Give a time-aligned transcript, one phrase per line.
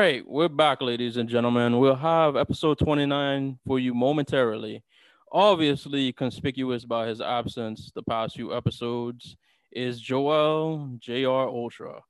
[0.00, 1.78] Right, we're back, ladies and gentlemen.
[1.78, 4.82] We'll have episode 29 for you momentarily.
[5.30, 9.36] Obviously, conspicuous by his absence the past few episodes
[9.70, 12.00] is Joel JR Ultra.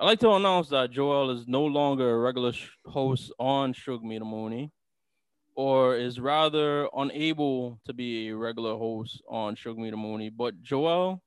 [0.00, 4.02] I'd like to announce that Joel is no longer a regular sh- host on Shug
[4.02, 4.72] Me the Mooney,
[5.54, 10.30] or is rather unable to be a regular host on Shug Me the Mooney.
[10.30, 11.22] But Joel,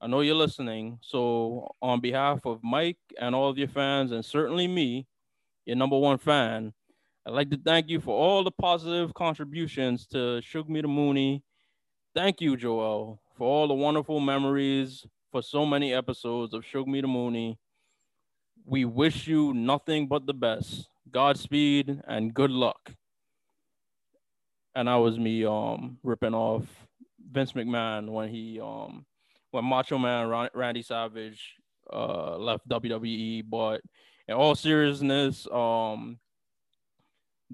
[0.00, 0.98] I know you're listening.
[1.02, 5.06] So, on behalf of Mike and all of your fans, and certainly me,
[5.66, 6.72] your number one fan,
[7.26, 11.42] I'd like to thank you for all the positive contributions to Shug Me the Mooney.
[12.14, 17.02] Thank you, Joel, for all the wonderful memories for so many episodes of Shug Me
[17.02, 17.58] the Mooney.
[18.64, 20.88] We wish you nothing but the best.
[21.10, 22.94] Godspeed and good luck.
[24.74, 26.64] And that was me um ripping off
[27.30, 29.04] Vince McMahon when he um
[29.50, 31.56] when Macho Man Ran- Randy Savage
[31.92, 33.44] uh left WWE.
[33.48, 33.80] But
[34.28, 36.18] in all seriousness, um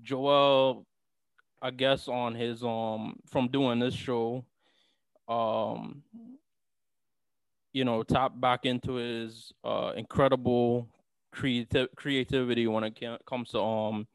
[0.02, 0.86] Joel,
[1.62, 4.44] I guess on his um from doing this show,
[5.28, 6.02] um
[7.72, 10.88] you know, tap back into his uh incredible
[11.32, 14.06] creative creativity when it comes to um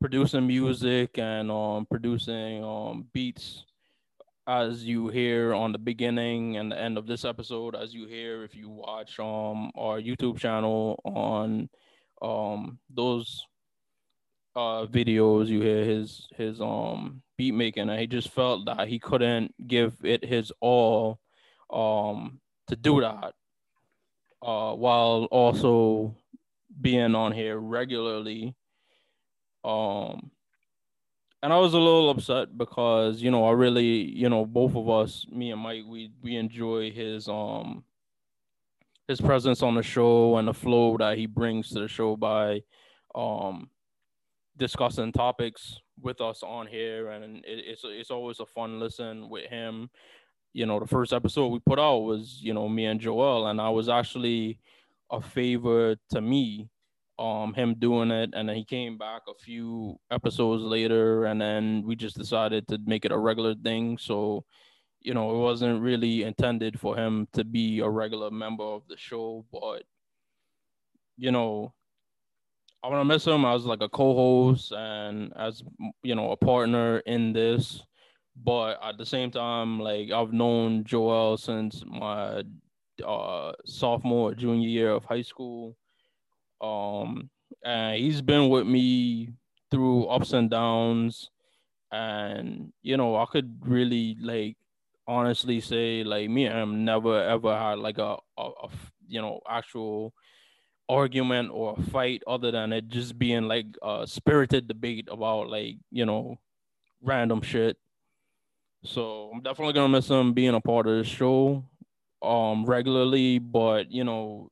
[0.00, 3.65] producing music and um producing um beats
[4.46, 8.44] as you hear on the beginning and the end of this episode as you hear
[8.44, 11.68] if you watch um our YouTube channel on
[12.22, 13.44] um those
[14.54, 18.98] uh videos you hear his his um beat making and he just felt that he
[18.98, 21.18] couldn't give it his all
[21.70, 23.34] um to do that
[24.42, 26.14] uh while also
[26.80, 28.54] being on here regularly
[29.64, 30.30] um
[31.42, 34.88] and I was a little upset because you know I really you know both of
[34.88, 37.84] us me and Mike we we enjoy his um
[39.08, 42.62] his presence on the show and the flow that he brings to the show by
[43.14, 43.70] um
[44.56, 47.10] discussing topics with us on here.
[47.10, 49.90] And it, it's it's always a fun listen with him.
[50.52, 53.46] You know the first episode we put out was you know me and Joel.
[53.48, 54.58] And I was actually
[55.10, 56.68] a favor to me
[57.18, 61.82] um him doing it and then he came back a few episodes later and then
[61.86, 64.44] we just decided to make it a regular thing so
[65.00, 68.96] you know it wasn't really intended for him to be a regular member of the
[68.96, 69.82] show but
[71.16, 71.72] you know
[72.86, 75.60] I want to miss him as like a co-host and as
[76.04, 77.82] you know a partner in this.
[78.36, 82.44] But at the same time, like I've known Joel since my
[83.04, 85.76] uh, sophomore junior year of high school.
[86.60, 87.30] Um,
[87.64, 89.30] and he's been with me
[89.70, 91.30] through ups and downs.
[91.92, 94.56] And you know, I could really like
[95.08, 98.68] honestly say like me and him never ever had like a, a, a
[99.06, 100.12] you know actual
[100.88, 106.06] argument or fight other than it just being like a spirited debate about like you
[106.06, 106.38] know
[107.02, 107.76] random shit
[108.84, 111.64] so i'm definitely gonna miss him being a part of the show
[112.22, 114.48] um regularly but you know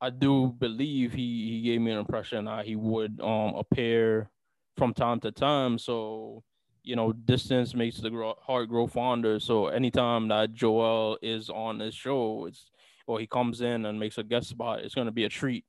[0.00, 4.30] i do believe he he gave me an impression that he would um appear
[4.76, 6.42] from time to time so
[6.82, 11.78] you know distance makes the grow, heart grow fonder so anytime that joel is on
[11.78, 12.70] this show it's
[13.10, 15.64] or he comes in and makes a guest spot, it's to be a treat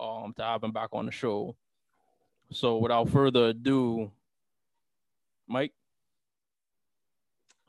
[0.00, 1.56] um, to have him back on the show.
[2.50, 4.10] So without further ado,
[5.46, 5.72] Mike.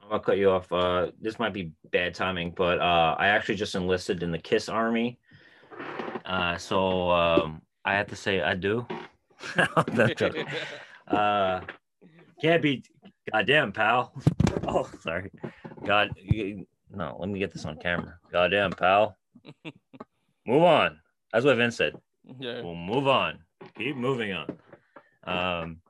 [0.02, 0.72] I'm gonna cut you off.
[0.72, 4.68] Uh, this might be bad timing, but uh, I actually just enlisted in the Kiss
[4.68, 5.20] Army.
[6.26, 8.86] Uh, so um, I have to say I do.
[11.08, 11.62] uh,
[12.42, 12.84] can't be.
[13.32, 14.14] Goddamn, pal.
[14.66, 15.30] Oh, sorry.
[15.84, 16.12] God,
[16.90, 18.18] no, let me get this on camera.
[18.32, 19.18] Goddamn, pal.
[20.46, 21.00] move on.
[21.34, 21.96] That's what Vince said.
[22.40, 22.62] Yeah.
[22.62, 23.40] We'll move on.
[23.76, 24.58] Keep moving on.
[25.26, 25.82] Um.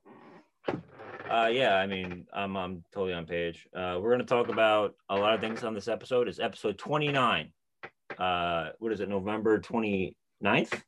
[1.30, 3.68] Uh, yeah, I mean, I'm I'm totally on page.
[3.76, 6.28] Uh, we're gonna talk about a lot of things on this episode.
[6.28, 7.52] It's episode 29.
[8.18, 9.10] Uh, what is it?
[9.10, 9.60] November
[10.44, 10.82] 29th?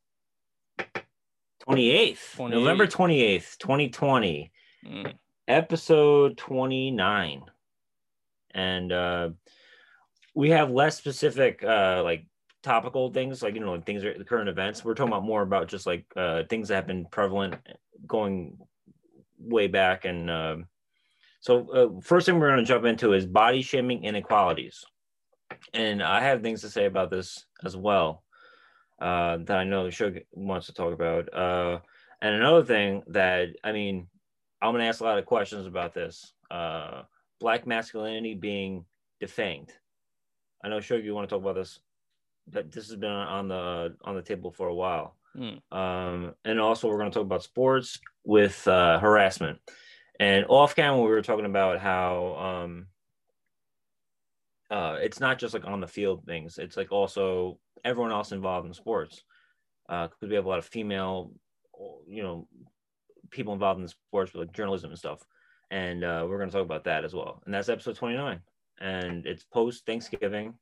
[1.68, 2.36] 28th.
[2.36, 2.50] 28.
[2.52, 4.52] November 28th, 2020.
[4.86, 5.14] Mm.
[5.48, 7.44] Episode 29.
[8.54, 9.30] And uh
[10.34, 12.26] we have less specific uh like
[12.64, 15.68] topical things like you know things are the current events we're talking about more about
[15.68, 17.56] just like uh things that have been prevalent
[18.08, 18.58] going
[19.38, 20.56] way back and uh,
[21.42, 24.84] so uh, first thing we're going to jump into is body shaming inequalities
[25.76, 28.25] and i have things to say about this as well
[29.00, 31.80] uh that i know Shug wants to talk about uh
[32.22, 34.08] and another thing that i mean
[34.62, 37.04] i'm going to ask a lot of questions about this uh
[37.40, 38.86] black masculinity being
[39.22, 39.72] defanged
[40.66, 41.80] I know, Shug, you want to talk about this,
[42.48, 45.16] but this has been on the on the table for a while.
[45.38, 45.62] Mm.
[45.72, 49.60] Um, and also, we're going to talk about sports with uh, harassment.
[50.20, 52.88] And off camera, we were talking about how um,
[54.72, 58.68] uh, it's not just like on the field things, it's like also everyone else involved
[58.68, 59.24] in sports.
[59.88, 61.32] Because uh, we have a lot of female,
[62.08, 62.48] you know,
[63.30, 65.24] people involved in sports with like journalism and stuff.
[65.72, 67.42] And uh, we're going to talk about that as well.
[67.46, 68.42] And that's episode 29.
[68.82, 70.56] And it's post Thanksgiving.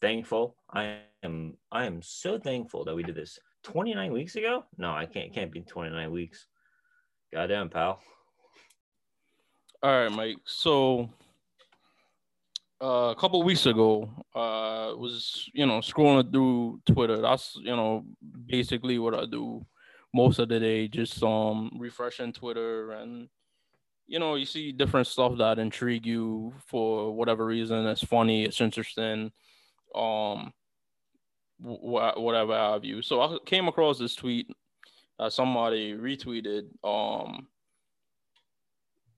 [0.00, 0.56] Thankful.
[0.72, 4.64] I am I am so thankful that we did this 29 weeks ago?
[4.76, 5.34] No, I can't.
[5.34, 6.46] can't be 29 weeks.
[7.32, 8.00] Goddamn, pal.
[9.82, 10.36] All right, Mike.
[10.44, 11.10] So
[12.80, 17.20] uh, a couple weeks ago, uh, was you know scrolling through Twitter.
[17.20, 18.04] That's you know
[18.46, 19.66] basically what I do
[20.14, 23.28] most of the day, just um refreshing Twitter and
[24.06, 27.86] you know you see different stuff that intrigue you for whatever reason.
[27.86, 29.32] It's funny, it's interesting.
[29.94, 30.52] Um,
[31.60, 33.02] wh- whatever have you.
[33.02, 34.48] So I came across this tweet
[35.18, 36.68] that somebody retweeted.
[36.84, 37.48] Um,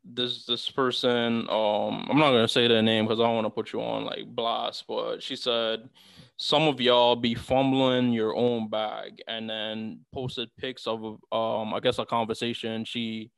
[0.04, 3.50] this this person, um, I'm not gonna say their name because I don't want to
[3.50, 5.88] put you on like blast, but she said
[6.36, 11.80] some of y'all be fumbling your own bag, and then posted pics of um, I
[11.82, 13.30] guess a conversation she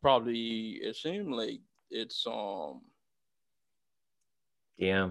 [0.00, 2.80] probably it seemed like it's um
[4.76, 5.10] yeah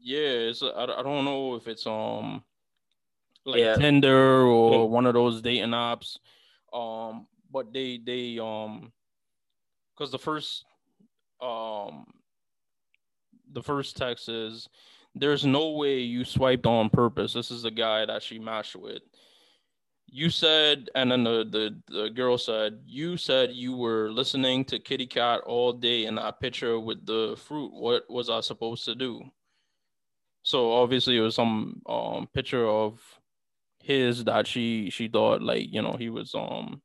[0.00, 2.44] yeah it's I, I don't know if it's um
[3.44, 3.74] like yeah.
[3.74, 4.82] Tinder or yeah.
[4.82, 6.18] one of those dating apps.
[6.72, 8.92] Um, but they they um,
[10.00, 10.64] because the first
[11.42, 12.06] um,
[13.52, 14.66] the first text is
[15.14, 17.34] there's no way you swiped on purpose.
[17.34, 19.02] This is the guy that she matched with.
[20.06, 21.44] You said, and then the,
[21.88, 26.16] the, the girl said, you said you were listening to Kitty Cat all day in
[26.16, 27.72] that picture with the fruit.
[27.72, 29.22] What was I supposed to do?
[30.42, 33.00] So obviously it was some um picture of
[33.82, 36.80] his that she she thought like you know he was um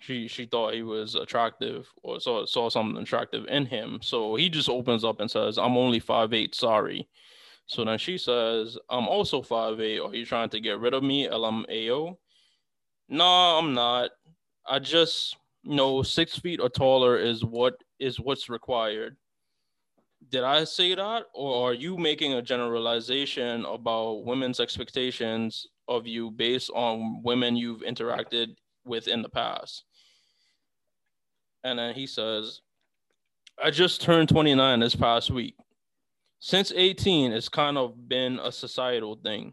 [0.00, 4.00] she she thought he was attractive or saw saw something attractive in him.
[4.02, 7.08] So he just opens up and says, "I'm only five eight, sorry."
[7.66, 10.00] So then she says, "I'm also five eight.
[10.00, 12.16] Are you trying to get rid of me, LMAO?"
[13.08, 13.24] No,
[13.58, 14.10] I'm not.
[14.66, 19.16] I just know six feet or taller is what is what's required
[20.28, 26.30] did I say that, or are you making a generalization about women's expectations of you
[26.30, 28.54] based on women you've interacted
[28.84, 29.84] with in the past?
[31.64, 32.60] And then he says,
[33.62, 35.56] I just turned 29 this past week.
[36.38, 39.52] Since 18, it's kind of been a societal thing.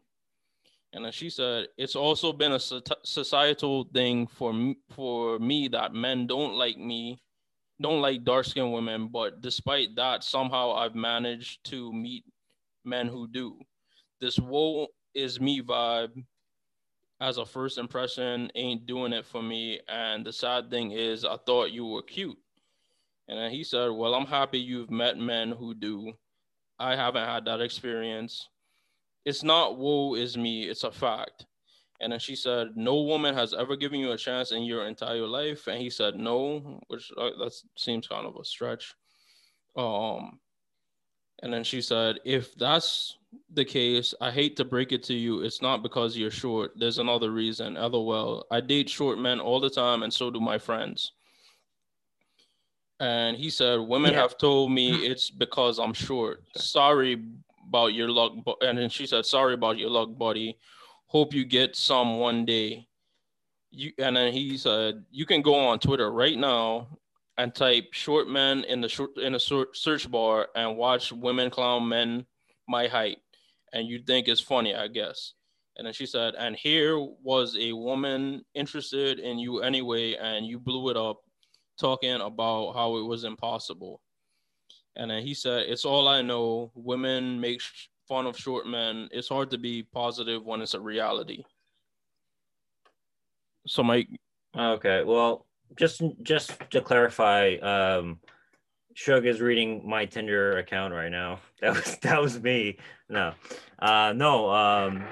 [0.93, 2.59] And then she said, it's also been a
[3.03, 7.19] societal thing for me, for me that men don't like me
[7.81, 12.25] don't like dark skinned women, but despite that, somehow I've managed to meet
[12.83, 13.59] men who do.
[14.19, 16.23] This woe is me vibe
[17.19, 19.79] as a first impression ain't doing it for me.
[19.87, 22.37] And the sad thing is, I thought you were cute.
[23.27, 26.13] And then he said, Well, I'm happy you've met men who do.
[26.79, 28.47] I haven't had that experience.
[29.25, 31.45] It's not woe is me, it's a fact.
[31.99, 35.25] And then she said, "No woman has ever given you a chance in your entire
[35.25, 38.93] life." And he said, "No," which uh, that seems kind of a stretch.
[39.75, 40.39] Um,
[41.43, 43.17] and then she said, "If that's
[43.53, 45.41] the case, I hate to break it to you.
[45.41, 46.73] It's not because you're short.
[46.75, 47.75] There's another reason.
[47.75, 48.45] LOL.
[48.51, 51.13] I date short men all the time, and so do my friends."
[52.99, 54.21] And he said, "Women yeah.
[54.21, 56.43] have told me it's because I'm short.
[56.55, 57.23] Sorry
[57.67, 60.57] about your luck." And then she said, "Sorry about your luck, buddy."
[61.07, 62.87] hope you get some one day.
[63.71, 66.87] You and then he said you can go on Twitter right now
[67.37, 71.87] and type short men in the short in a search bar and watch women clown
[71.87, 72.25] men
[72.67, 73.17] my height
[73.73, 75.33] and you think it's funny i guess
[75.77, 80.59] and then she said and here was a woman interested in you anyway and you
[80.59, 81.17] blew it up
[81.79, 84.01] talking about how it was impossible
[84.95, 87.61] and then he said it's all i know women make
[88.07, 91.43] fun of short men, it's hard to be positive when it's a reality.
[93.67, 94.07] So, Mike.
[94.57, 95.03] Okay.
[95.03, 98.19] Well, just just to clarify, um,
[98.93, 101.39] Shug is reading my Tinder account right now.
[101.61, 102.77] That was that was me.
[103.09, 103.33] No,
[103.79, 104.51] uh, no.
[104.51, 105.03] Um,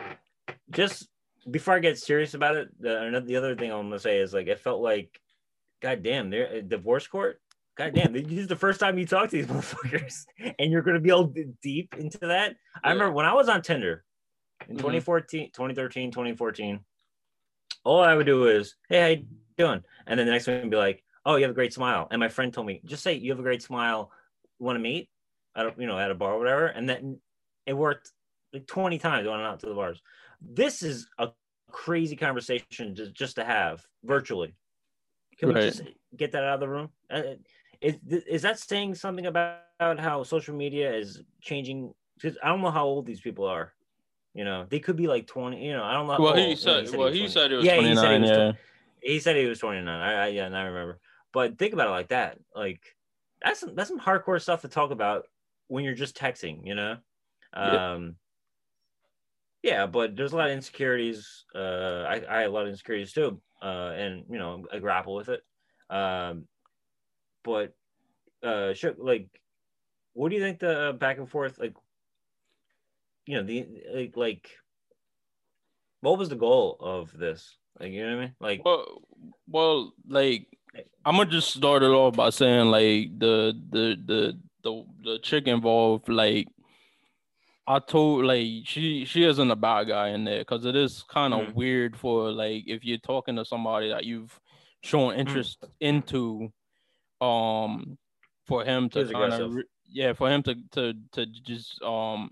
[0.69, 1.07] just
[1.49, 4.45] before I get serious about it, the, the other thing I'm gonna say is like
[4.45, 5.19] it felt like,
[5.81, 7.41] god damn, they're divorce court.
[7.77, 10.25] God damn, this is the first time you talk to these motherfuckers,
[10.59, 11.33] and you're gonna be all
[11.63, 12.51] deep into that.
[12.51, 12.79] Yeah.
[12.83, 14.03] I remember when I was on Tinder
[14.67, 14.77] in mm-hmm.
[14.77, 16.79] 2014, 2013, 2014.
[17.83, 19.25] All I would do is, "Hey,
[19.57, 22.07] doing?" And then the next one would be like, "Oh, you have a great smile."
[22.11, 24.11] And my friend told me, "Just say you have a great smile.
[24.59, 25.09] Want to meet?
[25.55, 27.19] I don't, you know, at a bar or whatever." And then
[27.65, 28.11] it worked
[28.53, 30.01] like 20 times going out to the bars.
[30.41, 31.29] This is a
[31.71, 34.55] crazy conversation just, just to have virtually.
[35.37, 35.57] Can right.
[35.57, 35.81] we just
[36.15, 36.89] get that out of the room?
[37.09, 37.21] Uh,
[37.81, 41.93] is, is that saying something about how social media is changing?
[42.15, 43.73] Because I don't know how old these people are.
[44.33, 45.65] You know, they could be like 20.
[45.65, 46.17] You know, I don't know.
[46.19, 47.89] Well, he said, he said well, he, he said it was yeah, 29.
[47.89, 48.51] He said he was, yeah.
[49.05, 49.87] He said he was 29.
[50.01, 50.99] I, I, yeah, I remember.
[51.33, 52.39] But think about it like that.
[52.55, 52.81] Like,
[53.41, 55.27] that's some, that's some hardcore stuff to talk about
[55.67, 56.97] when you're just texting, you know?
[57.53, 58.17] Um,
[59.63, 61.45] yeah, but there's a lot of insecurities.
[61.53, 63.41] Uh, I, I have a lot of insecurities too.
[63.61, 65.41] Uh, and, you know, I grapple with it.
[65.89, 66.47] Um,
[67.43, 67.73] but,
[68.43, 69.29] uh, sure, like,
[70.13, 71.75] what do you think the back and forth, like,
[73.25, 74.51] you know, the, like, like,
[76.01, 77.57] what was the goal of this?
[77.79, 78.35] Like, you know what I mean?
[78.39, 79.01] Like, well,
[79.47, 80.47] well, like,
[81.05, 85.47] I'm gonna just start it off by saying like the the the the the chick
[85.47, 86.47] involved like
[87.67, 91.33] I told like she she isn't a bad guy in there because it is kind
[91.33, 91.55] of mm.
[91.55, 94.39] weird for like if you're talking to somebody that you've
[94.81, 95.17] shown mm.
[95.17, 95.69] interest mm.
[95.79, 96.49] into,
[97.21, 97.97] um,
[98.45, 102.29] for him to kind of yeah for him to to to just um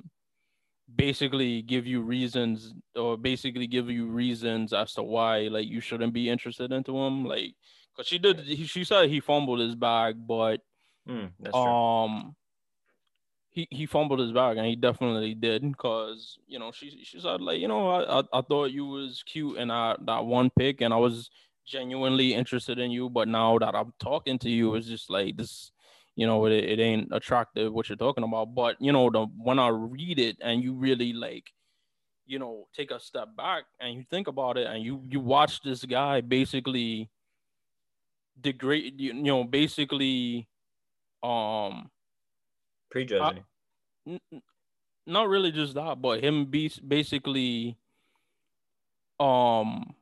[0.96, 6.14] basically give you reasons or basically give you reasons as to why like you shouldn't
[6.14, 7.56] be interested into him like
[7.96, 8.40] because she did.
[8.40, 10.62] He, she said he fumbled his bag, but
[11.08, 12.36] mm, um,
[13.50, 15.62] he he fumbled his bag, and he definitely did.
[15.62, 19.24] Because you know, she she said like, you know, I, I, I thought you was
[19.26, 21.30] cute and I that one pick, and I was
[21.66, 25.72] genuinely interested in you, but now that I'm talking to you, it's just like this.
[26.16, 28.54] You know, it, it ain't attractive what you're talking about.
[28.56, 31.52] But you know, the when I read it and you really like
[32.26, 35.62] you know take a step back and you think about it and you you watch
[35.62, 37.12] this guy basically
[38.40, 40.50] degrade you know basically
[41.24, 41.92] um
[42.90, 43.46] prejudging
[44.08, 44.20] n-
[45.06, 47.78] not really just that but him be basically
[49.20, 49.96] um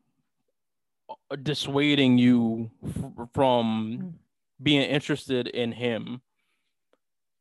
[1.44, 4.20] dissuading you f- from
[4.62, 6.22] being interested in him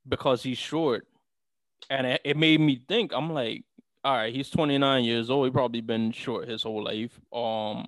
[0.09, 1.07] because he's short.
[1.89, 3.65] And it, it made me think i'm like
[4.05, 5.47] all right he's 29 years old.
[5.47, 7.19] He probably been short his whole life.
[7.33, 7.87] Um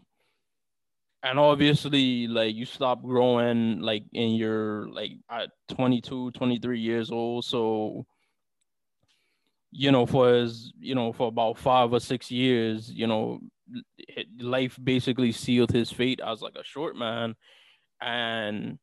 [1.22, 7.44] and obviously like you stop growing like in your like at 22 23 years old.
[7.44, 8.06] So
[9.70, 13.40] you know for his you know for about five or six years you know
[14.38, 17.34] life basically sealed his fate as like a short man.
[18.00, 18.78] And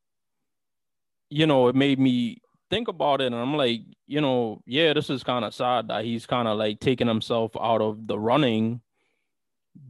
[1.29, 5.09] you know it made me think about it and i'm like you know yeah this
[5.09, 8.81] is kind of sad that he's kind of like taking himself out of the running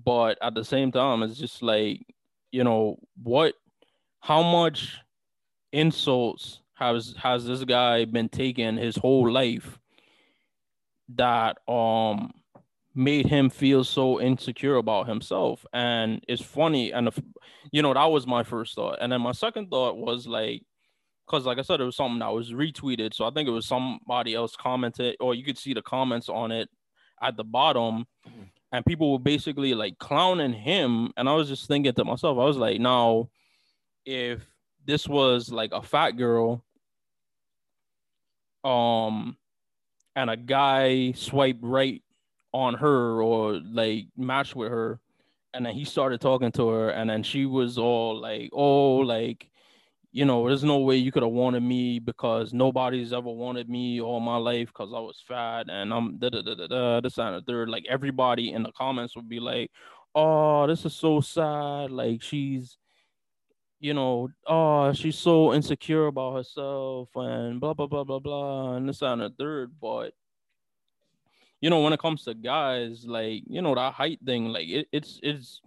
[0.06, 2.06] but at the same time it's just like
[2.52, 3.54] you know what
[4.22, 4.98] how much
[5.72, 9.80] insults has has this guy been taking his whole life
[11.16, 12.32] that um
[12.96, 15.66] made him feel so insecure about himself?
[15.74, 17.20] And it's funny and if,
[17.72, 18.98] you know that was my first thought.
[19.02, 20.64] And then my second thought was like
[21.30, 23.66] because like i said it was something that was retweeted so i think it was
[23.66, 26.70] somebody else commented or you could see the comments on it
[27.22, 31.12] at the bottom mm-hmm and people were basically like clowning him.
[31.18, 33.30] And I was just thinking to myself, I was like, now,
[34.06, 34.42] if
[34.86, 36.64] this was like a fat girl,
[38.64, 39.38] um,
[40.16, 42.02] and a guy swiped right
[42.54, 45.00] on her or like matched with her,
[45.54, 49.49] and then he started talking to her, and then she was all like, oh, like
[50.12, 54.02] you know, there's no way you could have wanted me because nobody's ever wanted me
[54.02, 57.18] all my life because I was fat and I'm da da da da da this
[57.20, 57.70] and the third.
[57.70, 59.72] Like everybody in the comments would be like,
[60.16, 61.92] "Oh, this is so sad.
[61.92, 62.78] Like she's,
[63.80, 68.90] you know, oh, she's so insecure about herself and blah blah blah blah blah and
[68.90, 69.74] this and the third.
[69.80, 70.14] But
[71.62, 74.88] you know, when it comes to guys, like you know that height thing, like it,
[74.92, 75.62] it's it's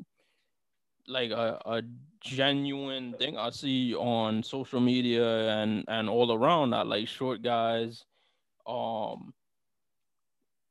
[1.07, 1.83] like a, a
[2.25, 8.05] genuine thing I see on social media and and all around that like short guys
[8.67, 9.35] um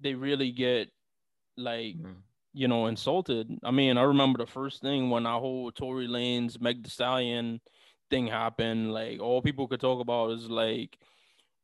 [0.01, 0.89] they really get
[1.57, 2.15] like mm.
[2.53, 3.47] you know insulted.
[3.63, 7.61] I mean, I remember the first thing when our whole Tory Lanez Meg the Stallion
[8.09, 10.97] thing happened, like all people could talk about is like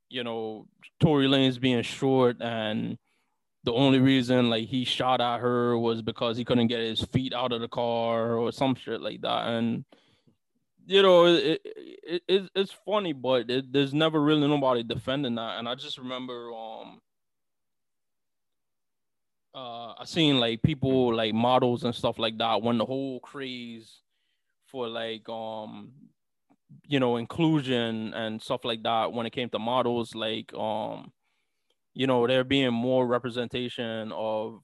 [0.10, 0.68] you know
[1.00, 2.98] Tory Lanez being short and
[3.68, 7.34] the only reason like he shot at her was because he couldn't get his feet
[7.34, 9.50] out of the car or some shit like that.
[9.50, 9.84] And
[10.86, 15.60] you know it, it, it it's funny but it, there's never really nobody defending that.
[15.60, 17.02] And i just remember um
[19.54, 24.00] uh i seen like people like models and stuff like that when the whole craze
[24.68, 25.92] for like um
[26.86, 31.12] you know inclusion and stuff like that when it came to models like um
[31.98, 34.62] you know, there being more representation of,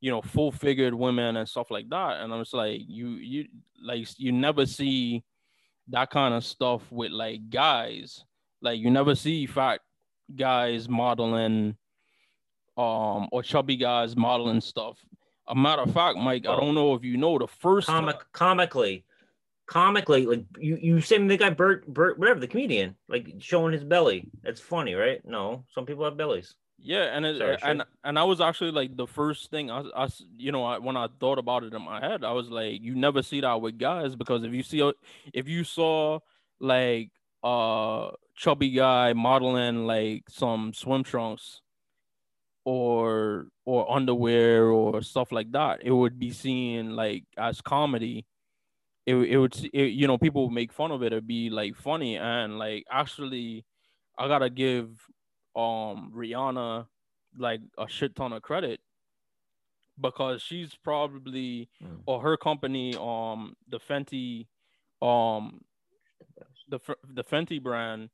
[0.00, 2.22] you know, full figured women and stuff like that.
[2.22, 3.48] And I'm just like, you you
[3.84, 5.22] like you never see
[5.88, 8.24] that kind of stuff with like guys.
[8.62, 9.80] Like you never see fat
[10.34, 11.76] guys modeling
[12.78, 14.96] um or chubby guys modeling stuff.
[15.48, 18.24] A matter of fact, Mike, I don't know if you know the first comic time-
[18.32, 19.04] comically,
[19.66, 23.84] comically, like you you say the guy Bert Bert whatever the comedian like showing his
[23.84, 24.30] belly.
[24.42, 25.20] That's funny, right?
[25.26, 26.54] No, some people have bellies.
[26.82, 30.08] Yeah, and it, Sorry, and and I was actually like the first thing I, I
[30.38, 32.94] you know I, when I thought about it in my head, I was like, you
[32.94, 34.90] never see that with guys because if you see
[35.34, 36.20] if you saw
[36.58, 37.10] like
[37.42, 41.60] uh chubby guy modeling like some swim trunks
[42.64, 48.26] or or underwear or stuff like that, it would be seen like as comedy.
[49.06, 51.12] It it would it, you know people would make fun of it.
[51.12, 53.64] It'd be like funny and like actually,
[54.18, 54.88] I gotta give
[55.60, 56.86] um Rihanna
[57.38, 58.80] like a shit ton of credit
[60.00, 62.00] because she's probably mm.
[62.06, 64.46] or her company um the Fenty
[65.02, 65.60] um
[66.68, 66.78] the
[67.14, 68.10] the Fenty brand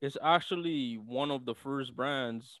[0.00, 2.60] is actually one of the first brands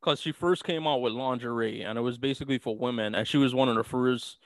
[0.00, 3.36] because she first came out with lingerie and it was basically for women and she
[3.36, 4.38] was one of the first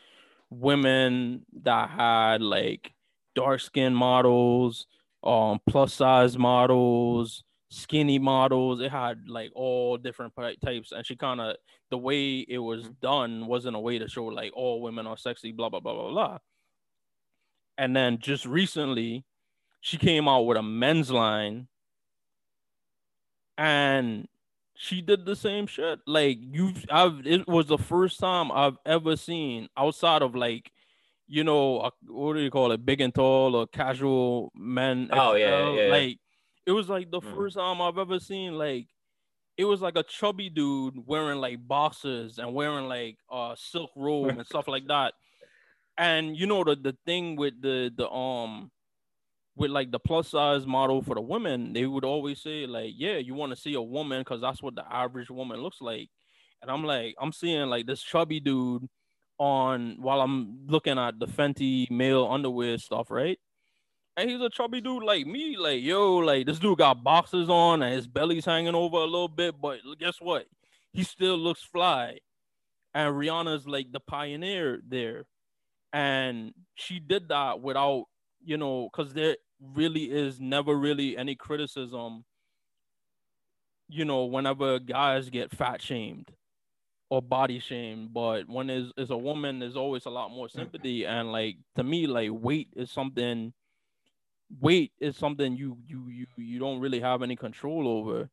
[0.51, 2.93] women that had like
[3.35, 4.87] dark skin models
[5.23, 8.81] um plus size models skinny models.
[8.81, 11.57] It had like all different types, and she kind of
[11.91, 12.93] the way it was mm-hmm.
[13.01, 16.11] done wasn't a way to show like all women are sexy, blah blah blah blah
[16.11, 16.39] blah.
[17.79, 19.25] And then just recently,
[19.81, 21.69] she came out with a men's line,
[23.57, 24.29] and
[24.75, 26.01] she did the same shit.
[26.07, 30.71] Like you, I've it was the first time I've ever seen outside of like
[31.33, 35.09] you know, what do you call it, big and tall or casual men.
[35.13, 36.19] Oh yeah, yeah, like
[36.67, 37.35] it was like the mm.
[37.35, 38.87] first time I've ever seen like
[39.57, 44.29] it was like a chubby dude wearing like boxers and wearing like uh silk robe
[44.29, 45.15] and stuff like that.
[45.99, 48.71] And you know the the thing with the the um
[49.57, 53.19] with like the plus size model for the women, they would always say like, yeah,
[53.19, 56.09] you want to see a woman because that's what the average woman looks like.
[56.63, 58.89] And I'm like, I'm seeing like this chubby dude
[59.39, 63.39] on while I'm looking at the Fenty male underwear stuff, right?
[64.17, 65.57] And he's a chubby dude like me.
[65.57, 69.29] Like, yo, like this dude got boxes on and his belly's hanging over a little
[69.29, 70.47] bit, but guess what?
[70.93, 72.19] He still looks fly.
[72.95, 75.27] And Rihanna's like the pioneer there.
[75.93, 78.07] And she did that without,
[78.45, 79.37] you know, because there
[79.75, 82.25] really is never really any criticism,
[83.89, 86.31] you know, whenever guys get fat shamed
[87.11, 88.13] or body shamed.
[88.13, 90.59] But when there's, there's a woman, there's always a lot more mm-hmm.
[90.59, 91.07] sympathy.
[91.07, 93.53] And like to me, like weight is something
[94.59, 98.29] weight is something you you you you don't really have any control over.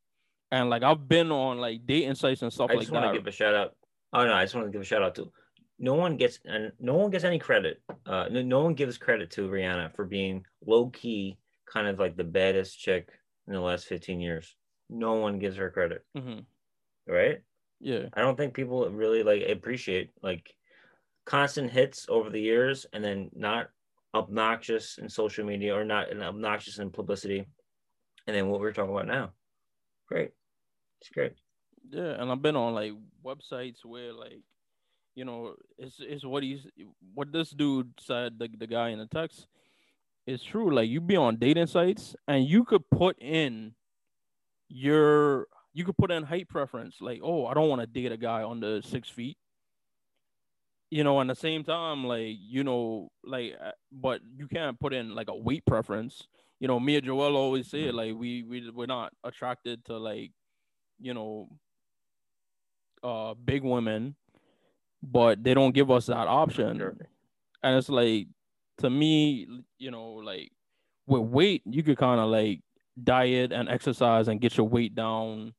[0.52, 2.80] And like I've been on like dating sites and stuff I like that.
[2.80, 3.76] I just want to give a shout out.
[4.14, 5.32] Oh no, I just want to give a shout out to
[5.80, 7.82] no one gets and no one gets any credit.
[8.06, 11.38] Uh, no, no one gives credit to Rihanna for being low key,
[11.72, 13.10] kind of like the baddest chick
[13.48, 14.56] in the last 15 years.
[14.90, 16.04] No one gives her credit.
[16.18, 16.40] Mm-hmm.
[17.12, 17.40] Right?
[17.80, 18.08] Yeah.
[18.14, 20.54] I don't think people really like appreciate like
[21.26, 23.70] constant hits over the years and then not
[24.14, 27.46] obnoxious in social media or not and obnoxious in publicity.
[28.26, 29.32] And then what we're talking about now.
[30.08, 30.32] Great.
[31.02, 31.34] It's great.
[31.90, 32.94] Yeah, and I've been on like
[33.24, 34.42] websites where like,
[35.16, 36.66] you know, it's it's what he's
[37.14, 39.48] what this dude said, the, the guy in the text,
[40.26, 40.74] is true.
[40.74, 43.74] Like you be on dating sites and you could put in
[44.68, 48.18] your you could put in height preference, like, oh, I don't want to date a
[48.18, 49.38] guy under six feet
[50.90, 54.94] you know, at the same time, like, you know, like, uh, but you can't put
[54.94, 56.28] in like a weight preference.
[56.60, 57.98] You know, me and Joel always say it, mm-hmm.
[57.98, 60.32] like, we, we, we're not attracted to like,
[61.00, 61.50] you know,
[63.04, 64.16] uh, big women,
[65.04, 66.82] but they don't give us that option.
[67.64, 68.28] And it's like,
[68.80, 69.48] to me,
[69.78, 70.52] you know, like
[71.06, 72.62] with weight, you could kind of like
[73.04, 75.54] diet and exercise and get your weight down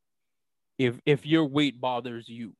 [0.79, 2.53] if if your weight bothers you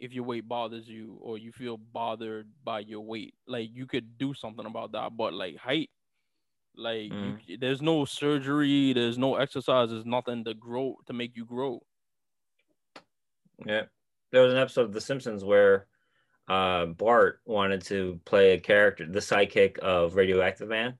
[0.00, 4.18] if your weight bothers you or you feel bothered by your weight like you could
[4.18, 5.90] do something about that but like height
[6.76, 7.38] like mm.
[7.46, 11.80] you, there's no surgery there's no exercise there's nothing to grow to make you grow.
[13.66, 13.82] Yeah.
[14.32, 15.86] There was an episode of the simpsons where
[16.48, 20.98] uh, bart wanted to play a character the sidekick of radioactive man.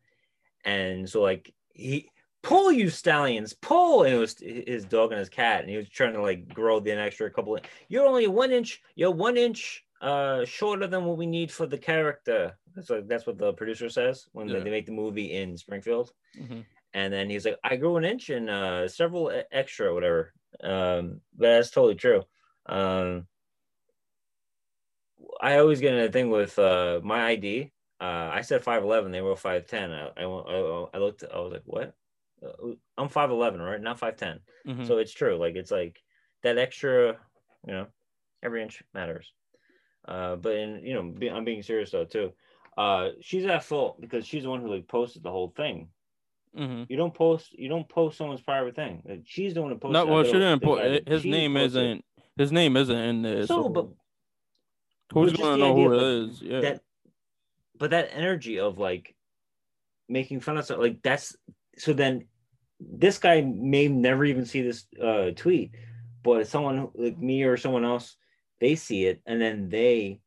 [0.64, 2.10] And so like he
[2.42, 5.88] pull you stallions pull and it was his dog and his cat and he was
[5.88, 9.84] trying to like grow the extra couple of, you're only one inch you're one inch
[10.00, 14.26] uh shorter than what we need for the character so that's what the producer says
[14.32, 14.58] when yeah.
[14.60, 16.60] they make the movie in springfield mm-hmm.
[16.94, 20.32] and then he's like i grew an inch and uh several extra whatever
[20.64, 22.22] um but that's totally true
[22.66, 23.26] um
[25.40, 27.72] I always get in a thing with uh, my ID.
[28.00, 29.12] Uh, I said five eleven.
[29.12, 29.90] They were five ten.
[29.90, 31.24] I, I, I looked.
[31.24, 31.94] I was like, what?
[32.96, 33.80] I'm five eleven, right?
[33.80, 34.40] Not five ten.
[34.66, 34.84] Mm-hmm.
[34.84, 35.36] So it's true.
[35.36, 36.00] Like it's like
[36.42, 37.16] that extra.
[37.66, 37.86] You know,
[38.42, 39.32] every inch matters.
[40.06, 42.32] Uh, but in you know, be, I'm being serious though too.
[42.76, 45.88] Uh, she's at fault because she's the one who like posted the whole thing.
[46.58, 46.84] Mm-hmm.
[46.88, 47.52] You don't post.
[47.52, 49.02] You don't post someone's private thing.
[49.04, 49.92] Like, she's the one who posted.
[49.92, 51.06] No, well, she didn't post.
[51.06, 51.82] His name posted.
[51.82, 52.04] isn't.
[52.36, 53.46] His name isn't in there.
[53.46, 53.88] So, so but
[55.12, 56.42] who's gonna know who it is?
[56.42, 56.60] Yeah.
[56.60, 56.80] That,
[57.78, 59.14] but that energy of like
[60.08, 61.36] making fun of stuff, like that's
[61.76, 61.92] so.
[61.92, 62.26] Then
[62.80, 65.72] this guy may never even see this uh, tweet,
[66.22, 68.16] but someone like me or someone else,
[68.60, 70.20] they see it, and then they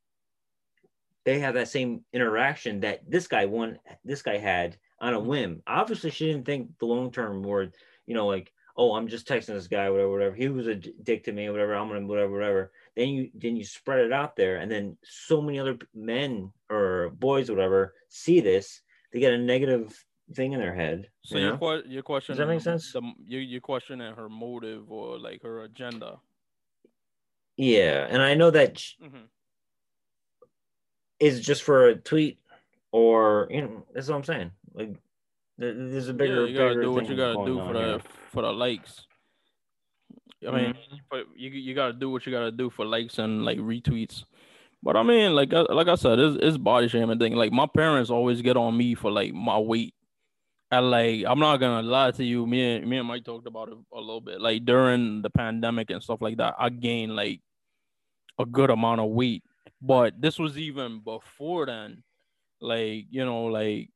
[1.26, 5.62] they have that same interaction that this guy one this guy had on a whim.
[5.68, 9.48] Obviously, she didn't think the long term word, you know, like, oh, I'm just texting
[9.48, 10.36] this guy, whatever, whatever.
[10.36, 11.74] He was a dick to me, whatever.
[11.74, 12.72] I'm gonna whatever, whatever.
[12.96, 17.10] Then you then you spread it out there, and then so many other men or
[17.10, 18.82] boys, whatever, see this.
[19.12, 21.08] They get a negative thing in their head.
[21.24, 22.92] So you your, your question does that make sense?
[22.92, 26.18] The, you you questioning her motive or like her agenda.
[27.58, 29.26] Yeah, and I know that mm-hmm.
[31.20, 32.40] is just for a tweet,
[32.92, 34.52] or you know, that's what I'm saying.
[34.74, 34.96] Like,
[35.58, 36.46] there's a bigger.
[36.46, 38.02] Yeah, you gotta do what you gotta do for the here.
[38.32, 39.06] for the likes.
[40.48, 41.18] I mean, mm-hmm.
[41.36, 44.24] you you gotta do what you gotta do for likes and like retweets.
[44.82, 47.36] But I mean, like like I said, it's, it's body shaming thing.
[47.36, 49.94] Like my parents always get on me for like my weight.
[50.74, 53.70] And like I'm not gonna lie to you, me and me and Mike talked about
[53.70, 54.42] it a little bit.
[54.42, 57.42] Like during the pandemic and stuff like that, I gained like
[58.40, 59.44] a good amount of weight.
[59.80, 62.02] But this was even before then.
[62.60, 63.92] Like, you know, like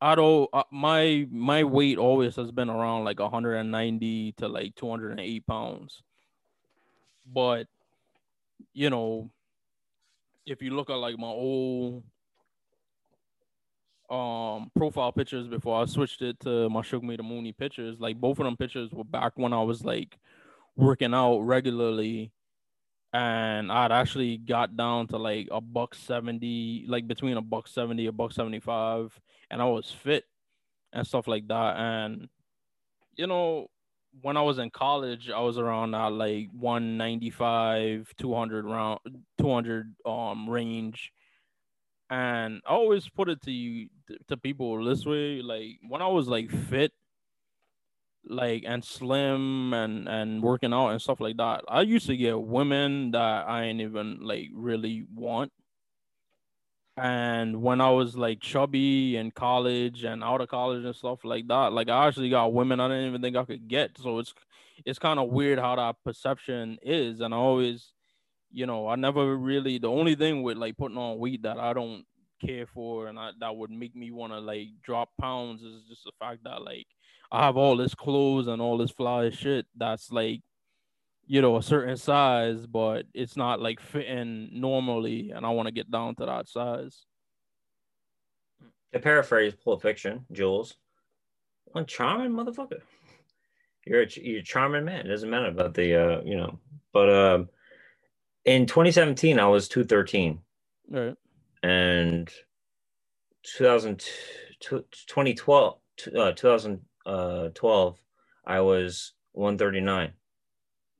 [0.00, 5.46] I don't uh, my my weight always has been around like 190 to like 208
[5.46, 6.02] pounds.
[7.30, 7.66] But
[8.72, 9.30] you know,
[10.46, 12.04] if you look at like my old
[14.10, 18.20] um profile pictures before I switched it to my Shug Me the Mooney pictures, like
[18.20, 20.18] both of them pictures were back when I was like
[20.76, 22.32] working out regularly
[23.12, 28.06] and I'd actually got down to like a buck 70, like between a buck 70,
[28.06, 29.18] a buck 75,
[29.50, 30.24] and I was fit
[30.92, 31.76] and stuff like that.
[31.76, 32.28] And,
[33.16, 33.68] you know,
[34.22, 39.00] when I was in college, I was around that like 195, 200 round,
[39.38, 41.12] 200 um range.
[42.10, 43.88] And I always put it to you,
[44.28, 46.92] to people this way, like when I was like fit,
[48.24, 51.62] like and slim and and working out and stuff like that.
[51.68, 55.52] I used to get women that I ain't even like really want.
[56.96, 61.48] And when I was like chubby in college and out of college and stuff like
[61.48, 63.96] that, like I actually got women I didn't even think I could get.
[63.98, 64.34] So it's
[64.84, 67.20] it's kind of weird how that perception is.
[67.20, 67.92] And I always,
[68.52, 71.72] you know, I never really the only thing with like putting on weight that I
[71.72, 72.04] don't
[72.44, 76.04] care for and I, that would make me want to like drop pounds is just
[76.04, 76.86] the fact that like
[77.32, 80.40] I have all this clothes and all this fly shit that's like,
[81.26, 85.72] you know, a certain size, but it's not like fitting normally, and I want to
[85.72, 87.04] get down to that size.
[88.92, 90.74] To paraphrase Pulp Fiction, Jules,
[91.66, 92.80] one charming motherfucker.
[93.86, 95.06] You're a, you're a charming man.
[95.06, 96.58] It doesn't matter about the, uh, you know,
[96.92, 97.48] but um,
[98.44, 100.38] in 2017, I was 213.
[100.88, 101.14] Right.
[101.62, 102.30] And
[103.56, 104.02] 2000,
[104.60, 105.78] 2012,
[106.16, 107.98] uh, 2000, uh 12,
[108.46, 110.12] I was 139.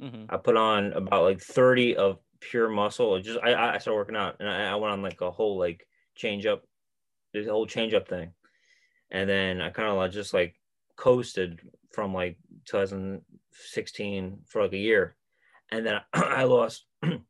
[0.03, 0.25] Mm-hmm.
[0.29, 3.21] I put on about like 30 of pure muscle.
[3.21, 5.87] just I I started working out and I, I went on like a whole like
[6.15, 6.65] change up,
[7.33, 8.33] this whole change up thing,
[9.11, 10.55] and then I kind of like just like
[10.97, 11.61] coasted
[11.93, 15.17] from like 2016 for like a year,
[15.71, 16.87] and then I, lost.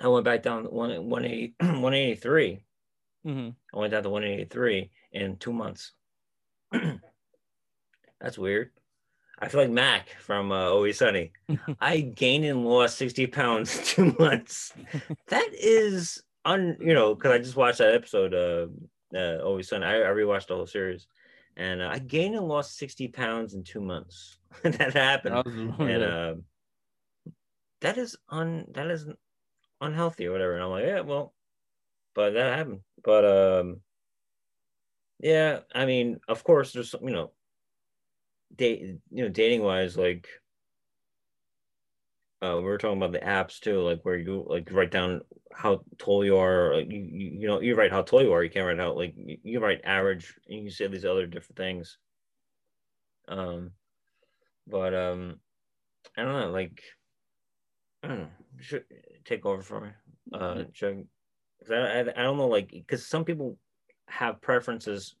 [0.00, 2.64] I went back down to 180, 183.
[3.26, 3.50] Mm-hmm.
[3.74, 5.92] I went down to 183 in two months.
[8.20, 8.70] That's weird.
[9.38, 11.32] I feel like Mac from uh, Always Sunny.
[11.80, 14.72] I gained and lost 60 pounds in two months.
[15.28, 19.86] that is un, you know, because I just watched that episode, uh, uh Always Sunny.
[19.86, 21.06] I, I rewatched the whole series,
[21.56, 24.38] and uh, I gained and lost 60 pounds in two months.
[24.62, 26.34] that happened, that and uh,
[27.80, 29.06] that is un, that is
[29.80, 30.54] unhealthy or whatever.
[30.54, 31.34] And I'm like, yeah, well,
[32.14, 32.80] but that happened.
[33.02, 33.80] But um,
[35.18, 37.32] yeah, I mean, of course, there's you know
[38.54, 40.26] date you know dating wise like
[42.42, 45.20] uh, we were talking about the apps too, like where you like write down
[45.52, 46.74] how tall you are.
[46.76, 48.42] Like you, you, you know, you write how tall you are.
[48.42, 50.34] You can't write out like you, you write average.
[50.48, 51.98] And you say these other different things.
[53.28, 53.72] Um,
[54.66, 55.40] but um,
[56.16, 56.50] I don't know.
[56.50, 56.82] Like,
[58.02, 58.28] I don't know.
[58.58, 58.84] Should
[59.30, 59.88] take over for me.
[60.32, 61.06] Uh, should
[61.70, 63.56] I, I, I don't know, like, because some people
[64.08, 65.14] have preferences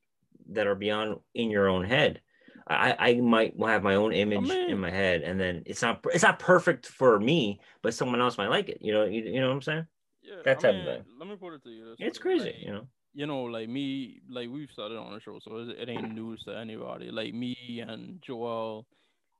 [0.50, 2.20] that are beyond in your own head.
[2.68, 6.04] I, I might have my own image oh, in my head, and then it's not
[6.14, 8.78] it's not perfect for me, but someone else might like it.
[8.80, 9.86] You know, you, you know what I'm saying?
[10.22, 11.04] Yeah, that type mean, of thing.
[11.18, 11.96] Let me put it to you.
[11.98, 12.86] It's crazy, like, you know.
[13.12, 16.44] You know, like me, like we've started on the show, so it, it ain't news
[16.44, 17.10] to anybody.
[17.10, 18.86] Like me and Joel,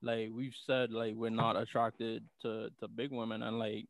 [0.02, 3.86] like we've said, like we're not attracted to to big women, and like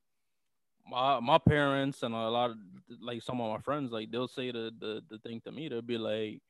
[0.90, 2.56] my my parents and a lot of
[3.00, 5.82] like some of my friends, like they'll say the the, the thing to me, they'll
[5.82, 6.40] be like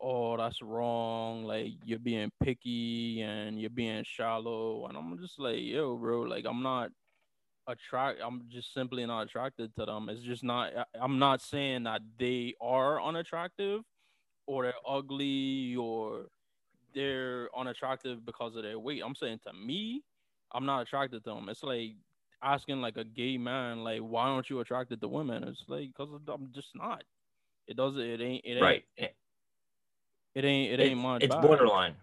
[0.00, 1.44] oh, that's wrong.
[1.44, 4.86] Like you're being picky and you're being shallow.
[4.86, 6.90] And I'm just like, yo, bro, like I'm not
[7.66, 10.08] attract I'm just simply not attracted to them.
[10.08, 13.82] It's just not I'm not saying that they are unattractive
[14.46, 16.26] or they're ugly or
[16.94, 19.02] they're unattractive because of their weight.
[19.04, 20.02] I'm saying to me,
[20.52, 21.48] I'm not attracted to them.
[21.48, 21.92] It's like
[22.42, 25.44] asking like a gay man, like, why aren't you attracted to women?
[25.44, 27.04] It's like because I'm just not.
[27.66, 28.00] It doesn't.
[28.00, 28.44] It ain't.
[28.44, 28.62] It ain't.
[28.62, 28.84] Right.
[28.96, 30.72] It ain't.
[30.72, 31.22] It ain't it, much.
[31.22, 31.94] It's borderline.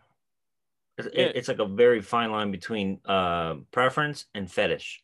[0.97, 1.32] It's, yeah.
[1.36, 5.02] it's like a very fine line between uh, preference and fetish.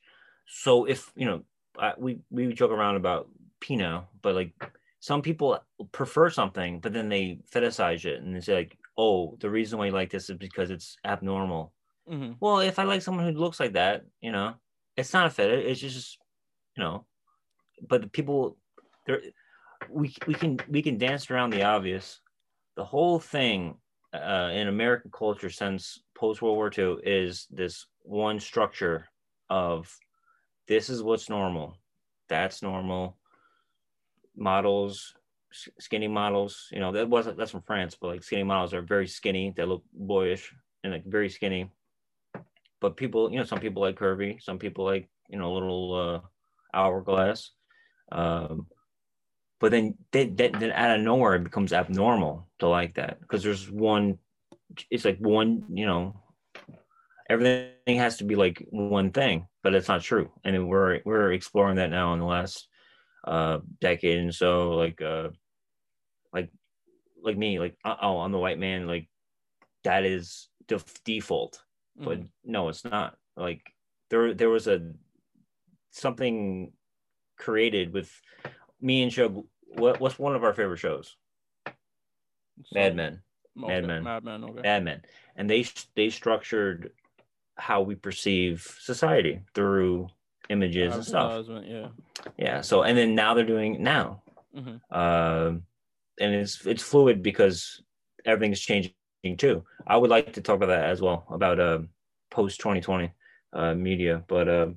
[0.47, 1.43] So if you know,
[1.77, 4.53] I, we we joke around about Pinot, but like
[4.99, 5.59] some people
[5.91, 9.87] prefer something, but then they fetishize it and they say like, "Oh, the reason why
[9.87, 11.73] you like this is because it's abnormal."
[12.09, 12.33] Mm-hmm.
[12.39, 14.55] Well, if I like someone who looks like that, you know,
[14.97, 15.83] it's not a fetish.
[15.83, 16.17] It's just,
[16.77, 17.05] you know,
[17.87, 18.57] but the people,
[19.05, 19.21] there,
[19.89, 22.21] we we can we can dance around the obvious
[22.75, 23.75] the whole thing
[24.13, 29.07] uh, in American culture since post World War II is this one structure
[29.49, 29.95] of
[30.67, 31.77] this is what's normal,
[32.29, 33.17] that's normal.
[34.35, 35.13] Models,
[35.79, 39.07] skinny models, you know that wasn't that's from France, but like skinny models are very
[39.07, 39.53] skinny.
[39.55, 40.53] They look boyish
[40.83, 41.69] and like very skinny.
[42.83, 45.95] But people, you know, some people like curvy, some people like you know a little
[45.95, 47.51] uh, hourglass.
[48.11, 48.67] Um,
[49.61, 53.41] but then they, they, then out of nowhere it becomes abnormal to like that because
[53.41, 54.17] there's one
[54.91, 56.19] it's like one you know
[57.29, 61.77] everything has to be like one thing but it's not true and we're we're exploring
[61.77, 62.67] that now in the last
[63.25, 65.29] uh decade and so like uh
[66.33, 66.51] like
[67.23, 69.07] like me like uh, oh i'm the white man like
[69.85, 71.62] that is the default
[71.97, 72.27] but mm.
[72.43, 73.61] no it's not like
[74.09, 74.91] there there was a
[75.91, 76.71] something
[77.37, 78.11] created with
[78.81, 79.43] me and Shug
[79.75, 81.15] what, what's one of our favorite shows?
[81.65, 81.73] So,
[82.73, 83.21] Mad Men.
[83.57, 83.67] Okay.
[83.67, 84.03] Mad Men.
[84.03, 84.43] Mad Men.
[84.43, 84.61] Okay.
[84.61, 85.01] Mad Men.
[85.35, 86.91] And they they structured
[87.55, 90.09] how we perceive society through
[90.49, 91.45] images and stuff.
[91.65, 91.87] Yeah.
[92.37, 92.61] Yeah.
[92.61, 94.21] So and then now they're doing now.
[94.55, 94.75] Mm-hmm.
[94.91, 95.57] Uh,
[96.19, 97.81] and it's it's fluid because
[98.25, 98.93] everything's changing
[99.37, 99.63] too.
[99.87, 101.79] I would like to talk about that as well about uh,
[102.29, 103.11] post 2020
[103.53, 104.67] uh, media, but uh,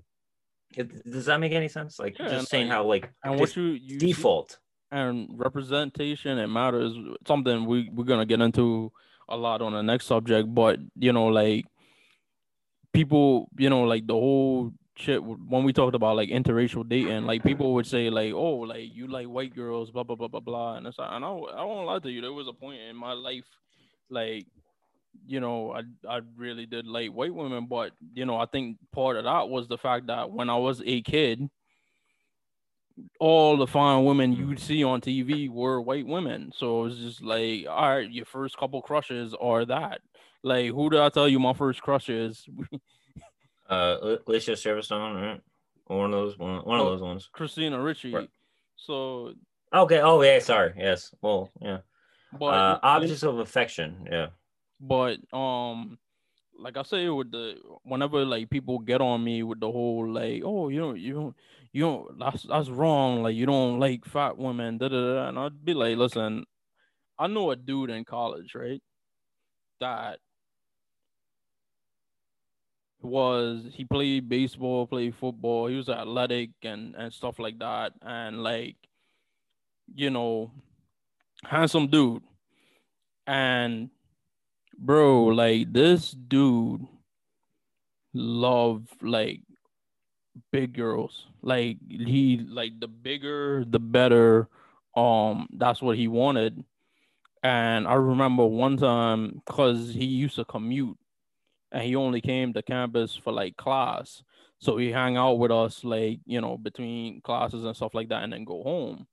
[0.76, 1.98] it, does that make any sense?
[1.98, 4.58] Like yeah, just saying how like and what you, you default
[4.92, 6.94] and representation it matters
[7.26, 8.92] something we, we're gonna get into
[9.28, 11.64] a lot on the next subject but you know like
[12.92, 17.42] people you know like the whole shit when we talked about like interracial dating like
[17.42, 20.76] people would say like oh like you like white girls blah blah blah blah blah
[20.76, 22.96] and it's like and I, I won't lie to you there was a point in
[22.96, 23.44] my life
[24.10, 24.46] like
[25.26, 29.16] you know I, I really did like white women but you know I think part
[29.16, 31.48] of that was the fact that when I was a kid
[33.20, 36.52] all the fine women you would see on TV were white women.
[36.56, 40.00] So it was just like, all right, your first couple crushes are that.
[40.42, 42.46] Like, who did I tell you my first crush is?
[43.68, 45.40] uh, Alicia Silverstone, right?
[45.88, 47.28] one of those one, one of oh, those ones.
[47.32, 48.12] Christina Ricci.
[48.12, 48.30] Right.
[48.76, 49.34] So.
[49.72, 50.00] Okay.
[50.00, 50.38] Oh yeah.
[50.38, 50.72] Sorry.
[50.76, 51.12] Yes.
[51.20, 51.50] Well.
[51.60, 51.78] Yeah.
[52.38, 54.08] But uh, objects of affection.
[54.10, 54.28] Yeah.
[54.80, 55.98] But um,
[56.58, 60.42] like I say with the whenever like people get on me with the whole like,
[60.44, 61.36] oh, you don't you don't
[61.72, 63.22] you don't that's that's wrong.
[63.22, 65.28] Like you don't like fat women, da da da.
[65.28, 66.44] And I'd be like, listen,
[67.18, 68.82] I know a dude in college, right?
[69.80, 70.18] That
[73.02, 77.92] was he played baseball, played football, he was athletic and and stuff like that.
[78.02, 78.76] And like,
[79.94, 80.50] you know,
[81.44, 82.22] handsome dude.
[83.26, 83.90] And
[84.78, 86.86] bro, like this dude
[88.14, 89.40] love like
[90.52, 91.26] big girls.
[91.42, 94.48] Like he like the bigger the better.
[94.96, 96.64] Um, that's what he wanted.
[97.42, 100.96] And I remember one time because he used to commute
[101.70, 104.22] and he only came to campus for like class.
[104.58, 108.22] So he hang out with us like, you know, between classes and stuff like that
[108.22, 109.06] and then go home.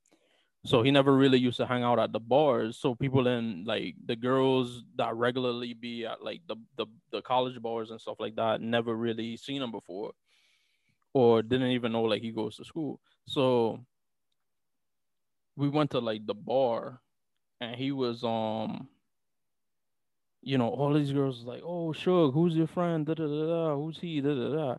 [0.64, 2.78] So he never really used to hang out at the bars.
[2.78, 7.60] So people in like the girls that regularly be at like the the, the college
[7.60, 10.12] bars and stuff like that never really seen him before
[11.12, 13.00] or didn't even know like he goes to school.
[13.26, 13.84] So
[15.56, 17.00] we went to like the bar,
[17.60, 18.88] and he was um.
[20.42, 23.06] You know, all these girls was like, "Oh, Shug, who's your friend?
[23.06, 23.76] Da da da da.
[23.76, 24.20] Who's he?
[24.20, 24.76] Da da da."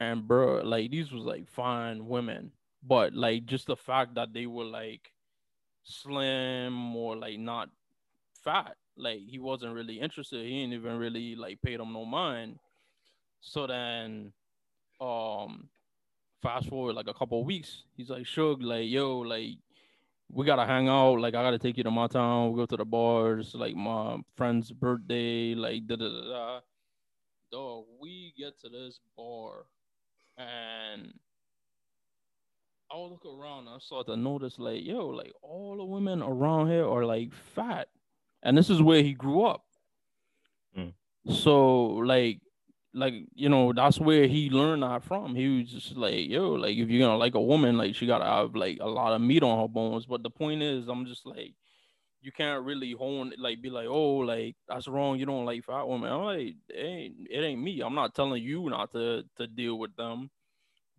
[0.00, 4.46] And bro, like these was like fine women, but like just the fact that they
[4.46, 5.11] were like
[5.84, 7.68] slim or like not
[8.44, 10.44] fat, like he wasn't really interested.
[10.44, 12.58] He didn't even really like paid him no mind.
[13.40, 14.32] So then,
[15.00, 15.68] um,
[16.42, 19.58] fast forward like a couple weeks, he's like, Shug, like, yo, like,
[20.30, 21.18] we gotta hang out.
[21.20, 22.52] Like, I gotta take you to my town.
[22.52, 23.54] We go to the bars.
[23.54, 25.54] Like, my friend's birthday.
[25.54, 26.60] Like, da da da da.
[27.50, 29.66] Dog, we get to this bar,
[30.38, 31.12] and
[32.92, 33.66] I look around.
[33.66, 37.32] And I start to notice, like, yo, like all the women around here are like
[37.32, 37.88] fat,
[38.42, 39.64] and this is where he grew up.
[40.76, 40.92] Mm.
[41.28, 42.40] So, like,
[42.94, 46.76] like you know that's where he learned that from he was just like yo like
[46.76, 49.42] if you're gonna like a woman like she gotta have like a lot of meat
[49.42, 51.54] on her bones but the point is i'm just like
[52.20, 55.88] you can't really hone like be like oh like that's wrong you don't like fat
[55.88, 59.46] women i'm like it ain't, it ain't me i'm not telling you not to to
[59.46, 60.30] deal with them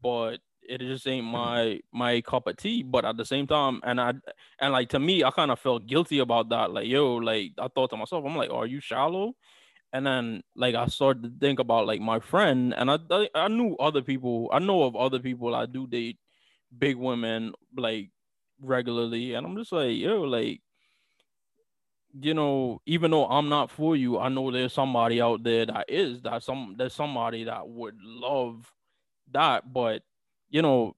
[0.02, 4.00] but it just ain't my my cup of tea but at the same time and
[4.00, 4.14] i
[4.60, 7.68] and like to me i kind of felt guilty about that like yo like i
[7.68, 9.34] thought to myself i'm like are you shallow
[9.94, 12.98] and then like I started to think about like my friend, and I
[13.36, 14.50] I knew other people.
[14.52, 16.18] I know of other people I do date
[16.78, 18.10] big women like
[18.60, 20.62] regularly, and I'm just like yo, like
[22.20, 25.86] you know, even though I'm not for you, I know there's somebody out there that
[25.90, 28.72] is that some there's somebody that would love
[29.32, 30.02] that, but
[30.54, 30.96] you know.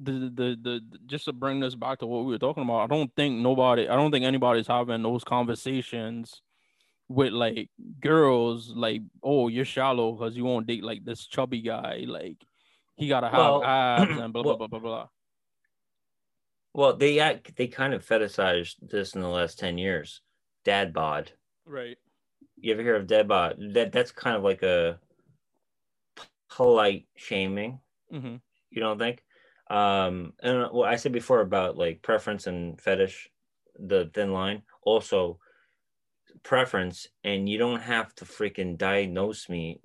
[0.00, 2.86] The, the the just to bring this back to what we were talking about, I
[2.86, 6.40] don't think nobody, I don't think anybody's having those conversations
[7.08, 12.04] with like girls like oh you're shallow because you won't date like this chubby guy
[12.06, 12.36] like
[12.96, 15.08] he gotta have well, abs and blah, well, blah blah blah blah.
[16.74, 20.20] Well they act they kind of fetishized this in the last 10 years.
[20.64, 21.32] Dad bod.
[21.64, 21.96] Right.
[22.60, 23.56] You ever hear of dad bod?
[23.74, 24.98] That that's kind of like a
[26.50, 27.78] polite shaming.
[28.12, 28.36] Mm-hmm.
[28.70, 29.22] You don't think
[29.70, 33.28] um and what i said before about like preference and fetish
[33.78, 35.38] the thin line also
[36.42, 39.80] preference and you don't have to freaking diagnose me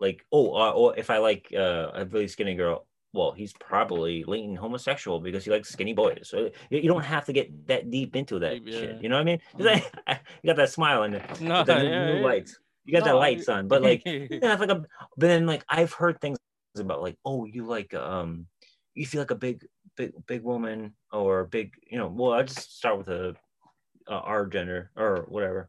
[0.00, 4.24] like oh uh, or if i like uh, a really skinny girl well he's probably
[4.24, 8.14] latent homosexual because he likes skinny boys so you don't have to get that deep
[8.14, 8.78] into that yeah.
[8.78, 10.12] shit you know what i mean mm-hmm.
[10.42, 12.24] you got that smile and no, the yeah, new yeah.
[12.24, 14.74] lights you got no, that lights on but like yeah, like a,
[15.16, 16.38] but then like i've heard things
[16.84, 18.46] about like oh you like um
[18.94, 19.64] you feel like a big
[19.96, 23.34] big big woman or big you know well i just start with a
[24.08, 25.68] uh, our gender or whatever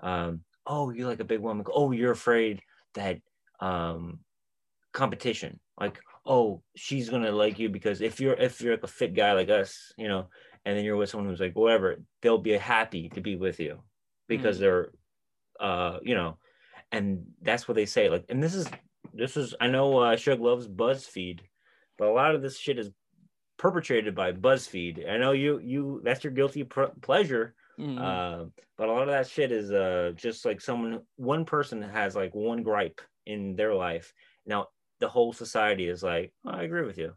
[0.00, 1.64] um, oh, you're like a big woman.
[1.72, 2.62] Oh, you're afraid
[2.94, 3.20] that
[3.60, 4.20] um,
[4.92, 5.58] competition.
[5.80, 9.32] Like, oh, she's gonna like you because if you're if you're like a fit guy
[9.32, 10.28] like us, you know,
[10.64, 13.82] and then you're with someone who's like whatever, they'll be happy to be with you
[14.28, 14.60] because mm.
[14.60, 14.90] they're,
[15.60, 16.38] uh, you know,
[16.92, 18.08] and that's what they say.
[18.08, 18.68] Like, and this is
[19.12, 21.40] this is I know uh, Shug loves BuzzFeed,
[21.96, 22.90] but a lot of this shit is
[23.58, 25.08] perpetrated by BuzzFeed.
[25.08, 27.98] I know you you that's your guilty pr- pleasure Mm-hmm.
[27.98, 32.16] Uh, but a lot of that shit is uh, just like someone, one person has
[32.16, 34.12] like one gripe in their life.
[34.46, 34.68] Now
[35.00, 37.14] the whole society is like, oh, I agree with you.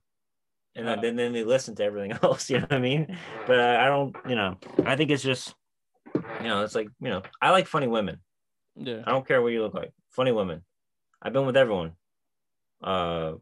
[0.76, 0.98] And yeah.
[1.02, 3.18] then, then they listen to everything else, you know what I mean?
[3.48, 5.54] But I don't, you know, I think it's just,
[6.16, 8.20] you know, it's like, you know, I like funny women.
[8.76, 9.02] Yeah.
[9.06, 9.92] I don't care what you look like.
[10.12, 10.62] Funny women.
[11.22, 11.94] I've been with everyone.
[12.84, 13.34] Uh,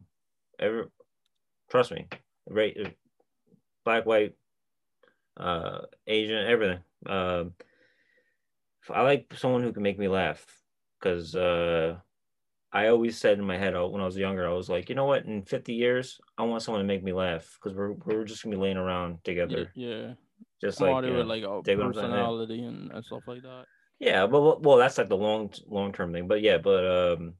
[0.58, 0.84] every,
[1.70, 2.06] trust me,
[2.48, 2.76] right?
[3.84, 4.34] Black, white,
[5.36, 6.80] uh, Asian, everything.
[7.06, 7.44] Uh,
[8.92, 10.44] I like someone who can make me laugh
[10.98, 11.96] because uh,
[12.72, 14.94] I always said in my head uh, when I was younger, I was like, you
[14.94, 15.24] know what?
[15.24, 18.56] In 50 years, I want someone to make me laugh because we're, we're just gonna
[18.56, 19.70] be laying around together.
[19.74, 19.88] Yeah.
[19.88, 20.12] yeah.
[20.60, 23.64] Just like, you know, like a personality and, and stuff like that.
[23.98, 26.26] Yeah, but well, that's like the long long term thing.
[26.26, 27.34] But yeah, but um,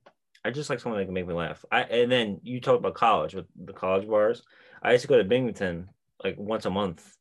[0.44, 1.64] I just like someone that can make me laugh.
[1.70, 4.42] I and then you talk about college with the college bars.
[4.82, 5.88] I used to go to Binghamton
[6.22, 7.16] like once a month.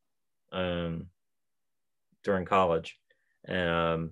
[0.52, 1.08] Um,
[2.24, 2.98] during college,
[3.46, 4.12] and um,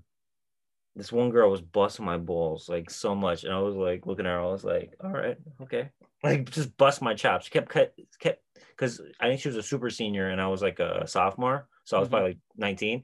[0.95, 4.26] this one girl was busting my balls like so much, and I was like looking
[4.26, 5.89] at her, I was like, all right, okay,
[6.24, 7.45] like just bust my chops.
[7.45, 8.41] She kept cut, kept
[8.72, 11.97] because I think she was a super senior, and I was like a sophomore, so
[11.97, 12.14] I was mm-hmm.
[12.16, 13.03] probably like 19,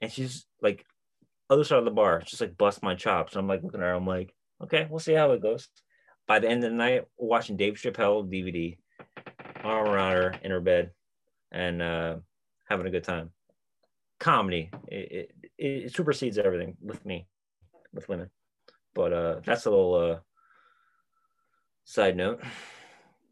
[0.00, 0.84] and she's like
[1.50, 3.32] other side of the bar, just like bust my chops.
[3.32, 5.68] And I'm like looking at her, I'm like, okay, we'll see how it goes.
[6.26, 8.76] By the end of the night, watching Dave Chappelle DVD,
[9.64, 10.90] arm around her in her bed,
[11.50, 12.16] and uh,
[12.68, 13.30] having a good time
[14.22, 14.70] comedy.
[14.86, 17.26] It, it, it, supersedes everything with me,
[17.92, 18.30] with women.
[18.94, 20.18] But uh, that's a little uh,
[21.84, 22.40] side note.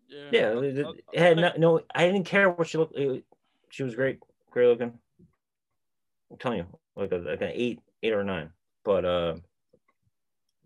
[0.08, 2.98] Yeah, yeah it, it had no, no, I didn't care what she looked.
[2.98, 3.24] It,
[3.70, 4.18] she was great.
[4.50, 4.98] great looking.
[6.30, 6.66] I'm telling you,
[6.96, 8.50] like a like an eight, eight or nine.
[8.84, 9.34] But uh,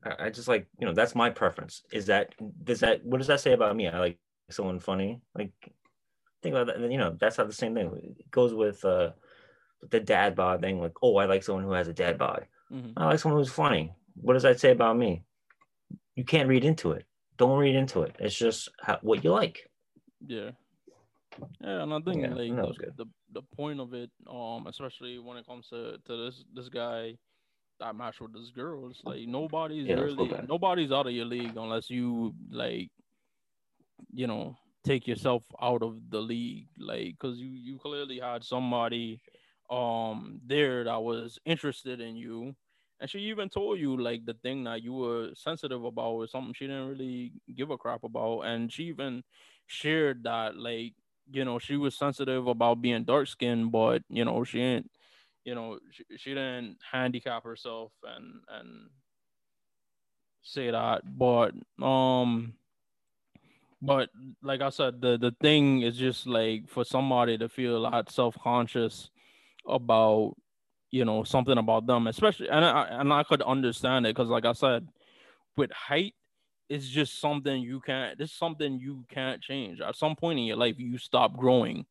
[0.05, 1.83] I, just like you know that's my preference.
[1.93, 3.89] Is that does that what does that say about me?
[3.89, 4.19] I like
[4.51, 5.21] someone funny.
[5.35, 5.53] Like
[6.43, 6.91] think about that.
[6.91, 8.15] You know that's not the same thing.
[8.19, 9.11] It goes with uh
[9.91, 10.81] the dad bod thing.
[10.81, 12.47] Like oh, I like someone who has a dad bod.
[12.73, 12.93] Mm-hmm.
[12.97, 13.93] I like someone who's funny.
[14.15, 15.25] What does that say about me?
[16.15, 17.07] You can't read into it.
[17.37, 18.15] Don't read into it.
[18.21, 19.69] It's just how, what you like.
[20.25, 20.51] Yeah.
[21.61, 25.37] Yeah, and I think yeah, like the, the, the point of it, um, especially when
[25.37, 27.17] it comes to, to this this guy
[27.85, 31.57] that match with this girl, it's like nobody's yeah, really nobody's out of your league
[31.57, 32.91] unless you like,
[34.13, 39.21] you know, take yourself out of the league, like, cause you you clearly had somebody,
[39.71, 42.55] um, there that was interested in you,
[43.01, 46.55] and she even told you like the thing that you were sensitive about was something
[46.55, 49.23] she didn't really give a crap about, and she even
[49.67, 50.95] shared that like
[51.31, 54.91] you know, she was sensitive about being dark skinned, but you know, she didn't,
[55.45, 58.91] you know, she, she didn't handicap herself and and
[60.43, 61.03] say that.
[61.19, 62.55] But um
[63.83, 64.09] but
[64.43, 68.11] like I said, the the thing is just like for somebody to feel a lot
[68.11, 69.11] self conscious
[69.69, 70.35] about
[70.91, 74.47] you know something about them, especially and I and I could understand it because like
[74.47, 74.89] I said,
[75.57, 76.15] with height,
[76.69, 80.57] it's just something you can't it's something you can't change at some point in your
[80.57, 81.85] life you stop growing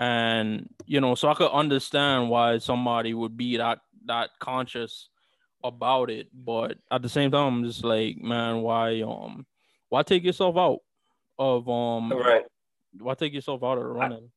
[0.00, 5.08] and you know so i could understand why somebody would be that that conscious
[5.64, 9.44] about it but at the same time i'm just like man why um
[9.88, 10.78] why take yourself out
[11.38, 12.44] of um right
[13.00, 14.30] why take yourself out of running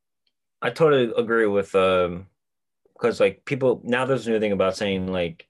[0.61, 2.27] I, I totally agree with um
[2.93, 5.47] because like people now there's a new thing about saying like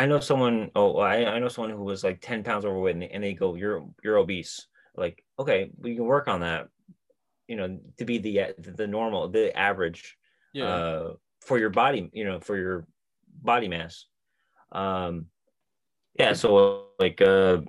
[0.00, 0.70] I know someone.
[0.74, 3.34] Oh, I, I know someone who was like ten pounds overweight, and they, and they
[3.34, 6.68] go, "You're you're obese." Like, okay, we can work on that.
[7.50, 10.16] You know, to be the the normal, the average,
[10.54, 10.66] yeah.
[10.66, 12.08] uh, for your body.
[12.12, 12.86] You know, for your
[13.42, 14.06] body mass.
[14.72, 15.26] Um,
[16.18, 16.32] yeah.
[16.34, 17.62] So like, uh,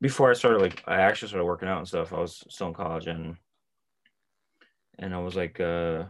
[0.00, 2.12] before I started, like, I actually started working out and stuff.
[2.12, 3.36] I was still in college, and
[4.98, 6.04] and I was like, uh,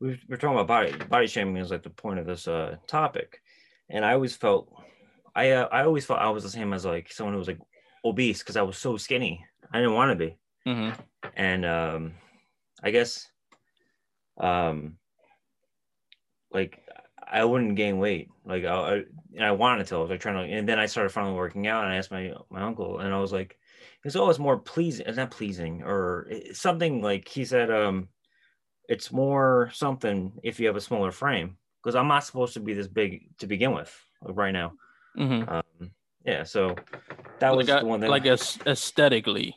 [0.00, 3.42] we we're talking about body body shaming is like the point of this uh topic
[3.90, 4.72] and I always felt
[5.34, 7.60] I uh, I always felt I was the same as like someone who was like
[8.04, 9.44] obese because I was so skinny.
[9.72, 10.36] I didn't want to be,
[10.66, 11.00] mm-hmm.
[11.36, 12.14] and um,
[12.82, 13.26] I guess
[14.38, 14.96] um,
[16.52, 16.82] like
[17.30, 18.28] I wouldn't gain weight.
[18.44, 18.94] Like I, I,
[19.34, 19.96] and I wanted to.
[19.96, 21.84] I was like trying to, and then I started finally working out.
[21.84, 23.58] And I asked my my uncle, and I was like,
[24.04, 25.06] "It's always more pleasing.
[25.06, 27.70] It's not pleasing, or something like he said.
[27.70, 28.08] Um,
[28.88, 32.74] it's more something if you have a smaller frame." because I'm not supposed to be
[32.74, 34.72] this big to begin with right now.
[35.16, 35.48] Mm-hmm.
[35.48, 35.90] Um,
[36.24, 36.76] yeah, so
[37.38, 39.56] that was like the one that like aesthetically,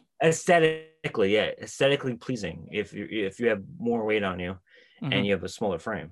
[1.03, 2.67] aesthetically, yeah, aesthetically pleasing.
[2.71, 4.57] If you if you have more weight on you
[5.01, 5.11] mm-hmm.
[5.11, 6.11] and you have a smaller frame,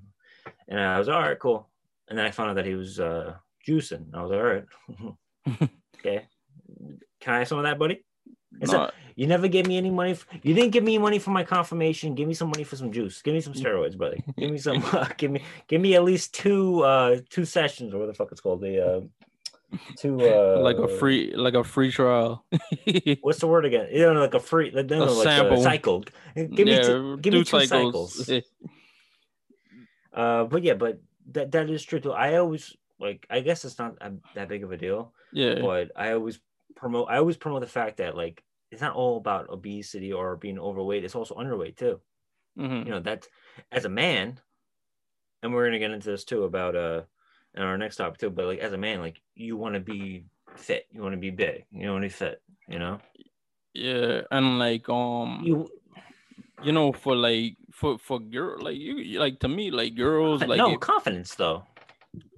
[0.67, 1.69] and I was all right, cool.
[2.07, 3.35] And then I found out that he was uh,
[3.67, 4.13] juicing.
[4.13, 4.65] I was all right.
[5.99, 6.27] okay,
[7.19, 8.03] can I have some of that, buddy?
[8.51, 8.89] No.
[9.15, 10.15] you never gave me any money.
[10.15, 12.15] For, you didn't give me money for my confirmation.
[12.15, 13.21] Give me some money for some juice.
[13.21, 14.23] Give me some steroids, buddy.
[14.37, 14.83] Give me some.
[14.83, 15.43] Uh, give me.
[15.67, 16.83] Give me at least two.
[16.83, 18.61] Uh, two sessions or what the fuck it's called.
[18.61, 19.01] The uh,
[19.97, 20.20] two.
[20.20, 22.45] Uh, like a free, like a free trial.
[23.22, 23.88] what's the word again?
[23.91, 24.72] You know, like a free.
[24.72, 25.59] No, no, like sample.
[25.59, 26.03] a cycle.
[26.36, 26.74] Give me.
[26.74, 28.26] Yeah, two, give me two cycles.
[28.26, 28.45] cycles.
[30.13, 31.01] uh, but yeah, but
[31.32, 32.11] that that is true too.
[32.11, 33.26] I always like.
[33.30, 33.97] I guess it's not
[34.36, 35.13] that big of a deal.
[35.34, 35.59] Yeah.
[35.61, 36.39] But I always
[36.76, 40.59] promote I always promote the fact that like it's not all about obesity or being
[40.59, 41.99] overweight, it's also underweight too.
[42.57, 42.88] Mm-hmm.
[42.88, 43.28] You know, that
[43.72, 44.39] as a man,
[45.41, 47.01] and we're gonna get into this too about uh
[47.55, 50.25] in our next topic too, but like as a man, like you want to be
[50.55, 52.99] fit, you want to be big, you want to be fit, you know?
[53.73, 55.69] Yeah, and like um you
[56.63, 60.57] you know, for like for for girl like you like to me, like girls like
[60.57, 61.63] no confidence though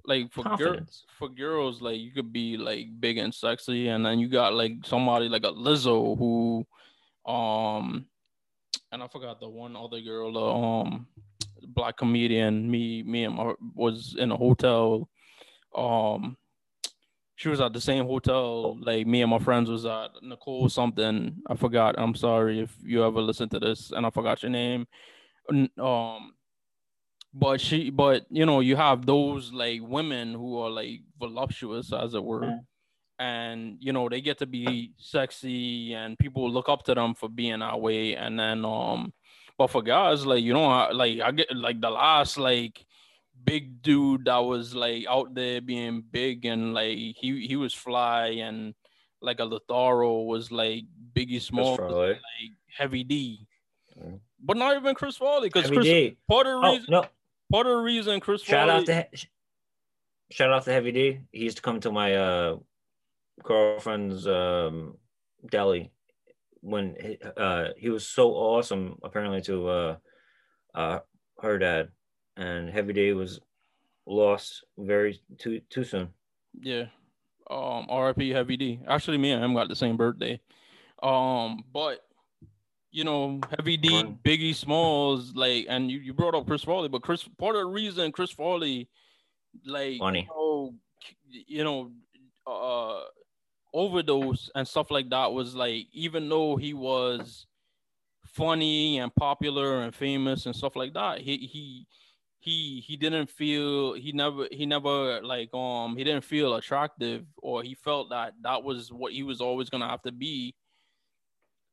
[0.04, 4.18] like for girls for girls like you could be like big and sexy and then
[4.18, 6.66] you got like somebody like a Lizzo who
[7.30, 8.06] um
[8.90, 11.06] and I forgot the one other girl um
[11.68, 15.08] black comedian me me and my was in a hotel
[15.76, 16.36] um
[17.42, 21.42] she was at the same hotel like me and my friends was at Nicole something.
[21.48, 21.96] I forgot.
[21.98, 24.86] I'm sorry if you ever listen to this and I forgot your name.
[25.76, 26.34] Um
[27.34, 32.14] but she but you know you have those like women who are like voluptuous as
[32.14, 32.58] it were.
[33.18, 37.28] And you know they get to be sexy and people look up to them for
[37.28, 38.14] being that way.
[38.14, 39.12] And then um
[39.58, 42.84] but for guys like you know like i get like the last like
[43.44, 48.26] big dude that was like out there being big and like he he was fly
[48.26, 48.74] and
[49.22, 50.84] like a Lothario was like
[51.14, 52.18] Biggie Small like
[52.68, 53.46] Heavy D.
[54.42, 57.04] but not even Chris Farley because Chris part of the oh, reason no.
[57.50, 59.26] part of the reason Chris shout Farley, out to
[60.30, 61.20] shout out to Heavy D.
[61.30, 62.56] He used to come to my uh
[63.42, 64.96] girlfriend's um
[65.50, 65.90] deli
[66.62, 69.96] when he, uh he was so awesome apparently to uh
[70.74, 70.98] uh
[71.40, 71.88] her dad
[72.36, 73.40] and Heavy D was
[74.06, 76.08] lost very too too soon.
[76.60, 76.86] Yeah.
[77.50, 78.80] Um RIP Heavy D.
[78.88, 80.40] Actually me and him got the same birthday.
[81.02, 82.00] Um but
[82.92, 83.88] you know, Heavy D,
[84.22, 87.66] Biggie Smalls, like, and you, you brought up Chris Farley, but Chris part of the
[87.66, 88.90] reason Chris Farley,
[89.64, 90.28] like, Funny.
[90.28, 90.74] you know,
[91.30, 91.90] you know,
[92.46, 93.00] uh,
[93.72, 97.46] overdose and stuff like that was like, even though he was
[98.24, 101.86] funny and popular and famous and stuff like that, he he
[102.38, 107.62] he he didn't feel he never he never like um he didn't feel attractive or
[107.62, 110.52] he felt that that was what he was always gonna have to be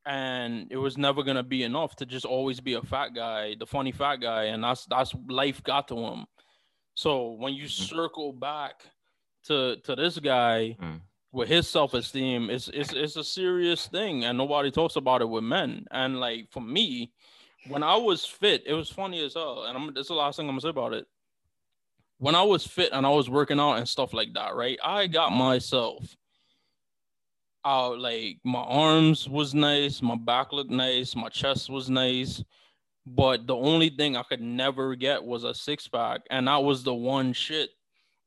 [0.06, 3.66] and it was never gonna be enough to just always be a fat guy, the
[3.66, 6.26] funny fat guy, and that's that's life got to him.
[6.94, 7.96] So when you mm-hmm.
[7.96, 8.82] circle back
[9.44, 11.00] to to this guy mm.
[11.32, 15.28] With his self esteem, it's it's it's a serious thing, and nobody talks about it
[15.28, 15.86] with men.
[15.90, 17.12] And like for me,
[17.68, 20.46] when I was fit, it was funny as hell, and I'm that's the last thing
[20.46, 21.06] I'm gonna say about it.
[22.18, 24.78] When I was fit and I was working out and stuff like that, right?
[24.84, 26.04] I got myself
[27.64, 32.42] out like my arms was nice, my back looked nice, my chest was nice.
[33.06, 36.20] But the only thing I could never get was a six pack.
[36.30, 37.70] And that was the one shit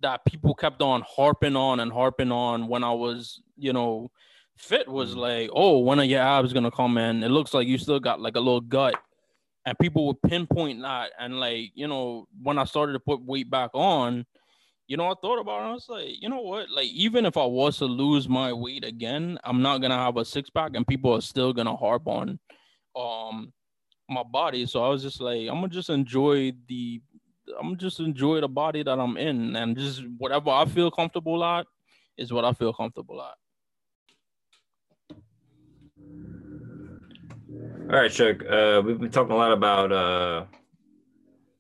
[0.04, 4.12] that people kept on harping on and harping on when I was, you know,
[4.58, 5.18] fit was mm.
[5.18, 7.24] like, oh, when are your abs gonna come in?
[7.24, 8.96] It looks like you still got like a little gut.
[9.66, 11.12] And people would pinpoint that.
[11.18, 14.26] And like, you know, when I started to put weight back on,
[14.88, 15.70] you know, I thought about it.
[15.70, 16.70] I was like, you know what?
[16.70, 20.26] Like, even if I was to lose my weight again, I'm not gonna have a
[20.26, 22.40] six pack, and people are still gonna harp on,
[22.96, 23.54] um,
[24.10, 24.66] my body.
[24.66, 27.02] So I was just like, I'm gonna just enjoy the,
[27.60, 31.66] I'm just enjoy the body that I'm in, and just whatever I feel comfortable at
[32.18, 33.36] is what I feel comfortable at.
[37.90, 38.44] All right, Chuck.
[38.50, 40.46] Uh, we've been talking a lot about uh,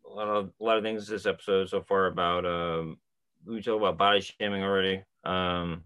[0.09, 2.97] a lot of a lot of things this episode so far about um,
[3.45, 5.03] we talked about body shaming already.
[5.23, 5.84] Um,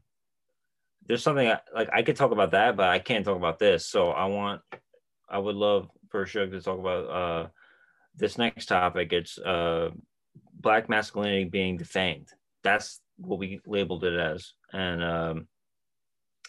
[1.06, 3.86] there's something I, like I could talk about that, but I can't talk about this.
[3.86, 4.62] So I want,
[5.30, 7.48] I would love for Shug to talk about uh,
[8.18, 9.14] this next topic.
[9.14, 9.92] It's uh,
[10.60, 12.30] black masculinity being defamed.
[12.64, 15.48] That's what we labeled it as, and um,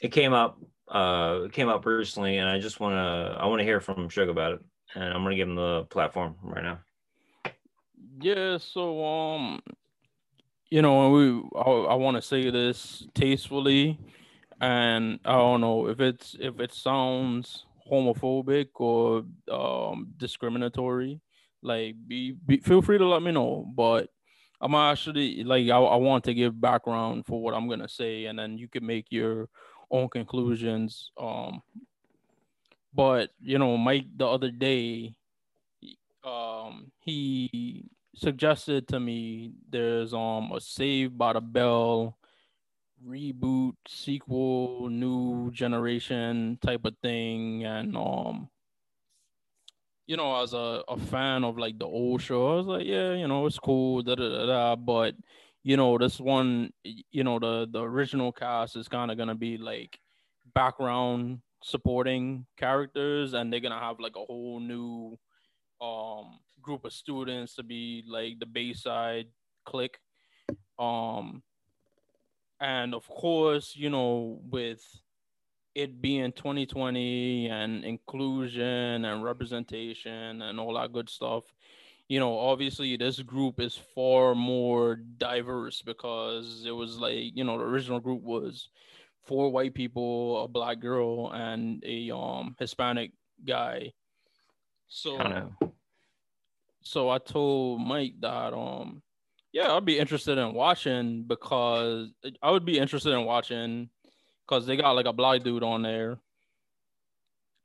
[0.03, 0.59] it came up.
[0.89, 3.41] Uh, it came up recently, and I just want to.
[3.41, 4.61] I want to hear from Shug about it,
[4.95, 6.79] and I'm gonna give him the platform right now.
[8.21, 8.59] Yeah.
[8.59, 9.61] So um,
[10.71, 13.99] you know, we I, I want to say this tastefully,
[14.61, 21.21] and I don't know if it's if it sounds homophobic or um, discriminatory.
[21.63, 23.67] Like, be, be feel free to let me know.
[23.75, 24.09] But
[24.61, 28.39] I'm actually like I, I want to give background for what I'm gonna say, and
[28.39, 29.49] then you can make your
[29.91, 31.11] own conclusions.
[31.19, 31.63] Um,
[32.93, 35.15] but you know, Mike the other day,
[36.25, 37.85] um, he
[38.15, 42.19] suggested to me there's um a Saved by the Bell
[43.07, 48.49] reboot sequel new generation type of thing and um
[50.09, 53.13] you know as a, a fan of like the old show i was like yeah
[53.13, 54.77] you know it's cool da, da, da, da.
[54.77, 55.15] but
[55.63, 59.57] you know this one you know the the original cast is kind of gonna be
[59.57, 60.01] like
[60.55, 65.17] background supporting characters and they're gonna have like a whole new
[65.81, 69.27] um group of students to be like the Bayside
[69.65, 69.99] clique.
[70.79, 71.43] Um,
[72.61, 74.83] and of course, you know, with
[75.75, 81.45] it being 2020 and inclusion and representation and all that good stuff,
[82.09, 87.59] you know, obviously this group is far more diverse because it was like, you know,
[87.59, 88.71] the original group was
[89.25, 93.13] four white people, a black girl, and a um Hispanic
[93.47, 93.93] guy.
[94.89, 95.19] So
[96.83, 99.03] so I told Mike that um
[99.53, 102.11] yeah, I'd be interested in watching because
[102.43, 103.91] I would be interested in watching
[104.49, 106.19] because they got like a black dude on there.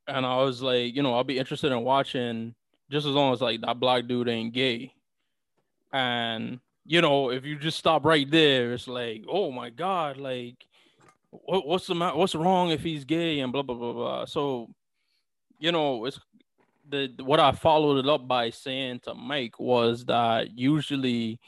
[0.07, 2.55] And I was like, you know, I'll be interested in watching
[2.91, 4.93] just as long as like that black dude ain't gay.
[5.93, 10.65] And you know, if you just stop right there, it's like, oh my god, like,
[11.29, 14.25] what, what's the what's wrong if he's gay and blah blah blah blah.
[14.25, 14.69] So,
[15.59, 16.19] you know, it's
[16.89, 21.39] the what I followed it up by saying to Mike was that usually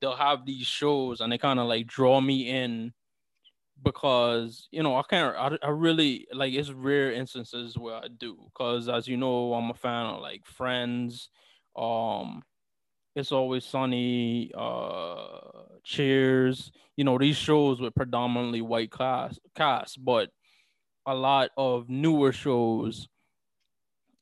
[0.00, 2.92] they'll have these shows and they kind of like draw me in
[3.82, 8.36] because you know I can't I, I really like it's rare instances where I do
[8.46, 11.30] because as you know I'm a fan of like Friends,
[11.76, 12.42] um,
[13.16, 15.40] It's Always Sunny, uh,
[15.84, 16.72] Cheers.
[16.96, 20.30] You know these shows with predominantly white cast cast, but
[21.06, 23.08] a lot of newer shows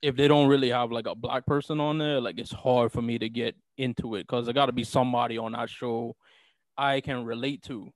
[0.02, 3.02] if they don't really have like a black person on there, like it's hard for
[3.02, 6.14] me to get into it because there got to be somebody on that show
[6.76, 7.92] I can relate to.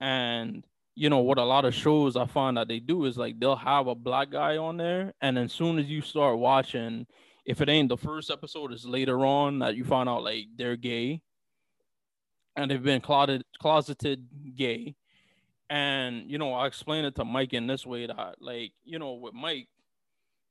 [0.00, 3.38] And you know what a lot of shows I find that they do is like
[3.38, 7.06] they'll have a black guy on there, and as soon as you start watching,
[7.44, 10.76] if it ain't the first episode, is later on that you find out like they're
[10.76, 11.20] gay,
[12.56, 14.26] and they've been closeted closeted
[14.56, 14.96] gay.
[15.68, 19.14] And you know, I explained it to Mike in this way that like you know
[19.14, 19.68] with Mike,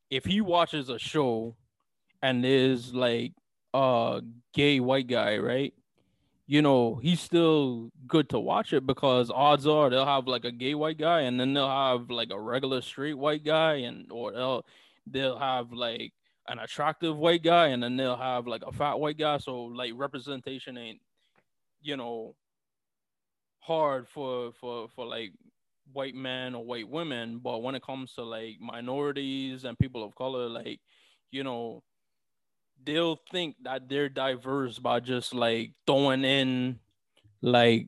[0.09, 1.55] if he watches a show
[2.21, 3.33] and there's like
[3.73, 4.21] a
[4.53, 5.73] gay white guy, right?
[6.47, 10.51] You know, he's still good to watch it because odds are they'll have like a
[10.51, 14.31] gay white guy and then they'll have like a regular straight white guy and or
[14.31, 14.65] they'll
[15.07, 16.13] they'll have like
[16.47, 19.39] an attractive white guy and then they'll have like a fat white guy.
[19.39, 21.01] So like representation ain't,
[21.81, 22.35] you know,
[23.59, 25.33] hard for for for like
[25.93, 30.15] white men or white women, but when it comes to like minorities and people of
[30.15, 30.79] color, like,
[31.31, 31.83] you know,
[32.85, 36.79] they'll think that they're diverse by just like throwing in
[37.41, 37.87] like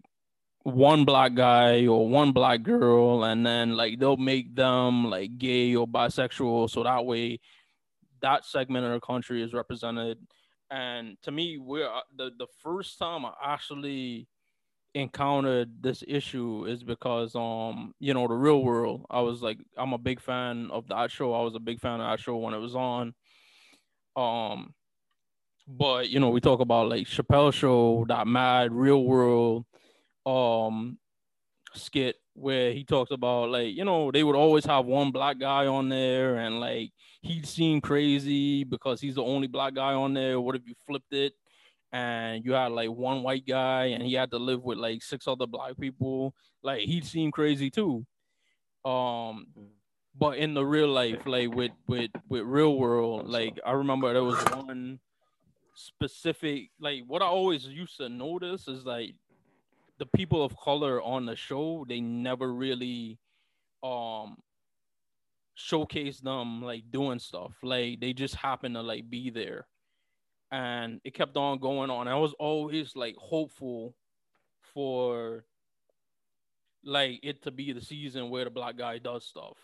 [0.64, 5.74] one black guy or one black girl and then like they'll make them like gay
[5.76, 6.70] or bisexual.
[6.70, 7.40] So that way
[8.22, 10.18] that segment of the country is represented.
[10.70, 14.28] And to me we're uh, the the first time i actually
[14.94, 19.06] encountered this issue is because um you know the real world.
[19.10, 21.34] I was like i'm a big fan of that show.
[21.34, 23.14] I was a big fan of that show when it was on.
[24.18, 24.74] Um
[25.68, 29.66] but you know we talk about like chappelle show that mad real world
[30.26, 30.98] um
[31.76, 35.68] skit where he talks about like you know they would always have one black guy
[35.68, 36.92] on there and like
[37.22, 40.40] he'd seem crazy because he's the only black guy on there.
[40.40, 41.34] What if you flipped it
[41.92, 45.28] and you had like one white guy and he had to live with like six
[45.28, 46.34] other black people?
[46.64, 48.06] Like he'd seem crazy too.
[48.86, 49.48] Um
[50.16, 54.24] but in the real life like with with with real world like i remember there
[54.24, 55.00] was one
[55.78, 59.14] specific like what i always used to notice is like
[60.00, 63.20] the people of color on the show they never really
[63.84, 64.38] um
[65.54, 69.68] showcase them like doing stuff like they just happen to like be there
[70.52, 72.08] and it kept on going on.
[72.08, 73.96] I was always like hopeful
[74.74, 75.46] for
[76.84, 79.58] like it to be the season where the black guy does stuff.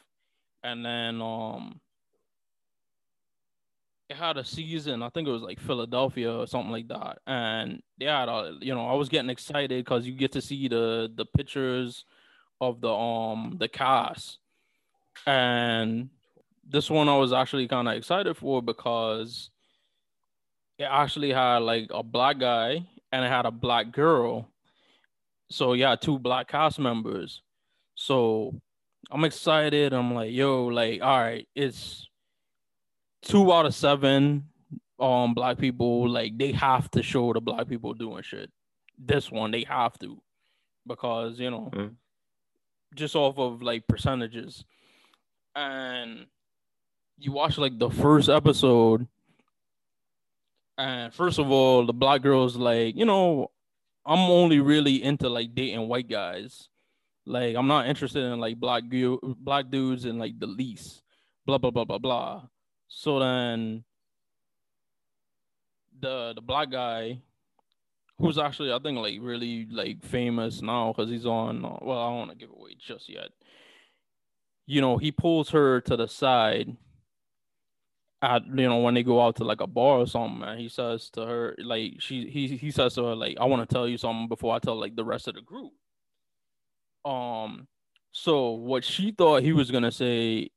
[0.64, 1.80] And then um
[4.09, 7.19] it had a season, I think it was like Philadelphia or something like that.
[7.25, 10.67] And they had a, you know, I was getting excited because you get to see
[10.67, 12.05] the the pictures
[12.59, 14.39] of the um the cast.
[15.25, 16.09] And
[16.67, 19.49] this one I was actually kind of excited for because
[20.77, 24.49] it actually had like a black guy and it had a black girl.
[25.49, 27.41] So yeah, two black cast members.
[27.95, 28.59] So
[29.11, 29.93] I'm excited.
[29.93, 32.07] I'm like, yo, like, all right, it's
[33.24, 34.45] two out of seven
[34.99, 36.09] um black people.
[36.09, 38.51] Like they have to show the black people doing shit.
[38.97, 40.21] This one they have to
[40.86, 41.95] because you know mm.
[42.95, 44.65] just off of like percentages.
[45.55, 46.28] And
[47.17, 49.07] you watch like the first episode
[50.78, 53.51] and first of all, the black girl's like, you know,
[54.05, 56.69] I'm only really into like dating white guys.
[57.26, 58.84] Like, I'm not interested in like black
[59.38, 61.01] black dudes and like the least.
[61.45, 62.43] Blah blah blah blah blah.
[62.95, 63.83] So then
[65.99, 67.19] the the black guy
[68.19, 72.09] who's actually I think like really like famous now because he's on uh, well I
[72.09, 73.29] don't want to give away just yet.
[74.67, 76.77] You know, he pulls her to the side
[78.21, 80.69] at you know when they go out to like a bar or something, man, he
[80.69, 83.87] says to her like she he he says to her like I want to tell
[83.87, 85.73] you something before I tell like the rest of the group.
[87.03, 87.67] Um,
[88.11, 90.51] so what she thought he was gonna say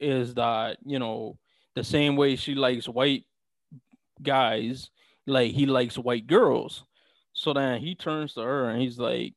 [0.00, 1.38] is that you know
[1.78, 3.24] the same way she likes white
[4.22, 4.90] guys,
[5.26, 6.84] like he likes white girls.
[7.32, 9.34] So then he turns to her and he's like,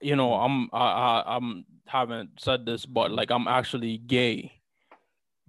[0.00, 4.58] you know, I'm I, I I'm haven't said this, but like I'm actually gay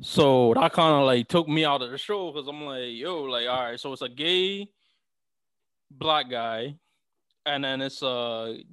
[0.01, 3.23] so that kind of like took me out of the show because I'm like, yo,
[3.23, 4.69] like, all right, so it's a gay
[5.91, 6.75] black guy,
[7.45, 8.63] and then it's a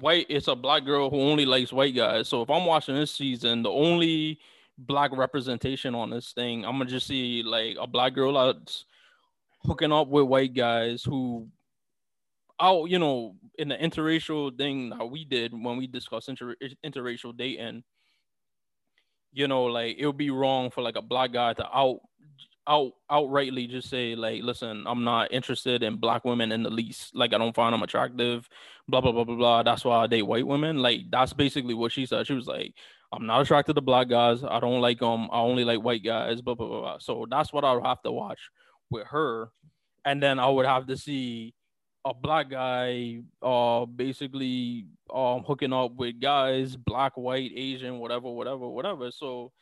[0.00, 2.28] white, it's a black girl who only likes white guys.
[2.28, 4.40] So if I'm watching this season, the only
[4.86, 8.84] black representation on this thing, I'm gonna just see like a black girl that's
[9.64, 11.48] hooking up with white guys who
[12.62, 16.54] oh, you know, in the interracial thing that we did when we discussed inter-
[16.86, 17.82] interracial dating,
[19.32, 21.98] you know, like it would be wrong for like a black guy to out
[22.68, 27.12] out outrightly just say like listen i'm not interested in black women in the least.
[27.12, 28.48] Like i don't find them attractive
[28.86, 29.62] blah blah blah blah blah.
[29.64, 30.78] That's why i date white women.
[30.78, 32.26] Like that's basically what she said.
[32.26, 32.74] She was like
[33.12, 36.40] i'm not attracted to black guys i don't like them i only like white guys
[36.40, 36.98] blah blah blah, blah.
[36.98, 38.50] so that's what i would have to watch
[38.90, 39.50] with her
[40.04, 41.54] and then i would have to see
[42.04, 48.68] a black guy uh basically um hooking up with guys black white asian whatever whatever
[48.68, 49.52] whatever so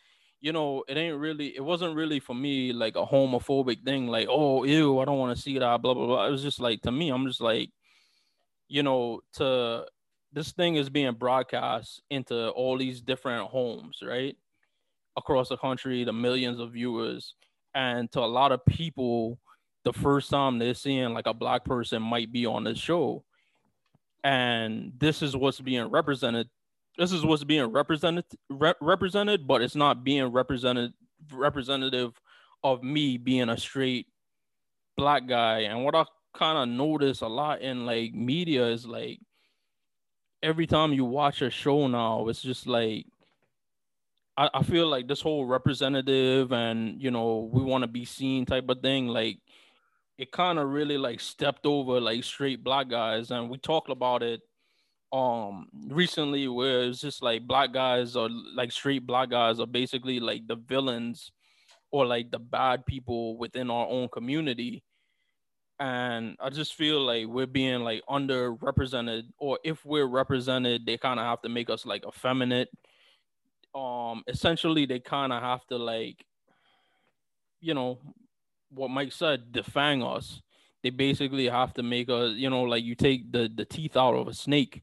[0.41, 4.27] you know, it ain't really, it wasn't really for me like a homophobic thing, like,
[4.31, 6.27] oh, ew, I don't want to see that, blah, blah, blah.
[6.27, 7.71] It was just like, to me, I'm just like,
[8.69, 9.85] you know, to
[10.33, 14.37] this thing is being broadcast into all these different homes, right?
[15.17, 17.35] Across the country, the millions of viewers.
[17.75, 19.39] And to a lot of people,
[19.85, 23.25] the first time they're seeing like a black person might be on this show.
[24.23, 26.49] And this is what's being represented
[26.99, 30.93] this is what's being represented re- represented, but it's not being represented
[31.33, 32.13] representative
[32.63, 34.07] of me being a straight
[34.99, 35.61] black guy.
[35.61, 36.05] And what I
[36.35, 39.19] kind of notice a lot in like media is like
[40.43, 43.07] every time you watch a show now, it's just like
[44.37, 48.47] I, I feel like this whole representative and you know we want to be seen
[48.47, 49.39] type of thing, like
[50.19, 54.23] it kind of really like stepped over like straight black guys, and we talked about
[54.23, 54.41] it
[55.13, 60.21] um recently where it's just like black guys or like straight black guys are basically
[60.21, 61.33] like the villains
[61.91, 64.85] or like the bad people within our own community
[65.81, 71.19] and i just feel like we're being like underrepresented or if we're represented they kind
[71.19, 72.69] of have to make us like effeminate.
[73.75, 76.25] Um essentially they kind of have to like
[77.61, 77.99] you know
[78.71, 80.43] what mike said defang us.
[80.83, 84.15] They basically have to make us you know like you take the the teeth out
[84.15, 84.83] of a snake.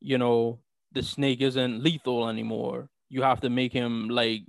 [0.00, 0.60] You know,
[0.92, 2.90] the snake isn't lethal anymore.
[3.10, 4.42] You have to make him like,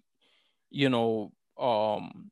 [0.72, 2.32] you know, um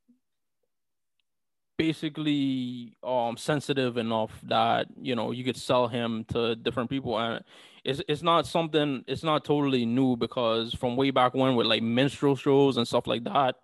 [1.86, 7.18] basically um sensitive enough that you know you could sell him to different people.
[7.18, 7.44] And
[7.84, 11.82] it's it's not something it's not totally new because from way back when with like
[11.82, 13.56] minstrel shows and stuff like that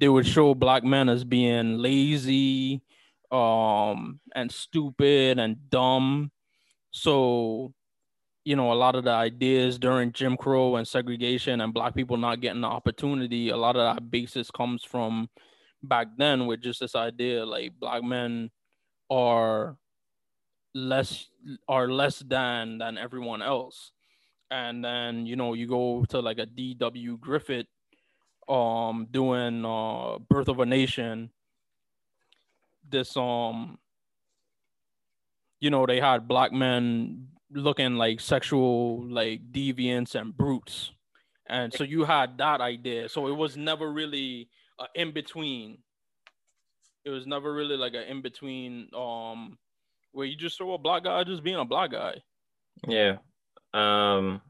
[0.00, 2.82] they would show black men as being lazy
[3.30, 6.30] um and stupid and dumb.
[6.90, 7.72] So
[8.44, 12.18] you know, a lot of the ideas during Jim Crow and segregation and black people
[12.18, 15.30] not getting the opportunity, a lot of that basis comes from
[15.84, 18.50] back then with just this idea like black men
[19.10, 19.76] are
[20.74, 21.28] less
[21.68, 23.92] are less than than everyone else.
[24.50, 27.18] And then, you know, you go to like a D.W.
[27.18, 27.66] Griffith
[28.48, 31.30] um doing uh Birth of a Nation.
[32.88, 33.78] This um
[35.60, 40.90] you know, they had black men looking like sexual like deviants and brutes
[41.46, 44.48] and so you had that idea so it was never really
[44.80, 45.78] a in between
[47.04, 49.58] it was never really like an in between um
[50.12, 52.14] where you just saw a black guy just being a black guy.
[52.86, 53.16] Yeah.
[53.72, 54.40] Um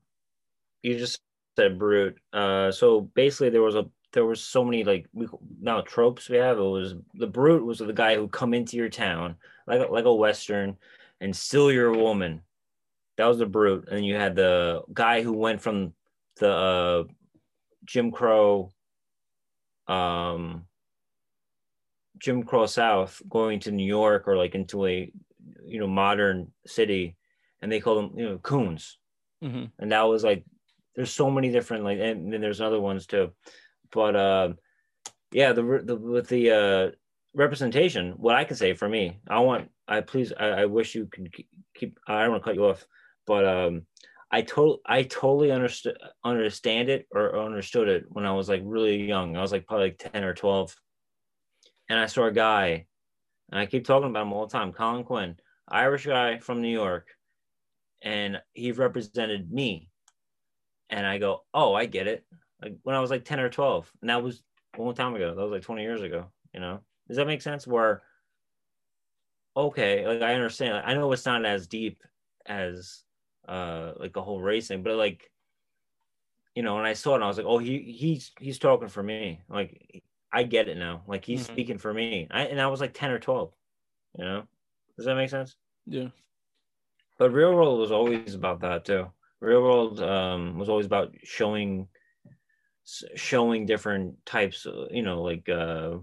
[0.83, 1.21] you just
[1.57, 2.19] said brute.
[2.33, 5.27] Uh so basically there was a there was so many like we
[5.61, 6.59] now tropes we have.
[6.59, 10.05] It was the brute was the guy who come into your town like a, like
[10.05, 10.77] a western
[11.21, 12.43] and steal your woman.
[13.17, 15.93] That was the brute, and you had the guy who went from
[16.37, 17.05] the uh,
[17.85, 18.73] Jim Crow,
[19.87, 20.65] um,
[22.19, 25.11] Jim Crow South, going to New York or like into a
[25.67, 27.17] you know modern city,
[27.61, 28.99] and they call them you know coons,
[29.43, 29.65] mm-hmm.
[29.79, 30.45] and that was like
[30.97, 33.33] there's so many different like, and then there's other ones too,
[33.93, 34.53] but uh,
[35.33, 36.91] yeah, the the with the uh,
[37.35, 41.07] representation, what I can say for me, I want I please I, I wish you
[41.07, 41.35] could
[41.75, 42.87] keep I don't want to cut you off
[43.27, 43.83] but um,
[44.35, 49.05] I told I totally understood understand it or understood it when I was like really
[49.05, 49.37] young.
[49.37, 50.75] I was like probably like ten or twelve,
[51.89, 52.87] and I saw a guy,
[53.53, 54.73] and I keep talking about him all the time.
[54.73, 55.37] Colin Quinn,
[55.69, 57.11] Irish guy from New York,
[58.03, 59.89] and he represented me,
[60.91, 62.25] and I go, oh, I get it.
[62.61, 64.43] Like when I was like ten or twelve, and that was
[64.77, 65.33] a long time ago.
[65.33, 66.33] That was like twenty years ago.
[66.53, 67.69] You know, does that make sense?
[67.69, 68.03] Where
[69.57, 70.83] okay, like I understand.
[70.85, 72.03] I know it's not as deep
[72.47, 73.05] as
[73.49, 75.31] uh like a whole racing but like
[76.55, 79.03] you know when i saw it i was like oh he he's he's talking for
[79.03, 79.41] me.
[79.49, 81.03] Like i get it now.
[81.07, 81.53] Like he's mm-hmm.
[81.53, 82.27] speaking for me.
[82.31, 83.53] I, and i was like 10 or 12
[84.19, 84.45] you know?
[84.97, 85.57] Does that make sense?
[85.87, 86.09] Yeah.
[87.19, 89.11] But real world was always about that too.
[89.41, 91.89] Real world um was always about showing
[93.15, 95.97] showing different types of, you know like uh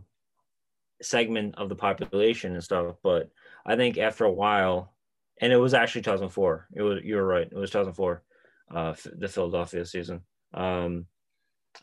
[1.02, 2.96] segment of the population and stuff.
[3.02, 3.30] But
[3.66, 4.94] i think after a while
[5.42, 6.68] and it was actually 2004.
[6.74, 7.48] It was you were right.
[7.52, 8.24] It was 2004,
[8.74, 10.22] uh, the Philadelphia season.
[10.54, 11.08] Um,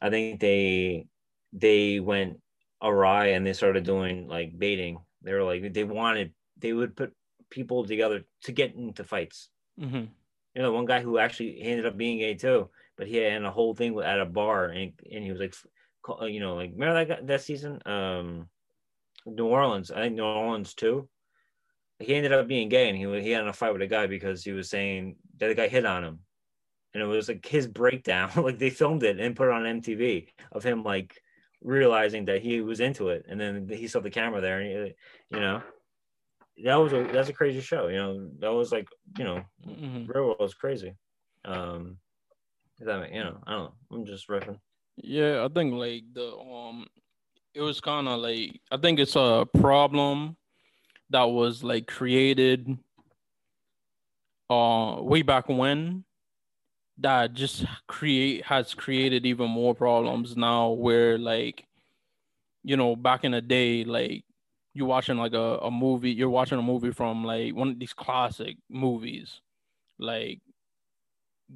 [0.01, 1.07] I think they
[1.53, 2.41] they went
[2.81, 4.99] awry and they started doing like baiting.
[5.23, 7.13] They were like they wanted they would put
[7.51, 9.49] people together to get into fights.
[9.81, 10.05] Mm-hmm.
[10.55, 13.51] You know, one guy who actually ended up being gay too, but he had a
[13.51, 15.55] whole thing at a bar and and he was like,
[16.31, 18.49] you know, like remember that that season, um,
[19.27, 19.91] New Orleans.
[19.91, 21.09] I think New Orleans too.
[22.01, 24.45] He ended up being gay and he he had a fight with a guy because
[24.45, 26.21] he was saying that the guy hit on him.
[26.95, 28.31] And it was like his breakdown.
[28.37, 31.21] Like they filmed it and put it on mtv of him like
[31.61, 33.27] realizing that he was into it.
[33.29, 35.63] And then he saw the camera there and he, you know
[36.65, 40.11] that was a that's a crazy show you know that was like you know mm-hmm.
[40.11, 40.95] real world was crazy.
[41.45, 41.99] Um
[42.81, 43.75] that you know i don't know.
[43.91, 44.59] I'm just riffing.
[44.97, 46.87] Yeah i think like the um
[47.55, 50.37] it was kind of like i think it's a problem
[51.11, 52.79] that was like created
[54.51, 56.05] uh way back when
[56.99, 61.67] that just create has created even more problems now where like
[62.65, 64.25] you know back in the day like
[64.75, 67.93] you're watching like a, a movie you're watching a movie from like one of these
[67.93, 69.41] classic movies
[69.99, 70.41] like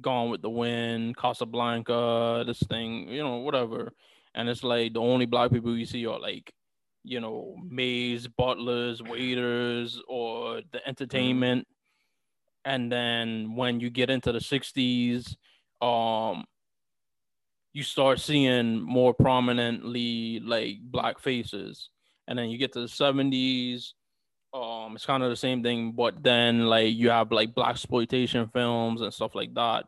[0.01, 3.91] gone with the wind casablanca this thing you know whatever.
[4.35, 6.51] And it's like the only black people you see are like
[7.03, 10.89] you know maids butlers waiters or the mm-hmm.
[10.89, 11.67] entertainment
[12.65, 15.35] and then when you get into the 60s
[15.81, 16.45] um
[17.73, 21.89] you start seeing more prominently like black faces
[22.27, 23.93] and then you get to the 70s
[24.53, 28.47] um it's kind of the same thing but then like you have like black exploitation
[28.53, 29.83] films and stuff like that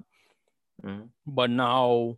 [0.84, 1.04] mm-hmm.
[1.26, 2.18] but now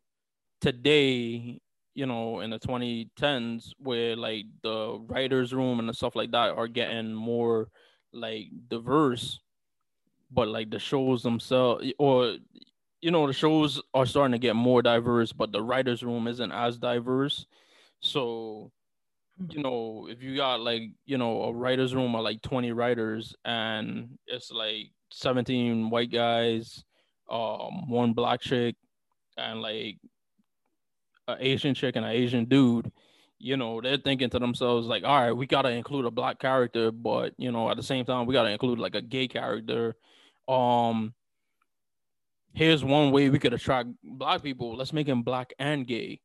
[0.61, 1.59] today
[1.97, 6.51] you know in the 2010s where like the writers room and the stuff like that
[6.51, 7.69] are getting more
[8.13, 9.39] like diverse
[10.31, 12.37] but like the shows themselves or
[13.01, 16.51] you know the shows are starting to get more diverse but the writers room isn't
[16.51, 17.47] as diverse.
[17.99, 18.71] So
[19.49, 23.35] you know if you got like you know a writers room of like 20 writers
[23.45, 26.83] and it's like 17 white guys
[27.29, 28.75] um one black chick
[29.37, 29.97] and like
[31.27, 32.91] an asian chick and an asian dude
[33.39, 36.91] you know, they're thinking to themselves like, all right, we gotta include a black character,
[36.91, 39.95] but you know, at the same time, we gotta include like a gay character.
[40.47, 41.13] Um
[42.53, 44.75] here's one way we could attract black people.
[44.75, 46.19] Let's make him black and gay.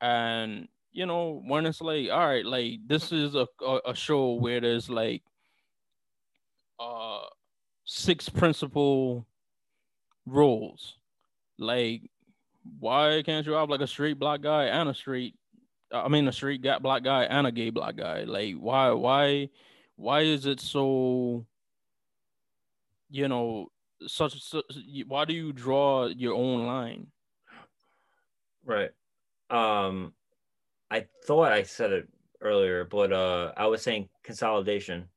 [0.00, 4.34] And you know when it's like all right like this is a, a, a show
[4.34, 5.22] where there's like
[6.80, 7.22] uh
[7.84, 9.26] six principal
[10.26, 10.96] roles.
[11.58, 12.10] Like
[12.78, 15.34] why can't you have like a straight black guy and a straight
[15.92, 19.48] i mean a straight black guy and a gay black guy like why why
[19.96, 21.44] why is it so
[23.12, 23.70] you know,
[24.06, 24.64] such, such
[25.06, 27.08] why do you draw your own line?
[28.64, 28.90] Right.
[29.50, 30.14] Um,
[30.90, 32.08] I thought I said it
[32.40, 35.08] earlier, but uh, I was saying consolidation.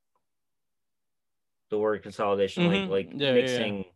[1.71, 2.91] The word consolidation, mm-hmm.
[2.91, 3.77] like like yeah, mixing.
[3.77, 3.91] Yeah, yeah.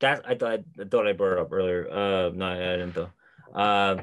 [0.00, 1.88] That I thought I thought I brought it up earlier.
[1.90, 3.10] Uh, no, I didn't though.
[3.54, 4.02] Uh,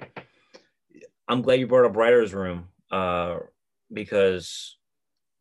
[1.27, 2.67] I'm glad you brought up writers' room.
[2.91, 3.39] Uh,
[3.91, 4.77] because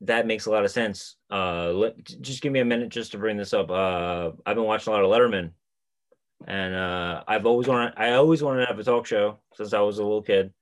[0.02, 1.16] that makes a lot of sense.
[1.30, 3.70] Uh, let, just give me a minute just to bring this up.
[3.70, 5.50] Uh, I've been watching a lot of Letterman,
[6.46, 7.94] and uh, I've always wanted.
[7.96, 10.52] I always wanted to have a talk show since I was a little kid.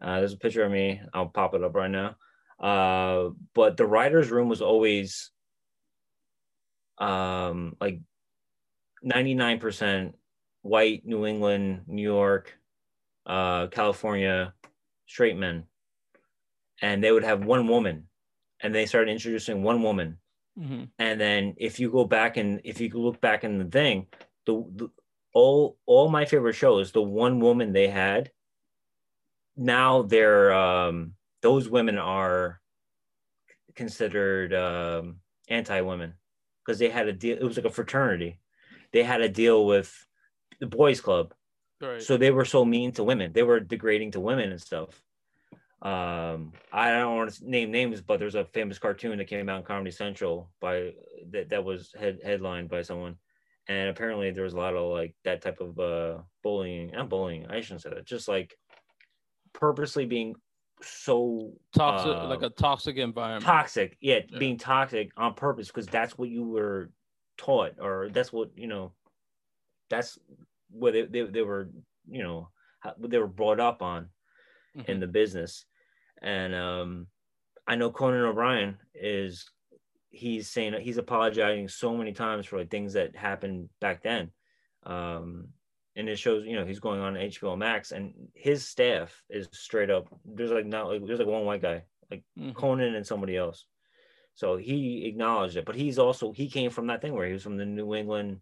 [0.00, 1.00] Uh, there's a picture of me.
[1.12, 2.16] I'll pop it up right now.
[2.60, 5.30] Uh, but the writers' room was always
[6.98, 8.00] um, like
[9.04, 10.14] 99%
[10.62, 12.58] white, New England, New York,
[13.26, 14.54] uh, California,
[15.06, 15.64] straight men,
[16.82, 18.08] and they would have one woman
[18.60, 20.18] and they started introducing one woman.
[20.58, 20.84] Mm-hmm.
[20.98, 24.06] And then if you go back and if you look back in the thing,
[24.46, 24.90] the, the
[25.32, 28.32] all all my favorite shows, the one woman they had,
[29.56, 32.60] now they're um, those women are
[33.76, 35.16] considered um,
[35.48, 36.14] anti-women
[36.64, 37.36] because they had a deal.
[37.36, 38.40] It was like a fraternity.
[38.92, 39.94] They had a deal with
[40.60, 41.34] the boys' club,
[41.80, 42.02] right.
[42.02, 43.32] so they were so mean to women.
[43.32, 45.02] They were degrading to women and stuff
[45.82, 49.60] um i don't want to name names but there's a famous cartoon that came out
[49.60, 50.90] in comedy central by
[51.30, 53.14] that, that was head, headlined by someone
[53.68, 57.46] and apparently there was a lot of like that type of uh bullying not bullying
[57.46, 58.56] i shouldn't say that just like
[59.52, 60.34] purposely being
[60.82, 64.38] so toxic uh, like a toxic environment toxic yeah, yeah.
[64.38, 66.90] being toxic on purpose because that's what you were
[67.38, 68.92] taught or that's what you know
[69.88, 70.18] that's
[70.70, 71.70] what they, they, they were
[72.10, 72.48] you know
[72.98, 74.08] they were brought up on
[74.76, 74.90] mm-hmm.
[74.90, 75.64] in the business.
[76.22, 77.06] And um,
[77.66, 79.50] I know Conan O'Brien is
[80.10, 84.30] he's saying he's apologizing so many times for like things that happened back then.
[84.84, 85.48] Um,
[85.96, 89.90] and it shows, you know, he's going on HBO Max and his staff is straight
[89.90, 90.06] up.
[90.24, 92.52] There's like not like there's like one white guy, like mm-hmm.
[92.52, 93.64] Conan and somebody else.
[94.38, 97.42] So he acknowledged it, but he's also he came from that thing where he was
[97.42, 98.38] from the New England,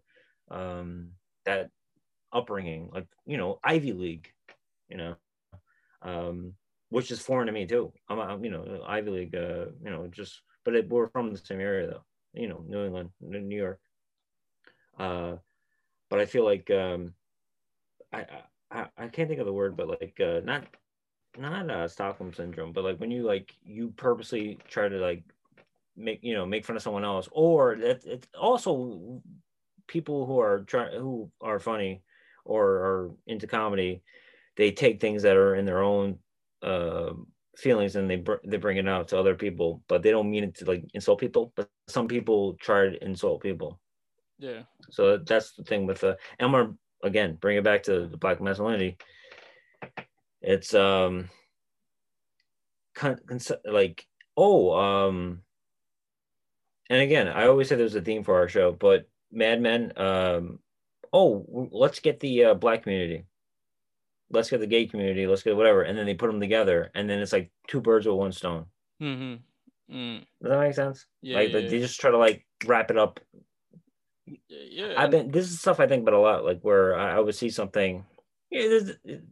[0.50, 1.12] um,
[1.46, 1.70] that
[2.30, 4.30] upbringing, like you know Ivy League,
[4.90, 5.14] you know,
[6.02, 6.52] um,
[6.90, 7.94] which is foreign to me too.
[8.10, 11.38] I'm, I'm you know Ivy League, uh, you know, just but it, we're from the
[11.38, 13.80] same area though, you know, New England, New York.
[14.98, 15.36] Uh,
[16.10, 17.14] but I feel like um,
[18.12, 18.26] I,
[18.70, 20.66] I I can't think of the word, but like uh, not
[21.38, 25.22] not uh, Stockholm syndrome, but like when you like you purposely try to like
[25.96, 29.22] make you know make fun of someone else, or it, it's also
[29.86, 32.02] people who are trying who are funny
[32.44, 34.02] or are into comedy,
[34.56, 36.18] they take things that are in their own
[36.62, 37.12] uh,
[37.56, 40.44] feelings and they br- they bring it out to other people, but they don't mean
[40.44, 41.52] it to like insult people.
[41.56, 43.80] But some people try to insult people.
[44.38, 44.62] Yeah.
[44.90, 46.70] So that's the thing with the uh, and we're
[47.02, 48.96] again bring it back to the black masculinity.
[50.42, 51.28] It's um
[52.94, 55.42] con- con- like oh um
[56.90, 60.58] and again I always say there's a theme for our show, but Mad Men um
[61.12, 63.24] oh let's get the uh, black community.
[64.30, 67.08] Let's get the gay community let's get whatever and then they put them together and
[67.08, 68.66] then it's like two birds with one stone.
[69.02, 69.94] Mm-hmm.
[69.94, 70.18] mm.
[70.42, 71.06] does that make sense?
[71.22, 73.20] Yeah, like yeah, they just try to like wrap it up.
[74.48, 77.20] Yeah i've been this is stuff i think about a lot like where i, I
[77.20, 78.04] would see something
[78.50, 78.78] yeah,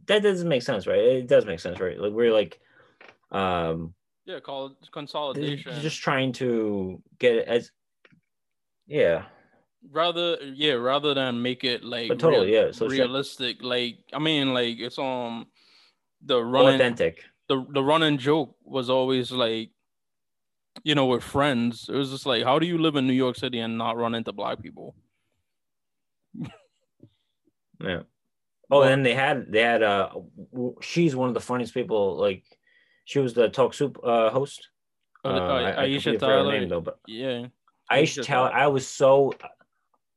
[0.07, 0.99] that doesn't make sense right?
[0.99, 1.99] It does make sense right?
[1.99, 2.59] Like we're like
[3.31, 3.93] um
[4.25, 5.79] yeah called consolidation.
[5.81, 7.71] just trying to get it as
[8.87, 9.23] yeah.
[9.91, 14.19] Rather yeah rather than make it like but totally real, yeah so realistic like i
[14.19, 15.45] mean like it's um
[16.25, 17.23] the running authentic.
[17.49, 19.69] the the running joke was always like
[20.83, 23.35] you know with friends it was just like how do you live in new york
[23.35, 24.95] city and not run into black people?
[27.83, 28.03] Yeah.
[28.71, 30.09] Oh and they had they had uh
[30.81, 32.43] she's one of the funniest people like
[33.05, 34.69] she was the talk soup uh host
[35.23, 37.47] uh, uh, Aisha Tyler, name, though, but yeah
[37.91, 39.33] Aisha Tyler, I was so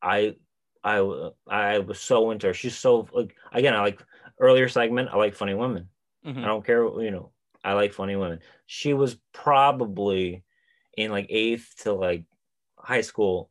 [0.03, 0.37] I
[0.83, 2.55] I I was so into her.
[2.55, 4.03] She's so like again, I like
[4.41, 5.89] earlier segment, I like funny women.
[6.27, 6.45] Mm-hmm.
[6.45, 7.33] I don't care, you know,
[7.65, 8.41] I like funny women.
[8.67, 10.45] She was probably
[10.97, 12.25] in like eighth to like
[12.79, 13.51] high school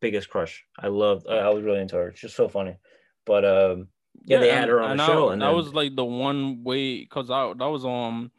[0.00, 0.64] biggest crush.
[0.78, 2.12] I loved I, I was really into her.
[2.14, 2.76] She's so funny.
[3.24, 3.88] But um
[4.24, 5.30] yeah, yeah they had her on the show.
[5.30, 8.30] and that then, was like the one way because I that was um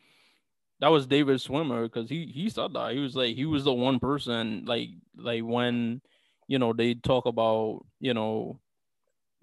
[0.80, 3.73] that was David Schwimmer because he he said that he was like he was the
[3.73, 6.01] one person like like when
[6.49, 8.61] you know, they talk about, you know,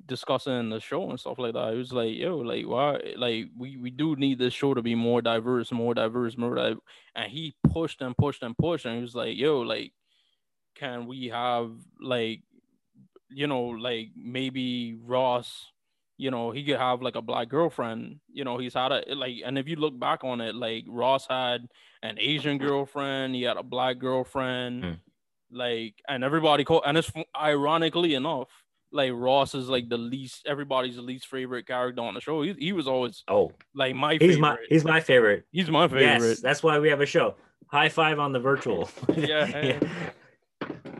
[0.06, 1.74] discussing the show and stuff like that.
[1.74, 4.94] It was like, yo, like why like we, we do need this show to be
[4.94, 6.80] more diverse, more diverse, more diverse.
[7.14, 9.92] And he pushed and pushed and pushed and he was like, yo, like,
[10.74, 12.42] can we have like
[13.30, 15.72] you know, like maybe Ross,
[16.16, 18.20] you know, he could have like a black girlfriend.
[18.32, 21.26] You know, he's had a like, and if you look back on it, like Ross
[21.28, 21.66] had
[22.02, 24.84] an Asian girlfriend, he had a black girlfriend.
[24.84, 24.96] Mm
[25.54, 28.48] like, and everybody call, and it's ironically enough,
[28.92, 32.42] like Ross is like the least everybody's least favorite character on the show.
[32.42, 34.40] He, he was always oh like my he's favorite.
[34.40, 35.46] my he's my favorite.
[35.50, 36.28] He's my favorite.
[36.28, 37.34] Yes, that's why we have a show.
[37.68, 38.88] High five on the virtual.
[39.16, 39.46] yeah.
[39.82, 40.10] yeah.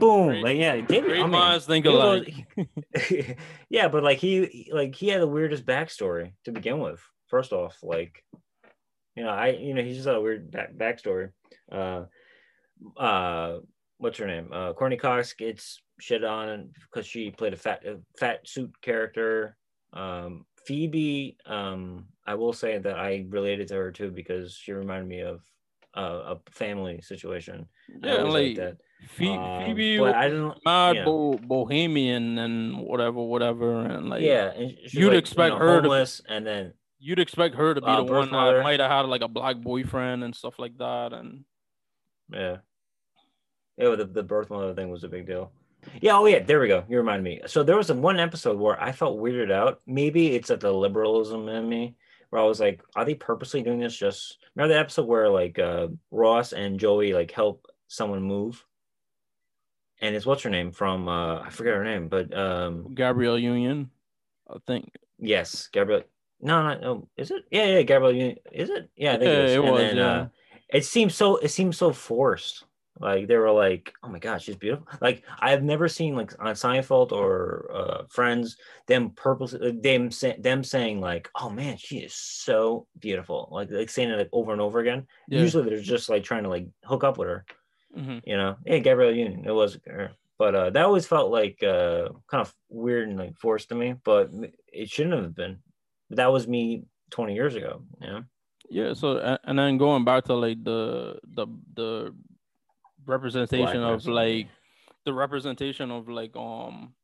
[0.04, 0.26] Boom!
[0.28, 1.04] Great, like yeah, David.
[1.04, 2.46] Great I mean, minds think alike.
[3.70, 7.00] yeah, but like he like he had the weirdest backstory to begin with.
[7.28, 8.22] First off, like
[9.16, 11.30] you know, I you know he's just had a weird back backstory.
[11.72, 12.04] Uh,
[12.98, 13.60] uh,
[13.98, 14.50] what's her name?
[14.52, 19.56] Uh, Courteney Cox gets shit on because she played a fat a fat suit character.
[19.94, 25.08] Um, Phoebe, um, I will say that I related to her too because she reminded
[25.08, 25.40] me of
[25.96, 27.68] uh, a family situation.
[28.02, 28.76] Yeah, like, that.
[29.08, 31.04] Phoebe, um, I don't, mad yeah.
[31.04, 35.82] bo- bohemian and whatever, whatever, and like yeah, and you'd like, expect you know, her
[35.82, 38.56] to, and then you'd expect her to be uh, the one mother.
[38.56, 41.44] that might have had like a black boyfriend and stuff like that, and
[42.32, 42.56] yeah,
[43.76, 45.52] yeah, the, the birth mother thing was a big deal.
[46.00, 46.84] Yeah, oh yeah, there we go.
[46.88, 47.40] You remind me.
[47.46, 49.80] So there was a one episode where I felt weirded out.
[49.86, 51.94] Maybe it's at the liberalism in me,
[52.30, 53.96] where I was like, are they purposely doing this?
[53.96, 58.64] Just remember the episode where like uh, Ross and Joey like help someone move,
[60.04, 63.90] and it's what's her name from uh, I forget her name, but um, Gabrielle Union,
[64.48, 64.90] I think.
[65.18, 66.02] Yes, Gabrielle.
[66.42, 67.08] No, no, no.
[67.16, 67.44] Is it?
[67.50, 68.36] Yeah, yeah, Gabrielle Union.
[68.52, 68.90] Is it?
[68.96, 69.80] Yeah, I think yeah, it, it was.
[69.80, 70.06] Then, yeah.
[70.06, 70.28] Uh,
[70.68, 71.38] it seems so.
[71.38, 72.64] It seems so forced.
[73.00, 74.86] Like they were like, oh my god, she's beautiful.
[75.00, 80.62] Like I've never seen like on Seinfeld or uh, Friends them purposely uh, them them
[80.62, 83.48] saying like, oh man, she is so beautiful.
[83.50, 85.06] Like like saying it like over and over again.
[85.28, 85.40] Yeah.
[85.40, 87.46] Usually they're just like trying to like hook up with her.
[87.96, 88.18] Mm-hmm.
[88.24, 90.12] You know, hey, Gabrielle Union, it was her.
[90.36, 93.94] But uh, that always felt like uh, kind of weird and like forced to me,
[94.04, 94.30] but
[94.72, 95.58] it shouldn't have been.
[96.10, 98.24] That was me 20 years ago, you know?
[98.68, 98.94] Yeah.
[98.94, 102.14] So, and then going back to like the, the, the
[103.06, 104.48] representation of like,
[105.04, 106.94] the representation of like, um,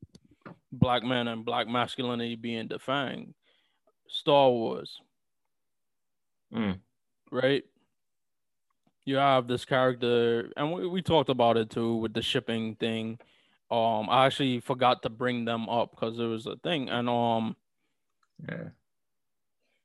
[0.72, 3.34] black men and black masculinity being defined,
[4.08, 5.00] Star Wars.
[6.52, 6.80] Mm.
[7.30, 7.62] Right?
[9.10, 13.18] You have this character, and we, we talked about it too with the shipping thing.
[13.68, 17.56] Um, I actually forgot to bring them up because it was a thing, and um,
[18.48, 18.68] yeah,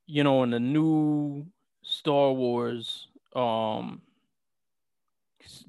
[0.05, 1.47] you know, in the new
[1.82, 4.03] Star Wars, um,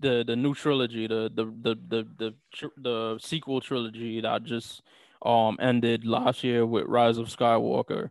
[0.00, 4.82] the the new trilogy, the the the the the, the, the sequel trilogy that just
[5.22, 8.10] um ended last year with Rise of Skywalker.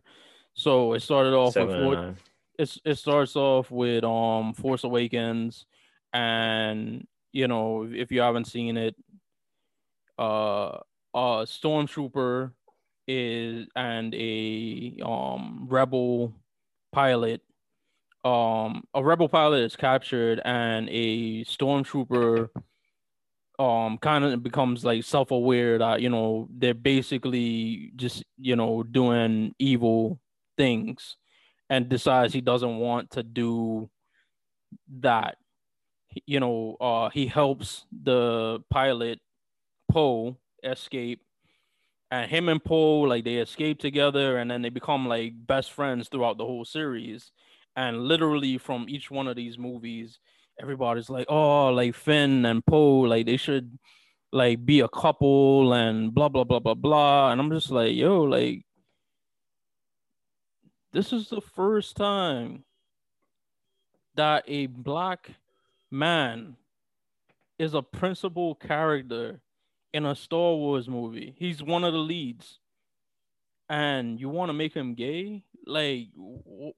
[0.54, 2.16] So it started off Seven with
[2.58, 5.66] it's it starts off with um Force Awakens,
[6.12, 8.96] and you know if you haven't seen it,
[10.18, 10.78] uh,
[11.14, 12.52] a stormtrooper
[13.08, 16.34] is and a um rebel
[16.92, 17.40] pilot
[18.24, 22.48] um a rebel pilot is captured and a stormtrooper
[23.58, 29.54] um kind of becomes like self-aware that you know they're basically just you know doing
[29.58, 30.20] evil
[30.58, 31.16] things
[31.70, 33.88] and decides he doesn't want to do
[35.00, 35.36] that
[36.26, 39.18] you know uh he helps the pilot
[39.90, 41.20] poe escape
[42.10, 46.08] and him and poe like they escape together and then they become like best friends
[46.08, 47.32] throughout the whole series
[47.74, 50.18] and literally from each one of these movies
[50.60, 53.78] everybody's like, oh, like Finn and Poe, like they should
[54.32, 57.32] like be a couple and blah blah blah blah blah.
[57.32, 58.64] And I'm just like, yo, like
[60.96, 62.64] this is the first time
[64.14, 65.30] that a black
[65.90, 66.56] man
[67.58, 69.40] is a principal character
[69.92, 71.34] in a Star Wars movie.
[71.38, 72.58] He's one of the leads.
[73.68, 75.42] And you want to make him gay?
[75.66, 76.08] Like,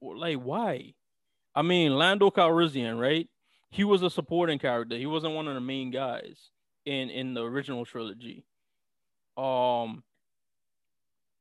[0.01, 0.95] like why?
[1.53, 3.29] I mean, Lando Calrissian, right?
[3.71, 4.97] he was a supporting character.
[4.97, 6.49] He wasn't one of the main guys
[6.85, 8.45] in in the original trilogy.
[9.37, 10.03] Um,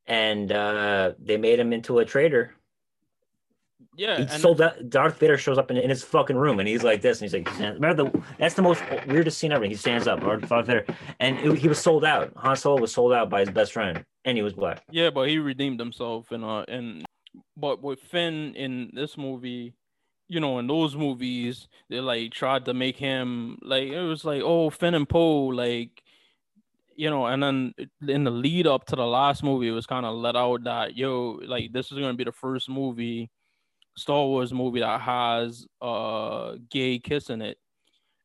[0.07, 2.55] and uh, they made him into a traitor.
[3.97, 4.91] Yeah, he sold that.
[4.91, 7.35] Darth Vader shows up in, in his fucking room, and he's like this, and he's
[7.35, 8.23] like, "Remember the?
[8.39, 10.85] That's the most weirdest scene ever." He stands up, Darth Vader,
[11.21, 12.33] and it, he was sold out.
[12.37, 14.83] Han Solo was sold out by his best friend, and he was black.
[14.91, 17.05] Yeah, but he redeemed himself, and uh, and
[17.57, 19.75] but with Finn in this movie,
[20.29, 24.43] you know, in those movies, they like tried to make him like it was like,
[24.43, 26.03] oh, Finn and Poe, like,
[26.95, 27.75] you know, and then
[28.07, 30.97] in the lead up to the last movie, it was kind of let out that
[30.97, 33.31] yo, like, this is gonna be the first movie,
[33.99, 37.59] Star Wars movie that has a gay kiss in it,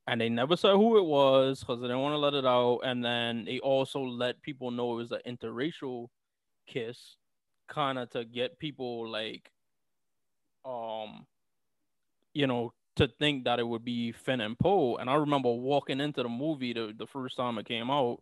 [0.08, 2.82] and they never said who it was because they didn't want to let it out,
[2.84, 6.08] and then they also let people know it was an interracial
[6.68, 7.18] kiss,
[7.68, 9.52] kind of to get people like,
[10.66, 11.26] um
[12.34, 14.96] you know, to think that it would be Finn and Poe.
[14.98, 18.20] And I remember walking into the movie the, the first time it came out,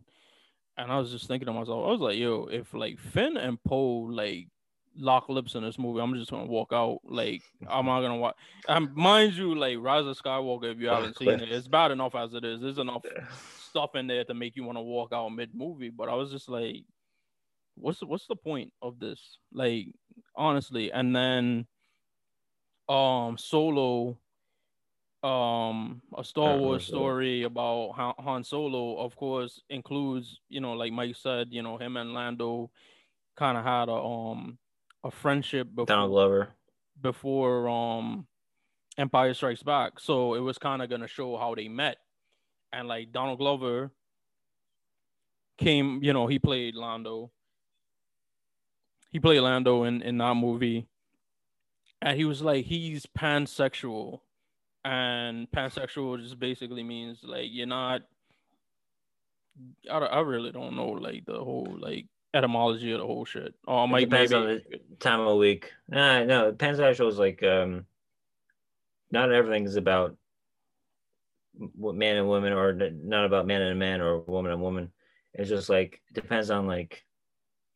[0.76, 3.62] and I was just thinking to myself, I was like, yo, if like Finn and
[3.64, 4.48] Poe like
[4.96, 7.00] lock lips in this movie, I'm just gonna walk out.
[7.04, 8.36] Like I'm not gonna watch.
[8.68, 12.14] And mind you, like Rise of Skywalker, if you haven't seen it, it's bad enough
[12.14, 12.60] as it is.
[12.60, 13.04] There's enough
[13.68, 15.90] stuff in there to make you want to walk out mid movie.
[15.90, 16.84] But I was just like,
[17.76, 19.38] what's the, what's the point of this?
[19.52, 19.86] Like
[20.36, 21.66] honestly, and then
[22.88, 24.18] um Solo
[25.22, 31.14] um a Star Wars story about Han Solo of course includes you know like Mike
[31.14, 32.70] said you know him and Lando
[33.36, 34.58] kind of had a um
[35.04, 36.48] a friendship before Donald Glover.
[37.00, 38.26] before um
[38.98, 39.98] Empire Strikes Back.
[40.00, 41.98] So it was kind of to show how they met.
[42.72, 43.90] And like Donald Glover
[45.58, 47.30] came you know he played Lando.
[49.10, 50.88] He played Lando in in that movie.
[52.00, 54.20] And he was like he's pansexual.
[54.84, 58.02] And pansexual just basically means like you're not
[59.90, 63.84] I, I really don't know like the whole like etymology of the whole shit oh
[63.94, 64.42] it depends maybe...
[64.42, 67.84] on the time of the week nah no pansexual is like um
[69.10, 70.16] not everything is about
[71.76, 74.90] man and woman or not about man and man or woman and woman
[75.34, 77.04] it's just like it depends on like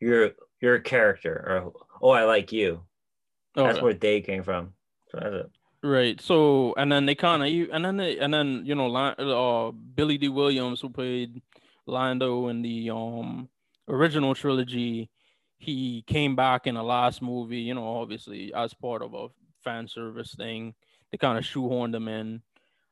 [0.00, 0.30] your
[0.60, 2.80] your character or oh i like you
[3.56, 3.66] Okay.
[3.66, 4.74] That's where they came from.
[5.10, 5.50] So that's it.
[5.82, 6.20] Right.
[6.20, 10.18] So and then they kind of and then they and then you know uh, Billy
[10.18, 11.40] Dee Williams who played
[11.86, 13.48] Lando in the um
[13.88, 15.10] original trilogy,
[15.58, 17.60] he came back in the last movie.
[17.60, 19.28] You know, obviously as part of a
[19.62, 20.74] fan service thing,
[21.10, 22.42] they kind of shoehorned him in,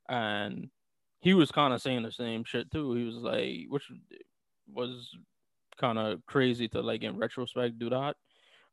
[0.08, 0.70] and
[1.20, 2.94] he was kind of saying the same shit too.
[2.94, 3.90] He was like, which
[4.72, 5.10] was
[5.78, 8.16] kind of crazy to like in retrospect do that.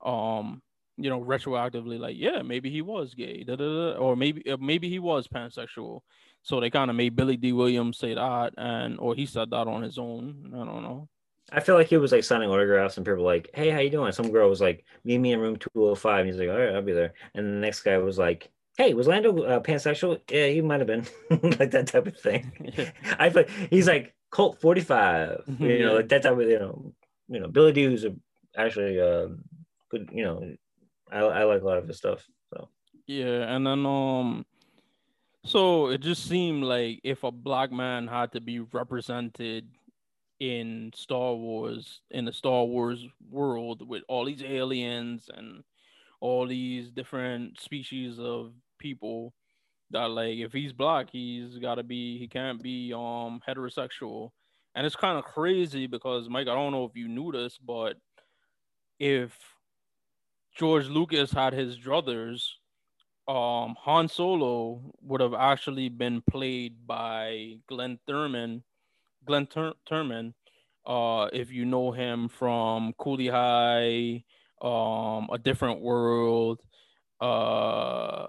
[0.05, 0.61] Um,
[0.97, 4.57] you know, retroactively, like, yeah, maybe he was gay, da, da, da, or maybe uh,
[4.59, 6.01] maybe he was pansexual.
[6.43, 9.67] So they kind of made Billy Dee Williams say that, and or he said that
[9.67, 10.51] on his own.
[10.53, 11.07] I don't know.
[11.51, 13.89] I feel like he was like signing autographs, and people were like, "Hey, how you
[13.89, 16.81] doing?" Some girl was like, "Meet me in room 205." he's like, "All right, I'll
[16.81, 20.61] be there." And the next guy was like, "Hey, was Lando uh, pansexual?" Yeah, he
[20.61, 21.05] might have been,
[21.59, 22.51] like that type of thing.
[23.19, 26.93] I feel he's like Colt 45, you know, like that type of you know,
[27.27, 28.05] you know, Billy Dee was
[28.57, 29.27] actually uh,
[29.89, 30.41] good, you know,
[31.11, 32.25] I, I like a lot of his stuff.
[32.53, 32.69] So
[33.07, 34.45] yeah, and then um,
[35.43, 39.67] so it just seemed like if a black man had to be represented
[40.41, 45.63] in Star Wars in the Star Wars world with all these aliens and
[46.19, 49.33] all these different species of people
[49.91, 54.31] that like if he's black he's got to be he can't be um heterosexual
[54.73, 57.97] and it's kind of crazy because Mike I don't know if you knew this but
[58.97, 59.37] if
[60.57, 62.47] George Lucas had his druthers,
[63.27, 68.63] um, Han Solo would have actually been played by Glynn Turman.
[69.25, 70.33] Glynn Tur- Turman,
[70.85, 74.23] uh, if you know him from Cooley High,
[74.61, 76.61] um, A Different World,
[77.19, 78.27] uh,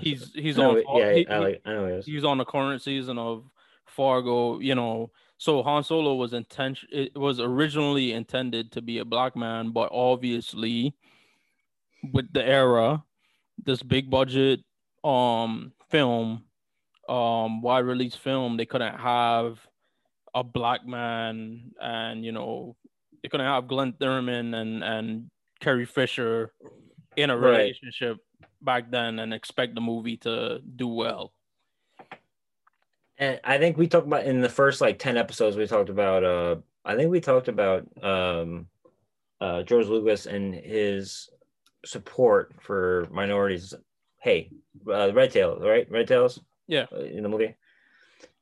[0.00, 3.18] he's he's on yeah he, I, like, I know he he's on the current season
[3.18, 3.48] of
[3.86, 4.58] Fargo.
[4.58, 9.36] You know, so Han Solo was intention it was originally intended to be a black
[9.36, 10.94] man, but obviously
[12.12, 13.04] with the era,
[13.62, 14.60] this big budget
[15.04, 16.45] um film,
[17.08, 19.58] um wide release film, they couldn't have
[20.34, 22.76] a black man and you know
[23.22, 25.30] they couldn't have Glynn Turman and and
[25.60, 26.52] Carrie Fisher
[27.16, 28.48] in a relationship right.
[28.60, 31.32] back then and expect the movie to do well.
[33.18, 36.22] And I think we talked about in the first like 10 episodes, we talked about,
[36.22, 38.66] uh, I think we talked about um,
[39.40, 41.30] uh, George Lucas and his
[41.84, 43.72] support for minorities.
[44.20, 44.50] Hey,
[44.86, 45.90] uh, Red Tail, right?
[45.90, 46.40] Red Tails?
[46.66, 46.86] Yeah.
[46.92, 47.56] Uh, in the movie.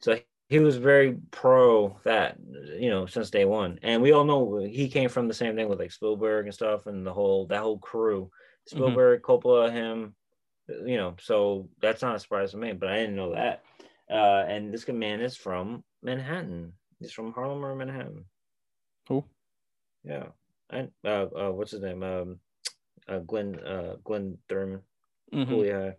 [0.01, 0.19] So
[0.49, 2.37] he was very pro that,
[2.79, 3.79] you know, since day one.
[3.83, 6.87] And we all know he came from the same thing with like Spielberg and stuff
[6.87, 8.25] and the whole, that whole crew.
[8.25, 8.77] Mm-hmm.
[8.77, 9.31] Spielberg, mm-hmm.
[9.31, 10.15] Coppola, him,
[10.69, 13.63] you know, so that's not a surprise to me, but I didn't know that.
[14.11, 16.73] Uh, and this man is from Manhattan.
[17.01, 18.25] He's from Harlem or Manhattan.
[19.09, 19.25] Who?
[20.05, 20.29] Yeah.
[20.71, 22.03] And uh, uh, what's his name?
[22.03, 22.39] Um,
[23.09, 24.81] uh, Glynn uh, Glynn Turman.
[25.33, 25.51] Mm-hmm.
[25.51, 25.93] Cool,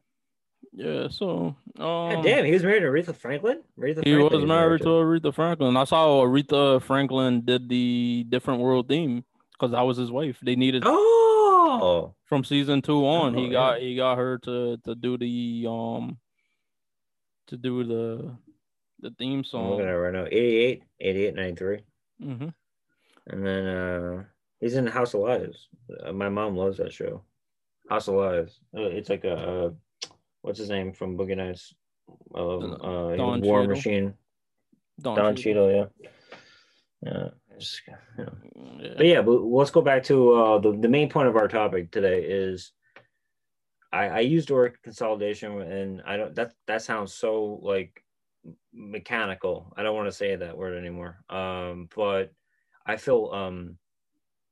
[0.73, 1.07] yeah.
[1.09, 3.61] So um, damn, he was married to Aretha Franklin.
[3.79, 5.77] Aretha he Franklin was married to Aretha Franklin.
[5.77, 10.37] I saw Aretha Franklin did the different world theme because I was his wife.
[10.41, 13.35] They needed oh from season two on.
[13.35, 13.87] Oh, he got yeah.
[13.87, 16.17] he got her to to do the um
[17.47, 18.35] to do the
[19.01, 19.65] the theme song.
[19.65, 20.25] I'm looking at right now.
[20.25, 21.79] 88, 88, 93.
[22.23, 22.47] Mm-hmm.
[23.27, 24.23] And then uh
[24.59, 25.67] he's in House of Lies.
[26.03, 27.21] Uh, my mom loves that show.
[27.89, 28.59] House of Lies.
[28.75, 29.69] Uh, it's like a uh,
[30.45, 31.73] what's his name from Boogie Nights?
[32.29, 32.73] Love him.
[32.73, 33.75] Uh, Don War Cheadle.
[33.75, 34.13] Machine.
[35.01, 35.67] Don, Don Cheadle.
[35.67, 35.89] Cheadle,
[37.03, 37.11] yeah.
[37.11, 37.27] Yeah.
[37.57, 38.33] Just, you know.
[38.79, 38.93] yeah.
[38.95, 41.89] But yeah, but let's go back to uh, the, the main point of our topic
[41.91, 42.71] today is
[43.91, 48.03] I, I used the word consolidation and I don't that that sounds so like
[48.73, 49.73] mechanical.
[49.75, 51.23] I don't want to say that word anymore.
[51.29, 52.33] Um, but
[52.85, 53.77] I feel um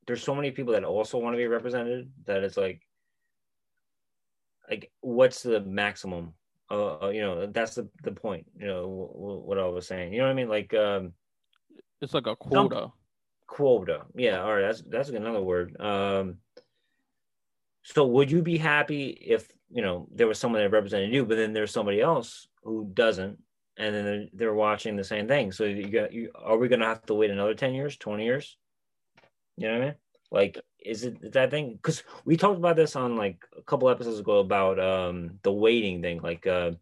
[0.06, 2.80] there's so many people that also want to be represented that it's like
[4.68, 6.32] like what's the maximum
[6.70, 10.12] uh, uh you know that's the the point you know w- what i was saying
[10.12, 11.12] you know what i mean like um
[12.00, 12.92] it's like a quota some,
[13.46, 16.38] quota yeah all right that's that's another word um
[17.84, 21.36] so would you be happy if you know there was someone that represented you, but
[21.36, 23.38] then there's somebody else who doesn't,
[23.76, 25.52] and then they're, they're watching the same thing?
[25.52, 28.56] So you got you are we gonna have to wait another ten years, twenty years?
[29.56, 29.94] You know what I mean?
[30.30, 31.72] Like, is it that thing?
[31.72, 36.02] Because we talked about this on like a couple episodes ago about um the waiting
[36.02, 36.20] thing.
[36.20, 36.72] Like, uh,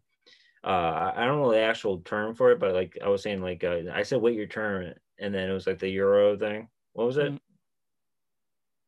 [0.63, 3.63] uh, I don't know the actual term for it, but like I was saying, like
[3.63, 6.67] uh, I said, wait your turn, and then it was like the euro thing.
[6.93, 7.27] What was it?
[7.27, 7.37] Mm-hmm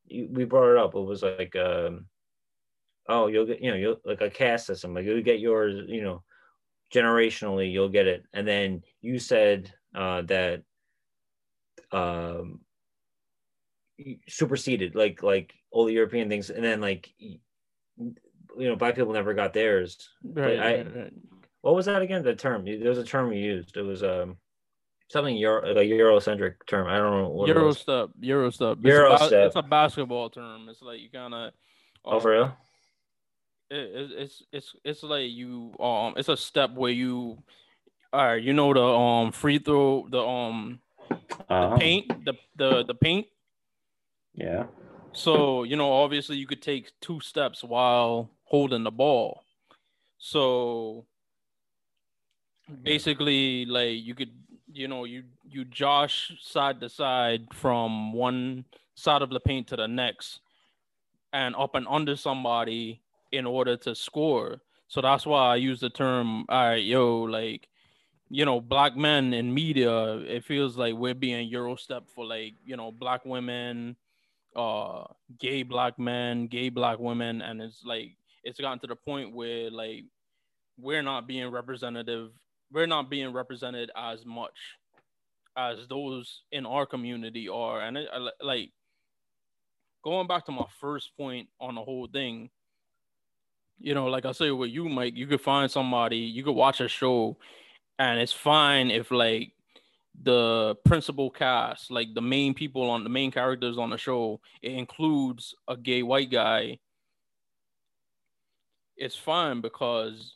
[0.08, 0.96] you, we brought it up.
[0.96, 2.06] It was like, um,
[3.08, 4.94] oh, you'll get, you know, you'll like a caste system.
[4.94, 6.24] Like you'll get yours, you know,
[6.94, 8.24] generationally, you'll get it.
[8.34, 10.64] And then you said uh, that
[11.92, 12.62] um,
[14.28, 17.40] superseded, like like all the European things, and then like you
[18.58, 20.10] know, black people never got theirs.
[20.24, 21.14] Right, I, right, right.
[21.62, 22.24] What was that again?
[22.24, 22.66] The term?
[22.66, 23.76] There was a term you used.
[23.78, 24.38] It was um
[25.10, 26.88] something Euro, like Eurocentric term.
[26.88, 28.10] I don't know what Euro step.
[28.22, 28.78] Euro step.
[28.82, 29.48] Euro it's step.
[29.48, 30.68] It's a basketball term.
[30.70, 31.54] It's like you kind of.
[32.06, 32.58] oh, for real?
[33.70, 37.38] it, it's it's it's like you um it's a step where you
[38.14, 41.70] all right you know the um free throw the um uh-huh.
[41.70, 43.28] the paint the the the paint
[44.36, 44.66] yeah
[45.14, 49.44] so you know obviously you could take two steps while holding the ball
[50.18, 51.06] so
[52.84, 54.32] basically like you could
[54.72, 59.76] you know you you josh side to side from one side of the paint to
[59.76, 60.40] the next
[61.34, 63.02] and up and under somebody
[63.32, 64.62] in order to score.
[64.88, 67.68] So that's why I use the term, all right, yo, like,
[68.30, 72.78] you know, black men in media, it feels like we're being Eurostep for like, you
[72.78, 73.96] know, black women,
[74.56, 75.04] uh,
[75.40, 77.42] gay black men, gay black women.
[77.42, 80.04] And it's like, it's gotten to the point where like
[80.80, 82.32] we're not being representative,
[82.72, 84.58] we're not being represented as much
[85.58, 87.82] as those in our community are.
[87.82, 88.10] And it,
[88.42, 88.72] like,
[90.04, 92.50] going back to my first point on the whole thing,
[93.80, 96.80] you know, like I say with you, Mike, you could find somebody, you could watch
[96.82, 97.38] a show,
[97.98, 99.54] and it's fine if like
[100.24, 104.72] the principal cast, like the main people on the main characters on the show, it
[104.72, 106.80] includes a gay white guy.
[108.98, 110.36] It's fine because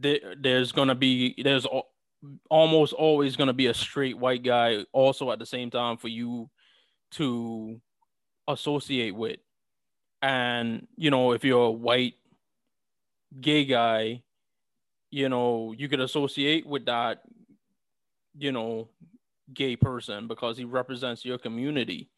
[0.00, 1.66] there, there's gonna be there's
[2.50, 6.48] almost always gonna be a straight white guy also at the same time for you
[7.12, 7.80] to
[8.46, 9.38] associate with.
[10.22, 12.14] And you know, if you're a white
[13.40, 14.22] gay guy,
[15.10, 17.22] you know, you could associate with that,
[18.38, 18.88] you know,
[19.52, 22.08] gay person because he represents your community.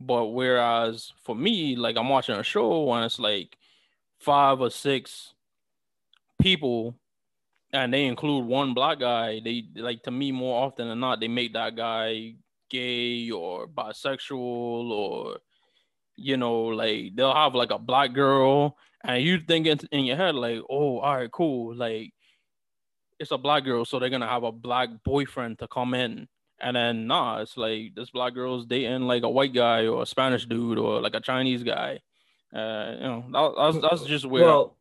[0.00, 3.56] But whereas for me, like I'm watching a show and it's like
[4.18, 5.34] five or six
[6.40, 6.98] people
[7.72, 11.28] and they include one black guy, they like to me more often than not, they
[11.28, 12.34] make that guy
[12.70, 15.38] gay or bisexual or
[16.16, 20.34] you know, like they'll have like a black girl and you think in your head
[20.34, 22.13] like, oh, all right, cool, like
[23.18, 26.28] it's a black girl, so they're gonna have a black boyfriend to come in.
[26.60, 30.06] And then nah, it's like this black girl's dating like a white guy or a
[30.06, 32.00] Spanish dude or like a Chinese guy.
[32.54, 34.76] Uh, you know, that, that's that's just where well.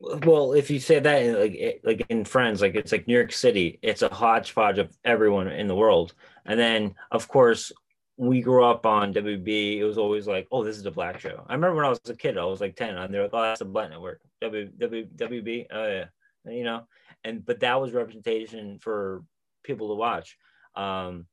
[0.00, 3.78] Well, if you say that like like in Friends, like it's like New York City,
[3.82, 6.14] it's a hodgepodge of everyone in the world.
[6.44, 7.72] And then of course
[8.16, 11.44] we grew up on WB, it was always like, oh, this is a black show.
[11.48, 13.42] I remember when I was a kid, I was like 10, and they're like, oh,
[13.42, 14.20] that's a black network.
[14.40, 16.04] W, w, WB, oh, yeah.
[16.46, 16.82] You know,
[17.24, 19.22] and but that was representation for
[19.62, 20.36] people to watch.
[20.76, 21.26] Um,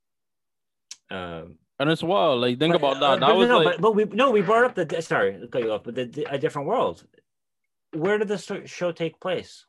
[1.09, 2.41] um, and it's wild.
[2.41, 3.19] Like think but, about that.
[3.19, 3.65] that but, was no, like...
[3.75, 6.33] but, but we no, we brought up the sorry, cut you off, but the, the,
[6.33, 7.03] a different world.
[7.93, 9.65] Where did the show take place?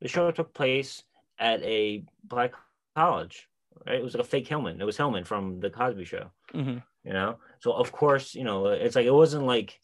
[0.00, 1.02] The show took place
[1.38, 2.52] at a black
[2.94, 3.48] college
[3.86, 3.96] right?
[3.96, 4.80] It was like a fake Hillman.
[4.80, 6.30] It was Hillman from the Cosby Show.
[6.54, 6.78] Mm-hmm.
[7.04, 9.80] You know, so of course, you know, it's like it wasn't like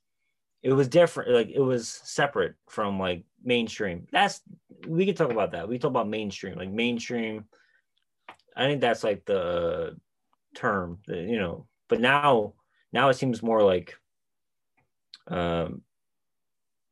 [0.62, 1.32] it was different.
[1.32, 4.06] Like it was separate from like mainstream.
[4.12, 4.40] That's
[4.86, 5.68] we could talk about that.
[5.68, 7.44] We talk about mainstream, like mainstream.
[8.56, 9.96] I think that's like the
[10.54, 11.66] term, you know.
[11.88, 12.54] But now,
[12.92, 13.94] now it seems more like,
[15.28, 15.82] um,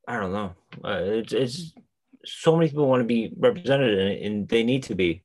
[0.09, 0.55] I don't know.
[0.85, 1.75] Uh, it's it's
[2.25, 5.23] so many people want to be represented, and, and they need to be.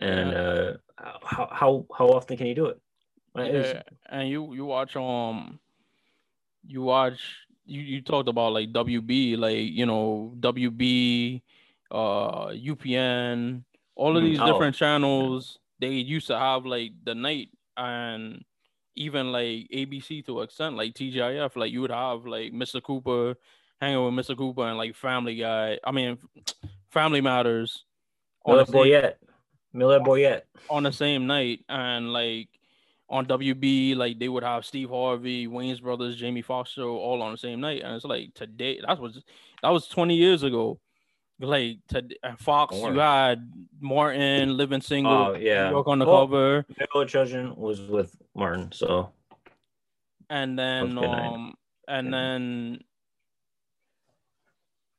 [0.00, 2.80] And uh, how how how often can you do it?
[3.36, 5.58] yeah, and you you watch um
[6.66, 7.20] you watch
[7.70, 11.40] you you talked about like WB like you know WB
[11.90, 13.62] uh UPN
[13.94, 14.46] all of mm, these oh.
[14.46, 18.44] different channels they used to have like the night and
[18.96, 22.82] even like ABC to extent like TGIF like you would have like Mr.
[22.82, 23.36] Cooper
[23.80, 24.36] hanging with Mr.
[24.36, 26.18] Cooper and like Family Guy I mean
[26.90, 27.84] Family Matters
[28.46, 29.14] Miller Boyett
[29.72, 32.48] Miller Boyett on the same night, and like
[33.10, 37.38] on WB, like they would have Steve Harvey, Wayans Brothers, Jamie Foxx all on the
[37.38, 39.22] same night, and it's like today that was
[39.62, 40.80] that was twenty years ago.
[41.40, 42.02] Like to
[42.38, 43.50] Fox, you had
[43.80, 45.12] Martin living single.
[45.12, 46.66] Oh yeah, York on the well, cover.
[46.78, 49.10] Middle Children was with Martin, so.
[50.28, 51.54] And then um,
[51.88, 52.10] and yeah.
[52.10, 52.80] then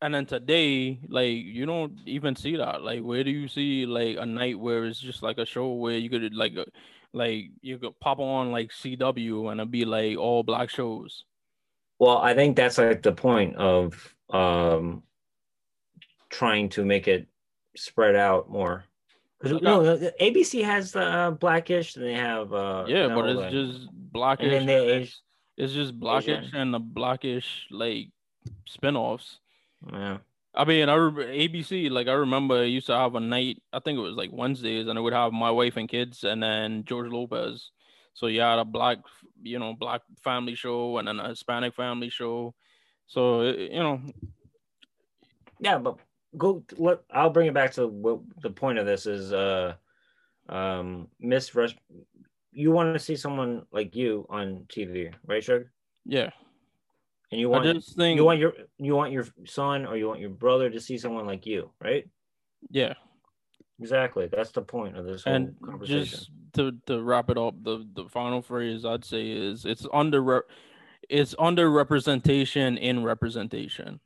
[0.01, 2.81] and then today, like you don't even see that.
[2.81, 5.97] Like, where do you see like a night where it's just like a show where
[5.97, 6.65] you could like, uh,
[7.13, 11.25] like you could pop on like CW and it'd be like all black shows.
[11.99, 15.03] Well, I think that's like the point of um
[16.29, 17.27] trying to make it
[17.75, 18.85] spread out more.
[19.39, 19.81] Because no,
[20.21, 24.45] ABC has the uh, blackish, and they have uh yeah, but it's like, just blackish.
[24.45, 25.09] And then they
[25.57, 26.55] it's just blackish Asian.
[26.55, 28.09] and the blackish like
[28.69, 29.37] spinoffs.
[29.91, 30.17] Yeah.
[30.53, 31.89] I mean, I remember ABC.
[31.89, 33.61] Like I remember, I used to have a night.
[33.71, 36.43] I think it was like Wednesdays, and I would have my wife and kids, and
[36.43, 37.71] then George Lopez.
[38.13, 38.97] So you had a black,
[39.41, 42.53] you know, black family show, and then a Hispanic family show.
[43.07, 44.01] So you know,
[45.59, 45.97] Yeah, but
[46.37, 46.63] go.
[46.77, 49.31] Let I'll bring it back to what the point of this is.
[49.31, 49.75] Uh,
[50.49, 51.75] um, Miss Rush.
[52.51, 55.63] You want to see someone like you on TV, right, Shug?
[56.05, 56.31] Yeah.
[57.31, 60.19] And you want just think, you want your you want your son or you want
[60.19, 62.07] your brother to see someone like you, right?
[62.69, 62.93] Yeah.
[63.79, 64.27] Exactly.
[64.27, 68.41] That's the point of this and Just to, to wrap it up, the, the final
[68.41, 70.45] phrase I'd say is it's under
[71.09, 73.99] it's under representation in representation.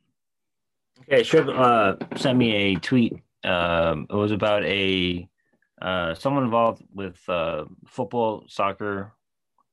[1.02, 3.14] Okay, Shug uh sent me a tweet.
[3.44, 5.28] Um, it was about a
[5.80, 9.12] uh, someone involved with uh, football, soccer,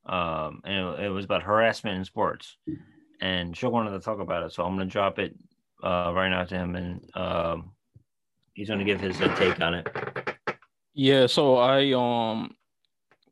[0.06, 2.58] um, and it, it, was about harassment in sports.
[3.24, 5.34] And Shug wanted to talk about it, so I'm going to drop it
[5.82, 7.72] uh, right now to him, and um,
[8.54, 9.88] he's going to give his uh, take on it.
[10.94, 12.54] Yeah, so I um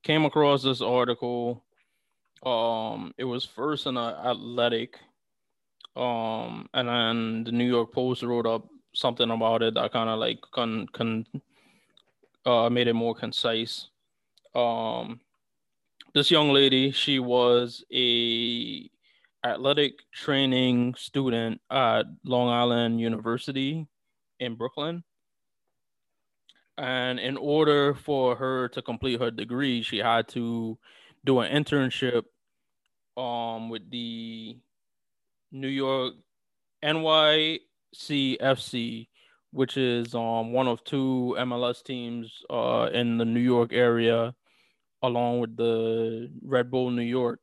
[0.01, 1.65] came across this article.
[2.41, 4.97] Um, it was first in a athletic,
[5.97, 10.19] um, and then the New York Post wrote up something about it that kind of
[10.19, 11.25] like con con
[12.45, 13.89] uh made it more concise.
[14.55, 15.19] Um,
[16.13, 18.89] this young lady, she was a
[19.43, 23.87] athletic training student at Long Island University
[24.39, 25.03] in Brooklyn.
[26.77, 30.77] And in order for her to complete her degree, she had to
[31.25, 32.23] do an internship
[33.17, 34.57] um, with the
[35.51, 36.13] New York
[36.83, 37.59] NYCFC,
[39.51, 44.33] which is um, one of two MLS teams uh, in the New York area,
[45.03, 47.39] along with the Red Bull New York.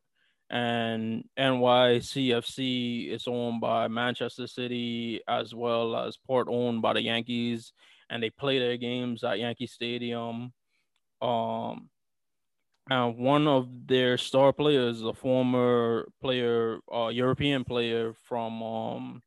[0.51, 7.73] And NYCFC is owned by Manchester City as well as part owned by the Yankees
[8.11, 10.53] and they play their games at Yankee Stadium.
[11.21, 11.91] Um,
[12.91, 19.23] and one of their star players, a former player, uh, European player from um,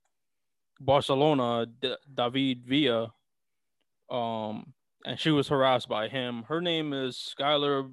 [0.79, 3.13] Barcelona, D- David Villa,
[4.09, 4.73] um,
[5.05, 6.43] and she was harassed by him.
[6.43, 7.91] Her name is Skylar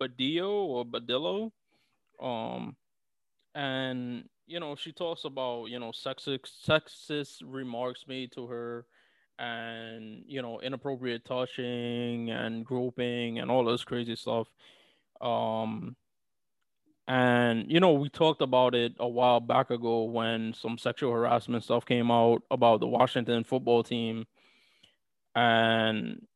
[0.00, 1.50] Badillo or Badillo,
[2.22, 2.76] um,
[3.54, 8.86] and you know she talks about you know sexist sexist remarks made to her
[9.38, 14.48] and you know inappropriate touching and groping and all this crazy stuff.
[15.20, 15.96] Um
[17.08, 21.64] and you know we talked about it a while back ago when some sexual harassment
[21.64, 24.26] stuff came out about the Washington football team.
[25.34, 26.26] And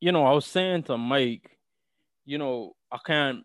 [0.00, 1.58] you know I was saying to Mike
[2.24, 3.44] you know I can't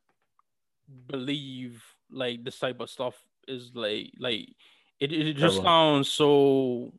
[1.07, 3.15] believe like this type of stuff
[3.47, 4.49] is like like
[4.99, 6.91] it, it just sounds so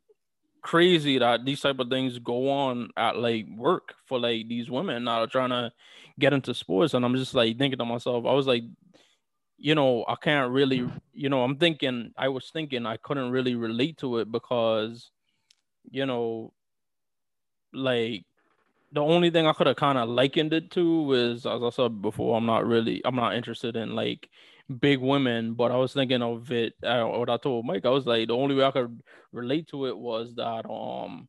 [0.62, 5.04] crazy that these type of things go on at like work for like these women
[5.04, 5.72] that are trying to
[6.18, 6.94] get into sports.
[6.94, 8.64] And i'm just like thinking to myself i was like
[9.56, 13.56] you know i can't really you know i'm thinking i was thinking i couldn't really
[13.56, 15.10] relate to it because
[15.90, 16.52] you know
[17.72, 18.24] like
[18.92, 22.00] the only thing i could have kind of likened it to is as i said
[22.00, 24.28] before i'm not really i'm not interested in like
[24.68, 26.74] big women, but I was thinking of it.
[26.82, 29.00] Uh, what I told Mike, I was like, the only way I could
[29.32, 31.28] relate to it was that um,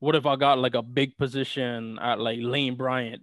[0.00, 3.22] what if I got like a big position at like Lane Bryant,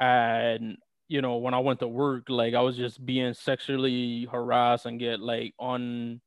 [0.00, 0.76] and
[1.08, 5.00] you know when I went to work, like I was just being sexually harassed and
[5.00, 6.20] get like un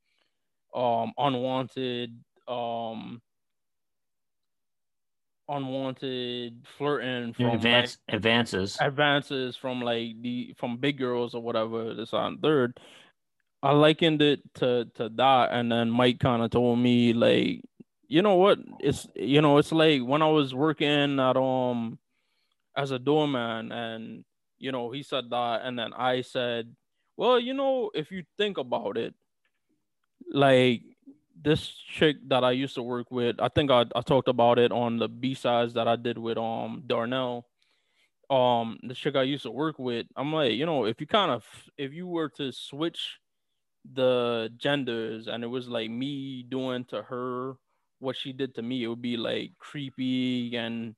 [0.74, 2.18] um unwanted
[2.48, 3.22] um
[5.52, 8.78] unwanted flirting from advance, like, advances.
[8.80, 12.80] advances from like the from big girls or whatever this on third.
[13.64, 17.62] I likened it to to that and then mike kind of told me like
[18.08, 18.60] you know what?
[18.82, 21.98] It's you know it's like when i was working at um
[22.76, 24.26] as a doorman and
[24.60, 26.76] you know he said that and then i said
[27.18, 29.14] well you know if you think about it
[30.32, 30.82] like
[31.42, 34.72] this chick that I used to work with, I think I, I talked about it
[34.72, 37.48] on the B sides that I did with um Darnell.
[38.30, 41.32] Um, the chick I used to work with, I'm like, you know, if you kind
[41.32, 41.46] of
[41.78, 43.20] if you were to switch
[43.94, 47.56] the genders and it was like me doing to her
[48.00, 50.96] what she did to me, it would be like creepy and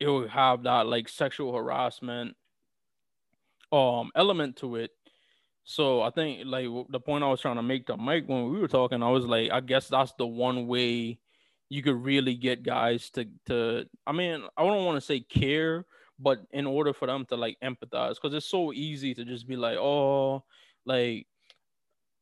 [0.00, 2.36] it would have that like sexual harassment
[3.72, 4.92] um element to it
[5.70, 8.58] so I think like the point I was trying to make to Mike when we
[8.58, 11.18] were talking, I was like, I guess that's the one way
[11.68, 13.84] you could really get guys to to.
[14.06, 15.84] I mean, I don't want to say care,
[16.18, 19.56] but in order for them to like empathize, because it's so easy to just be
[19.56, 20.42] like, oh,
[20.86, 21.26] like,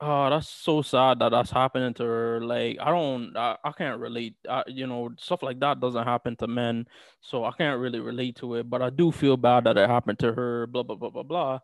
[0.00, 2.40] oh, that's so sad that that's happening to her.
[2.40, 4.34] Like, I don't, I, I can't relate.
[4.50, 6.88] I, you know, stuff like that doesn't happen to men,
[7.20, 8.68] so I can't really relate to it.
[8.68, 10.66] But I do feel bad that it happened to her.
[10.66, 11.60] Blah blah blah blah blah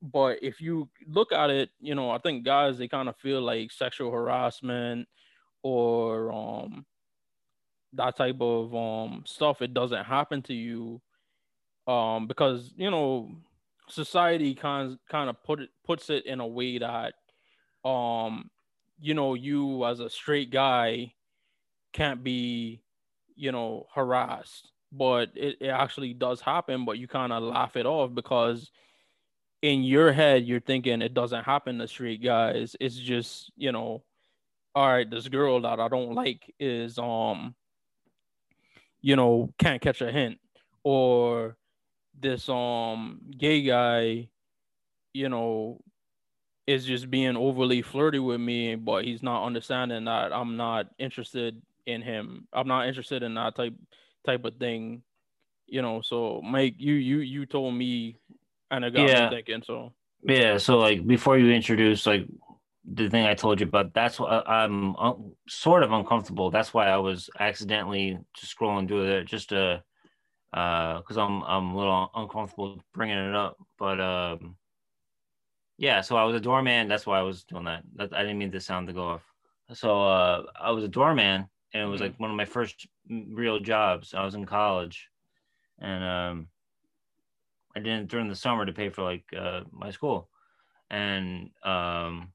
[0.00, 3.40] but if you look at it, you know, I think guys they kind of feel
[3.40, 5.08] like sexual harassment
[5.62, 6.86] or um
[7.94, 11.00] that type of um stuff it doesn't happen to you
[11.86, 13.30] um because you know
[13.88, 17.14] society kind of kind of put it puts it in a way that
[17.84, 18.50] um
[19.00, 21.12] you know you as a straight guy
[21.92, 22.82] can't be
[23.34, 27.86] you know harassed but it, it actually does happen but you kind of laugh it
[27.86, 28.70] off because
[29.62, 32.76] in your head you're thinking it doesn't happen to street guys.
[32.80, 34.02] It's just you know
[34.74, 37.54] all right this girl that i don't like is um
[39.00, 40.38] you know can't catch a hint.
[40.84, 41.56] Or
[42.18, 44.28] this um gay guy
[45.12, 45.80] you know
[46.66, 51.60] is just being overly flirty with me but he's not understanding that i'm not interested
[51.88, 52.46] in him.
[52.52, 53.74] I'm not interested in that type
[54.24, 55.02] type of thing
[55.66, 56.02] you know.
[56.02, 58.18] So mike you you you told me
[58.70, 59.28] and it got yeah.
[59.28, 59.92] me thinking so
[60.22, 62.26] yeah so like before you introduce like
[62.92, 64.94] the thing i told you about that's what i'm
[65.48, 69.82] sort of uncomfortable that's why i was accidentally just scrolling through it just to
[70.50, 73.56] because uh, I'm I'm a little uncomfortable bringing it up.
[73.78, 74.56] But um,
[75.76, 76.88] yeah, so I was a doorman.
[76.88, 77.82] That's why I was doing that.
[77.96, 79.22] that I didn't mean the sound to go off.
[79.74, 82.22] So uh, I was a doorman, and it was like mm-hmm.
[82.22, 84.14] one of my first real jobs.
[84.14, 85.08] I was in college,
[85.78, 86.48] and um,
[87.78, 90.28] I didn't during the summer to pay for like uh, my school,
[90.90, 92.32] and um,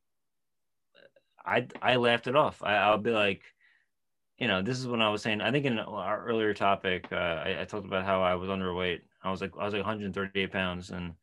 [1.46, 2.64] I I laughed it off.
[2.64, 3.44] I, I'll be like
[4.38, 5.42] you know, this is when I was saying.
[5.42, 9.02] I think in our earlier topic, uh, I, I, talked about how I was underweight.
[9.24, 11.14] I was like, I was like 138 pounds, and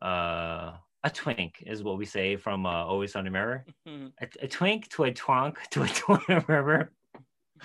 [0.00, 3.66] uh, a twink is what we say from uh, Always Sunny Mirror.
[3.88, 4.06] Mm-hmm.
[4.20, 6.92] A, a, twink to a twonk to a twink, remember?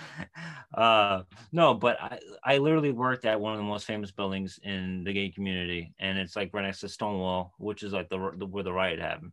[0.74, 5.04] uh, no, but I, I literally worked at one of the most famous buildings in
[5.04, 8.46] the gay community, and it's like right next to Stonewall, which is like the, the
[8.46, 9.32] where the riot happened.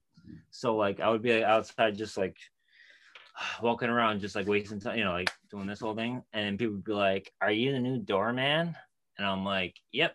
[0.51, 2.37] So like I would be outside just like
[3.63, 6.23] walking around just like wasting time, you know, like doing this whole thing.
[6.33, 8.77] And people would be like, Are you the new doorman?
[9.19, 10.15] And I'm like, Yep.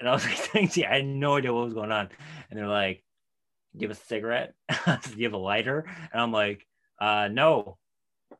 [0.00, 0.76] And I was like.
[0.76, 2.08] Yeah, I had no idea what was going on.
[2.50, 3.02] And they're like,
[3.80, 4.54] have a cigarette?
[4.68, 5.86] Have a lighter?
[6.12, 6.66] And I'm like,
[7.00, 7.78] uh, no.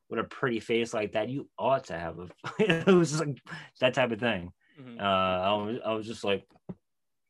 [0.08, 2.28] With a pretty face like that, you ought to have a
[2.58, 3.38] it was just like
[3.80, 4.52] that type of thing.
[4.80, 5.00] Mm-hmm.
[5.00, 6.46] Uh, I was I was just like,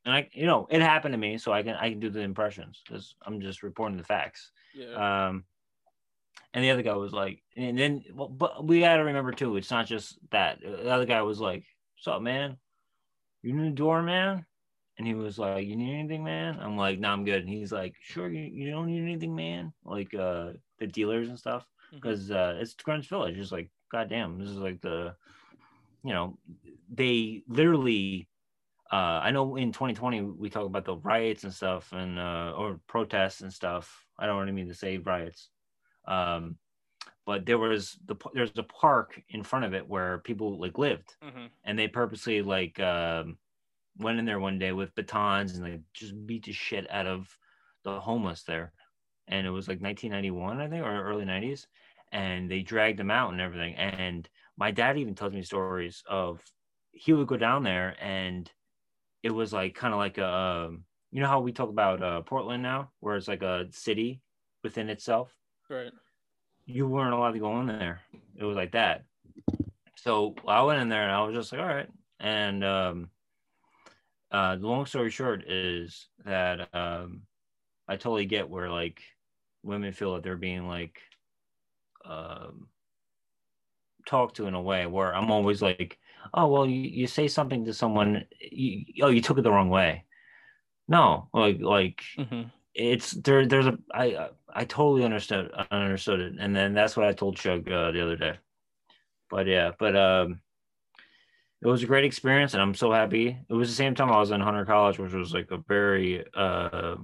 [0.05, 2.21] and I, you know, it happened to me, so I can I can do the
[2.21, 4.51] impressions because I'm just reporting the facts.
[4.75, 5.27] Yeah.
[5.27, 5.45] Um,
[6.53, 9.57] and the other guy was like, and then, well, but we got to remember too,
[9.57, 10.59] it's not just that.
[10.61, 11.63] The other guy was like,
[11.95, 12.57] "What's up, man?
[13.43, 14.45] You need a door, man?"
[14.97, 17.49] And he was like, "You need anything, man?" I'm like, "No, nah, I'm good." And
[17.49, 21.65] he's like, "Sure, you, you don't need anything, man." Like uh, the dealers and stuff,
[21.93, 22.57] because mm-hmm.
[22.57, 23.37] uh, it's Greenwich Village.
[23.37, 25.15] It's like, goddamn, this is like the,
[26.03, 26.37] you know,
[26.93, 28.27] they literally.
[28.89, 32.79] Uh, I know in 2020 we talk about the riots and stuff and uh, or
[32.87, 34.05] protests and stuff.
[34.17, 35.49] I don't really mean to say riots,
[36.07, 36.55] um,
[37.25, 41.15] but there was the there's a park in front of it where people like lived,
[41.21, 41.47] mm-hmm.
[41.65, 43.37] and they purposely like um,
[43.97, 47.27] went in there one day with batons and like just beat the shit out of
[47.83, 48.71] the homeless there.
[49.27, 51.67] And it was like 1991, I think, or early 90s,
[52.11, 53.75] and they dragged them out and everything.
[53.75, 54.27] And
[54.57, 56.41] my dad even tells me stories of
[56.91, 58.49] he would go down there and
[59.23, 62.21] it was like kind of like a um, you know how we talk about uh,
[62.21, 64.21] Portland now, where it's like a city
[64.63, 65.35] within itself.
[65.69, 65.91] Right.
[66.65, 68.01] You weren't allowed to go in there.
[68.35, 69.03] It was like that.
[69.95, 71.89] So I went in there and I was just like, all right.
[72.19, 73.09] And um,
[74.31, 77.21] uh, the long story short is that um,
[77.87, 79.01] I totally get where like
[79.67, 80.99] women feel that they're being like
[82.05, 82.67] um,
[84.07, 85.99] talked to in a way where I'm always like,
[86.33, 89.69] oh well, you, you say something to someone, you, oh you took it the wrong
[89.69, 90.05] way.
[90.87, 93.45] No, like like mm-hmm it's there.
[93.45, 97.37] There's a I I totally understood I understood it, and then that's what I told
[97.37, 98.37] Shug uh, the other day.
[99.29, 100.41] But yeah, but um,
[101.61, 103.35] it was a great experience, and I'm so happy.
[103.49, 106.23] It was the same time I was in Hunter College, which was like a very
[106.35, 106.95] uh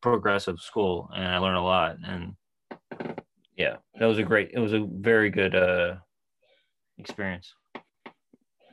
[0.00, 1.96] progressive school, and I learned a lot.
[2.04, 2.36] And
[3.56, 4.50] yeah, that was a great.
[4.52, 5.96] It was a very good uh
[6.98, 7.54] experience.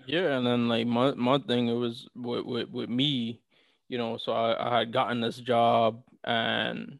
[0.05, 3.41] Yeah, and then like my my thing, it was with with, with me
[3.89, 6.99] you know, so I, I had gotten this job and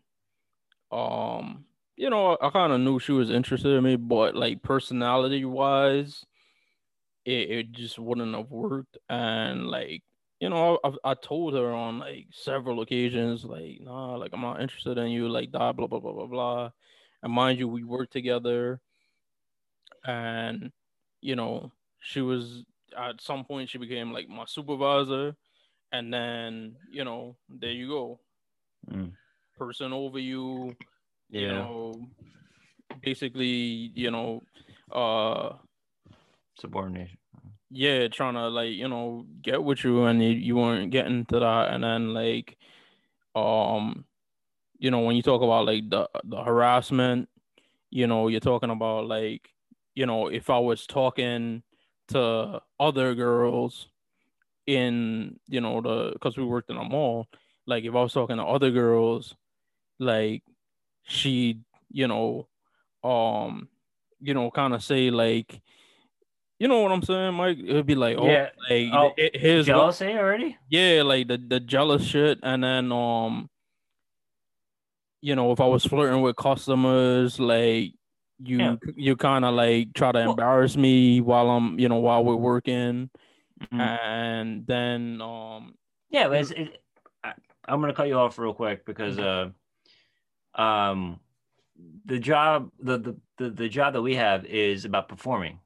[0.91, 5.43] um, you know, I kind of knew she was interested in me, but like personality
[5.43, 6.25] wise,
[7.25, 8.97] it, it just wouldn't have worked.
[9.09, 10.03] And like,
[10.39, 14.61] you know, I, I told her on like several occasions, like, nah, like I'm not
[14.61, 16.69] interested in you, like that, blah blah blah blah blah.
[17.23, 18.80] And mind you, we worked together,
[20.05, 20.72] and
[21.22, 22.64] you know, she was
[22.97, 25.35] at some point she became like my supervisor
[25.91, 28.19] and then you know there you go
[28.91, 29.11] mm.
[29.57, 30.76] person over you.
[31.30, 31.41] Yeah.
[31.41, 32.07] You know,
[33.03, 34.43] basically, you know,
[34.91, 35.55] uh,
[36.57, 37.18] subordination.
[37.69, 41.39] Yeah, trying to like you know get with you, and you, you weren't getting to
[41.39, 42.57] that, and then like,
[43.35, 44.06] um,
[44.80, 47.30] you know, when you talk about like the the harassment,
[47.91, 49.49] you know, you're talking about like,
[49.95, 51.64] you know, if I was talking
[52.10, 53.89] to other girls
[54.68, 57.27] in, you know, the because we worked in a mall,
[57.65, 59.35] like if I was talking to other girls,
[59.99, 60.44] like
[61.03, 61.61] she,
[61.91, 62.48] you know,
[63.03, 63.69] um,
[64.22, 65.61] you know, kind of say like,
[66.59, 67.57] you know what I'm saying, Mike?
[67.59, 68.49] It'd be like, oh, yeah.
[68.69, 70.57] like oh, his jealousy already.
[70.69, 73.49] Yeah, like the the jealous shit, and then um,
[75.21, 77.93] you know, if I was flirting with customers, like
[78.39, 78.75] you yeah.
[78.95, 82.35] you kind of like try to embarrass well, me while I'm, you know, while we're
[82.35, 83.09] working,
[83.61, 83.79] mm-hmm.
[83.79, 85.75] and then um,
[86.09, 86.81] yeah, it,
[87.23, 87.34] I,
[87.67, 89.49] I'm gonna cut you off real quick because uh,
[90.55, 91.19] um,
[92.05, 95.59] the job the, the the the job that we have is about performing,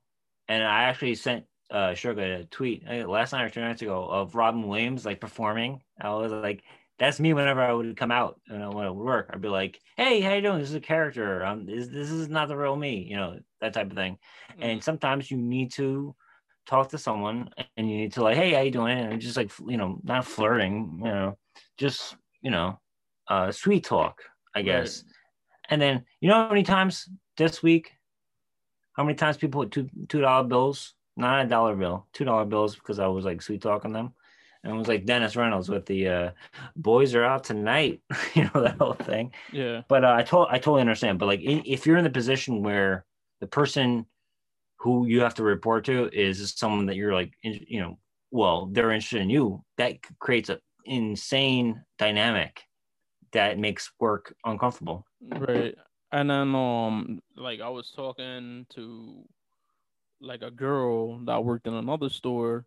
[0.52, 4.36] and I actually sent uh Sugar a tweet last night or two nights ago of
[4.36, 5.82] Robin Williams like performing.
[5.99, 6.64] I was like,
[7.02, 9.32] that's me whenever I would come out and I would work.
[9.34, 10.60] I'd be like, "Hey, how you doing?
[10.60, 11.44] This is a character.
[11.44, 14.19] Um, this, this is not the real me." You know that type of thing.
[14.52, 14.64] Mm-hmm.
[14.64, 16.15] And sometimes you need to
[16.68, 19.52] talk to someone, and you need to like, "Hey, how you doing?" And just like
[19.68, 21.02] you know, not flirting.
[21.03, 21.38] You know,
[21.78, 22.80] just you know,
[23.28, 24.22] uh, sweet talk,
[24.53, 25.03] I guess.
[25.03, 25.14] Right.
[25.69, 27.94] And then you know how many times this week,
[29.02, 32.45] how many times people put two two dollar bills, not a dollar bill, two dollar
[32.45, 34.14] bills because I was like sweet talking them
[34.64, 36.32] and it was like Dennis Reynolds with the uh,
[36.76, 38.02] "boys are out tonight,"
[38.36, 39.34] you know that whole thing.
[39.52, 39.82] Yeah.
[39.88, 41.19] But uh, I told I totally understand.
[41.19, 43.06] But like, if you're in the position where
[43.40, 44.06] the person
[44.78, 47.98] who you have to report to is someone that you're like, you know,
[48.32, 52.61] well, they're interested in you, that creates an insane dynamic
[53.34, 55.06] that makes work uncomfortable.
[55.22, 55.76] Right.
[56.11, 59.23] And then, um, like I was talking to
[60.21, 62.65] like a girl that worked in another store.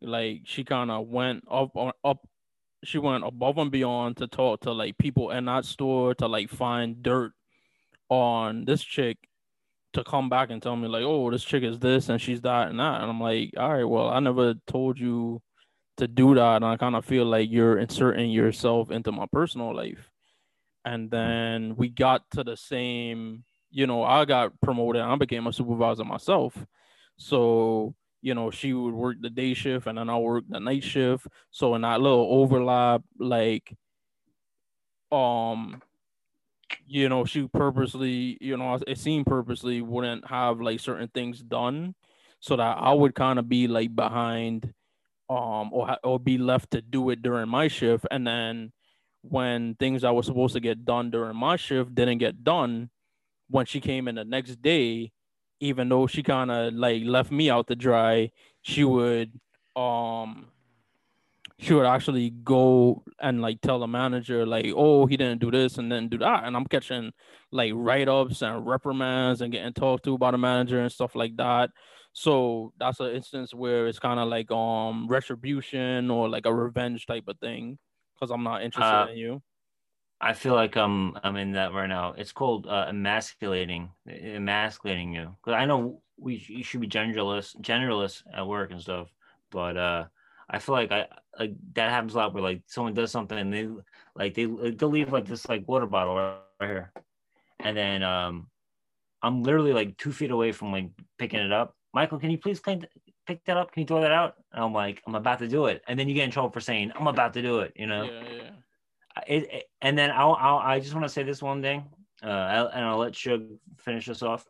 [0.00, 2.18] Like she kind of went up on up
[2.84, 6.48] she went above and beyond to talk to like people in that store to like
[6.50, 7.32] find dirt
[8.08, 9.18] on this chick
[9.92, 12.68] to come back and tell me like oh this chick is this and she's that
[12.68, 13.00] and that.
[13.00, 15.42] And i'm like all right well i never told you
[15.96, 16.56] to do that.
[16.56, 20.07] And i kind of feel like you're inserting yourself into my personal life
[20.88, 25.52] and then we got to the same you know i got promoted i became a
[25.52, 26.66] supervisor myself
[27.16, 30.82] so you know, she would work the day shift and then I work the night
[30.82, 31.26] shift.
[31.50, 33.72] So in that little overlap, like,
[35.12, 35.80] um,
[36.86, 41.94] you know, she purposely, you know, it seemed purposely wouldn't have like certain things done,
[42.40, 44.72] so that I would kind of be like behind,
[45.30, 48.72] um, or or be left to do it during my shift, and then
[49.22, 52.90] when things I was supposed to get done during my shift didn't get done,
[53.48, 55.12] when she came in the next day,
[55.60, 58.30] even though she kind of like left me out to dry,
[58.62, 59.32] she would
[59.76, 60.46] um
[61.60, 65.78] she would actually go and like tell the manager like, oh, he didn't do this
[65.78, 67.12] and then do that, and I'm catching
[67.50, 71.36] like write ups and reprimands and getting talked to by the manager and stuff like
[71.36, 71.70] that.
[72.12, 77.06] So that's an instance where it's kind of like um retribution or like a revenge
[77.06, 77.78] type of thing
[78.18, 79.42] because I'm not interested uh, in you.
[80.20, 82.14] I feel like I'm I'm in that right now.
[82.16, 85.36] It's called uh, emasculating, emasculating you.
[85.42, 89.08] Because I know we you should be genderless, genderless at work and stuff,
[89.50, 90.04] but uh,
[90.50, 91.06] I feel like I
[91.38, 93.68] like that happens a lot where like someone does something and they
[94.16, 96.92] like they they'll leave like this like water bottle right, right here,
[97.60, 98.48] and then um,
[99.22, 101.76] I'm literally like two feet away from like picking it up.
[101.94, 102.86] Michael, can you please clean
[103.28, 103.70] pick that up?
[103.70, 104.34] Can you throw that out?
[104.52, 106.60] And I'm like, I'm about to do it, and then you get in trouble for
[106.60, 107.74] saying I'm about to do it.
[107.76, 108.02] You know.
[108.02, 108.50] Yeah, yeah
[109.26, 111.84] it, it, and then I'll, I'll I just want to say this one thing,
[112.22, 113.44] uh, and I'll let Shug
[113.78, 114.44] finish this off.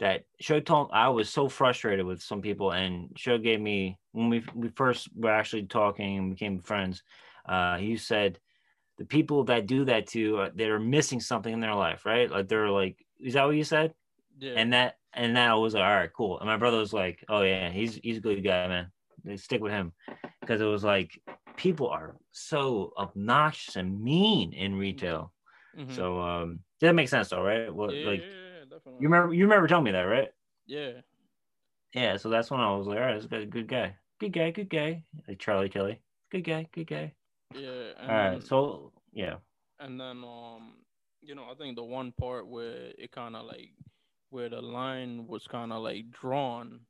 [0.00, 4.28] That Shug told I was so frustrated with some people, and Shug gave me when
[4.28, 7.02] we we first were actually talking and became friends.
[7.46, 8.38] Uh, he said
[8.98, 12.30] the people that do that to uh, they're missing something in their life, right?
[12.30, 13.92] Like they're like, is that what you said?
[14.38, 14.54] Yeah.
[14.56, 16.38] And that and that was like, all right, cool.
[16.38, 18.92] And my brother was like, oh yeah, he's he's a good guy, man.
[19.24, 19.92] They stick with him
[20.40, 21.20] because it was like
[21.56, 25.32] people are so obnoxious and mean in retail.
[25.76, 25.92] Mm-hmm.
[25.92, 27.72] So um, that makes sense though, right?
[27.72, 28.98] Well, yeah, like yeah, definitely.
[29.00, 30.28] you remember you remember telling me that, right?
[30.66, 30.92] Yeah.
[31.94, 32.16] Yeah.
[32.16, 34.50] So that's when I was like, all right, this guy's a good guy, good guy,
[34.50, 36.00] good guy, like Charlie Kelly,
[36.30, 37.12] good guy, good guy.
[37.54, 37.92] Yeah.
[38.00, 38.30] all right.
[38.32, 39.36] Then, so yeah.
[39.80, 40.74] And then um,
[41.22, 43.72] you know, I think the one part where it kind of like
[44.30, 46.80] where the line was kind of like drawn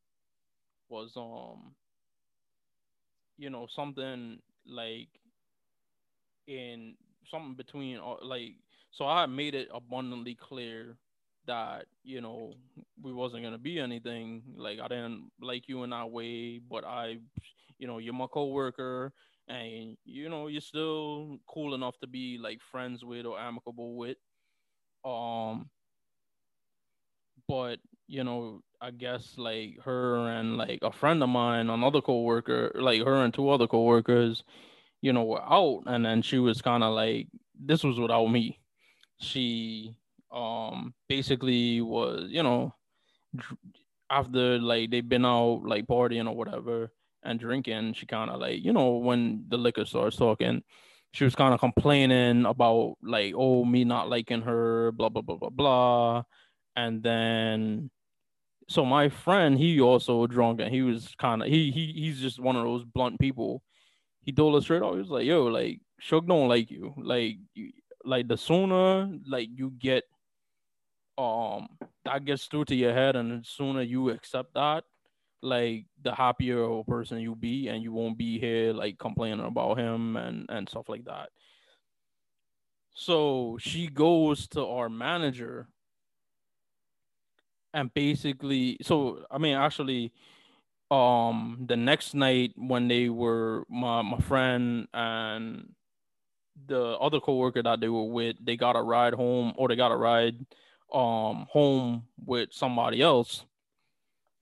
[0.88, 1.74] was um
[3.36, 5.08] you know something like
[6.46, 6.94] in
[7.30, 8.54] something between like
[8.90, 10.96] so I made it abundantly clear
[11.46, 12.54] that you know
[13.02, 14.42] we wasn't gonna be anything.
[14.56, 17.18] Like I didn't like you in that way, but I,
[17.78, 19.12] you know, you're my coworker,
[19.48, 24.16] and you know you're still cool enough to be like friends with or amicable with.
[25.04, 25.70] Um,
[27.48, 32.72] but you know, I guess like her and like a friend of mine, another coworker,
[32.74, 34.44] like her and two other coworkers,
[35.02, 38.60] you know, were out, and then she was kind of like, this was without me.
[39.20, 39.96] She
[40.32, 42.74] um basically was, you know,
[44.10, 46.90] after like they've been out like partying or whatever
[47.22, 50.62] and drinking, she kind of like, you know, when the liquor starts talking,
[51.12, 55.36] she was kind of complaining about like, oh, me not liking her, blah blah blah
[55.36, 56.22] blah blah,
[56.78, 57.90] and then
[58.68, 62.38] so my friend, he also drunk and he was kind of he he he's just
[62.40, 63.62] one of those blunt people.
[64.22, 64.94] He told us straight off.
[64.94, 66.94] he was like, "Yo, like Shug don't like you.
[66.96, 67.72] Like, you,
[68.04, 70.04] like the sooner like you get
[71.18, 71.68] um
[72.04, 74.84] that gets through to your head, and the sooner you accept that,
[75.42, 80.16] like the happier person you be, and you won't be here like complaining about him
[80.16, 81.30] and and stuff like that."
[82.94, 85.68] So she goes to our manager
[87.78, 90.12] and basically so i mean actually
[90.90, 95.72] um the next night when they were my my friend and
[96.66, 99.92] the other coworker that they were with they got a ride home or they got
[99.92, 100.34] a ride
[100.92, 103.44] um home with somebody else.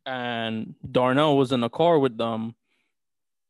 [0.06, 2.54] And darnell was in the car with them.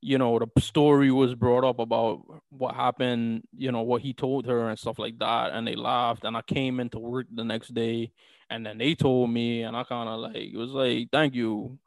[0.00, 4.46] You know the story was brought up about what happened you know what he told
[4.46, 5.52] her and stuff like that.
[5.52, 6.24] And they laughed.
[6.24, 8.12] And i came into work the next day
[8.50, 11.78] and then they told me, and I kind of like it was like, thank you,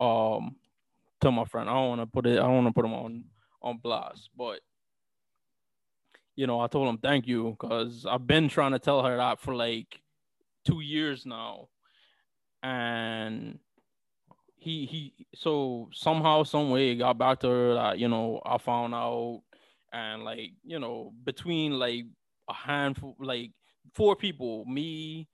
[0.00, 0.56] um,
[1.20, 1.68] to my friend.
[1.68, 3.24] I don't want to put it, I don't want to put him on
[3.62, 4.60] on blast, but
[6.34, 9.40] you know, I told him thank you because I've been trying to tell her that
[9.40, 10.00] for like
[10.64, 11.68] two years now,
[12.62, 13.58] and
[14.56, 18.94] he he so somehow some way got back to her that you know I found
[18.94, 19.42] out.
[19.94, 22.06] And like you know between like
[22.48, 23.50] a handful like
[23.94, 25.28] four people me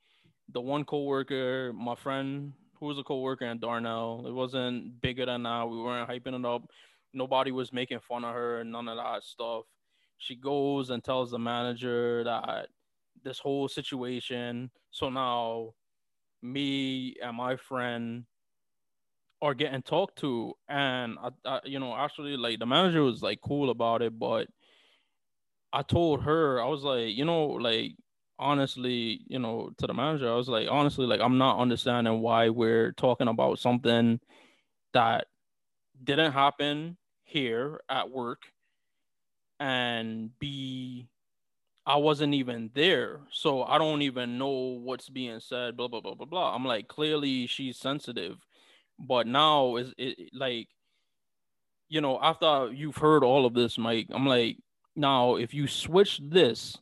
[0.53, 4.25] the one coworker, my friend who was a coworker and Darnell.
[4.27, 5.69] It wasn't bigger than that.
[5.69, 6.63] We weren't hyping it up.
[7.13, 9.65] Nobody was making fun of her and none of that stuff.
[10.19, 12.69] She goes and tells the manager that
[13.25, 14.71] this whole situation.
[14.91, 15.75] So now
[16.43, 18.25] me and my friend
[19.41, 23.41] are getting talked to and I, I, you know actually like the manager was like
[23.41, 24.49] cool about it but
[25.73, 27.93] i told her i was like you know like
[28.39, 32.49] honestly, you know, to the manager, I was like, honestly, like I'm not understanding why
[32.49, 34.21] we're talking about something
[34.93, 35.27] that
[36.03, 38.43] didn't happen here at work
[39.61, 41.09] and be
[41.87, 43.21] I wasn't even there.
[43.31, 46.55] So I don't even know what's being said, blah blah blah blah blah.
[46.55, 48.37] I'm like, clearly she's sensitive.
[48.99, 50.69] But now is it like
[51.89, 54.59] you know, after you've heard all of this, Mike, I'm like,
[54.95, 56.77] now if you switch this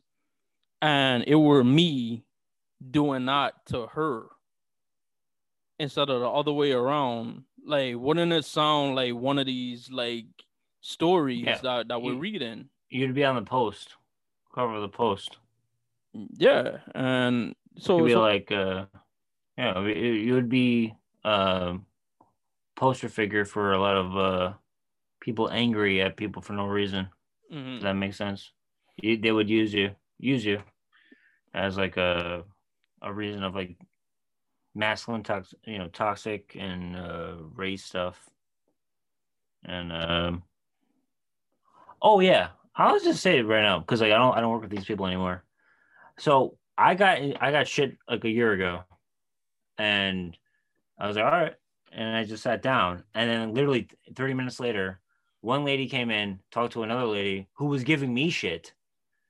[0.81, 2.23] and it were me
[2.91, 4.27] doing that to her
[5.79, 10.25] instead of the other way around, like wouldn't it sound like one of these like
[10.81, 11.57] stories yeah.
[11.61, 12.69] that, that we're you, reading?
[12.89, 13.95] You'd be on the post,
[14.53, 15.37] cover of the post.
[16.13, 18.85] Yeah, and so you'd be so, like, uh,
[19.57, 21.77] yeah, you would be a uh,
[22.75, 24.53] poster figure for a lot of uh
[25.19, 27.09] people angry at people for no reason.
[27.53, 27.75] Mm-hmm.
[27.75, 28.51] Does that makes sense?
[29.01, 30.61] You, they would use you use you
[31.53, 32.43] as like a
[33.01, 33.77] a reason of like
[34.75, 38.17] masculine toxic you know toxic and uh race stuff.
[39.65, 40.43] And um
[42.01, 42.49] oh yeah.
[42.75, 44.85] I'll just say it right now because like i don't i don't work with these
[44.85, 45.43] people anymore.
[46.19, 48.83] So i got i got shit like a year ago.
[49.77, 50.37] And
[50.99, 51.55] i was like all right
[51.91, 53.03] and i just sat down.
[53.15, 54.99] And then literally 30 minutes later
[55.41, 58.73] one lady came in talked to another lady who was giving me shit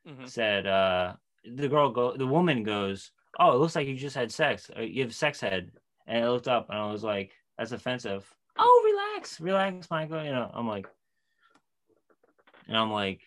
[0.08, 0.26] mm-hmm.
[0.26, 1.14] said uh
[1.46, 4.70] the girl go the woman goes oh it looks like you just had sex.
[4.78, 5.72] Uh, you have sex head.
[6.08, 8.26] And i looked up and i was like that's offensive.
[8.58, 9.40] Oh relax.
[9.40, 10.88] Relax michael you know i'm like
[12.68, 13.22] and i'm like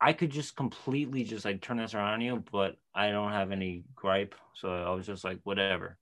[0.00, 3.52] i could just completely just like turn this around on you but i don't have
[3.52, 4.34] any gripe.
[4.54, 5.98] So i was just like whatever.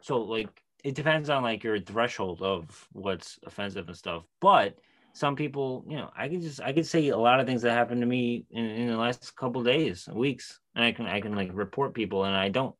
[0.00, 4.24] So like it depends on like your threshold of what's offensive and stuff.
[4.40, 4.76] But
[5.12, 7.72] some people, you know, I could just I could say a lot of things that
[7.72, 11.34] happened to me in, in the last couple days, weeks, and I can I can
[11.34, 12.74] like report people, and I don't,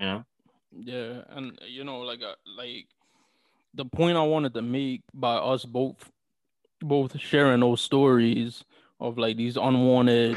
[0.00, 0.24] you know.
[0.72, 2.86] Yeah, and you know, like uh, like
[3.74, 6.10] the point I wanted to make by us both
[6.80, 8.64] both sharing those stories
[9.00, 10.36] of like these unwanted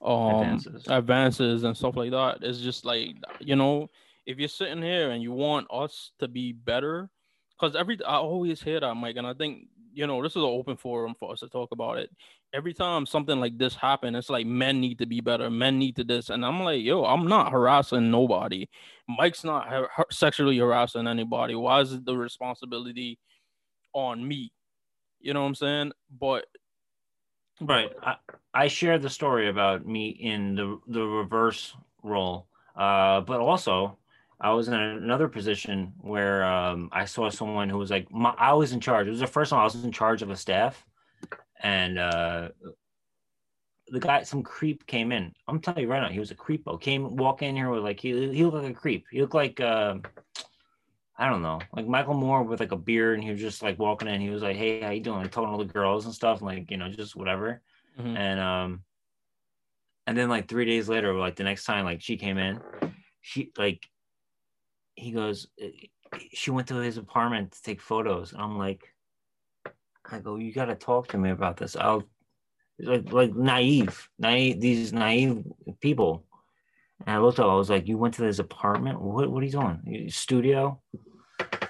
[0.00, 0.84] um advances.
[0.88, 2.38] advances and stuff like that.
[2.42, 3.10] It's just like
[3.40, 3.88] you know,
[4.26, 7.10] if you're sitting here and you want us to be better,
[7.58, 10.42] because every I always hear that, Mike, and I think you know this is an
[10.42, 12.10] open forum for us to talk about it.
[12.54, 15.96] Every time something like this happen, it's like men need to be better, men need
[15.96, 18.66] to this, and I'm like, yo, I'm not harassing nobody.
[19.08, 19.68] Mike's not
[20.10, 21.54] sexually harassing anybody.
[21.54, 23.18] Why is the responsibility
[23.92, 24.52] on me?
[25.20, 25.92] You know what I'm saying?
[26.18, 26.46] But
[27.60, 28.16] right, I,
[28.54, 32.46] I share the story about me in the the reverse role,
[32.76, 33.97] uh, but also
[34.40, 38.52] I was in another position where um, I saw someone who was like, my, I
[38.52, 39.08] was in charge.
[39.08, 40.86] It was the first time I was in charge of a staff,
[41.60, 42.50] and uh,
[43.88, 45.34] the guy, some creep came in.
[45.48, 46.80] I'm telling you right now, he was a creepo.
[46.80, 49.06] Came walk in here with like he he looked like a creep.
[49.10, 49.96] He looked like uh,
[51.16, 53.78] I don't know, like Michael Moore with like a beard, and he was just like
[53.78, 54.20] walking in.
[54.20, 56.42] He was like, "Hey, how you doing?" Like talking to all the girls and stuff,
[56.42, 57.60] like you know, just whatever.
[57.98, 58.16] Mm-hmm.
[58.16, 58.82] And um,
[60.06, 62.60] and then like three days later, like the next time, like she came in,
[63.20, 63.88] she like
[64.98, 65.48] he goes,
[66.32, 68.32] she went to his apartment to take photos.
[68.32, 68.82] And I'm like,
[70.10, 71.76] I go, you got to talk to me about this.
[71.76, 72.04] I'll
[72.80, 75.44] like, like naive, naive, these naive
[75.80, 76.24] people.
[77.06, 79.00] And I looked up, I was like, you went to his apartment?
[79.00, 80.08] What, what are you doing?
[80.10, 80.80] Studio?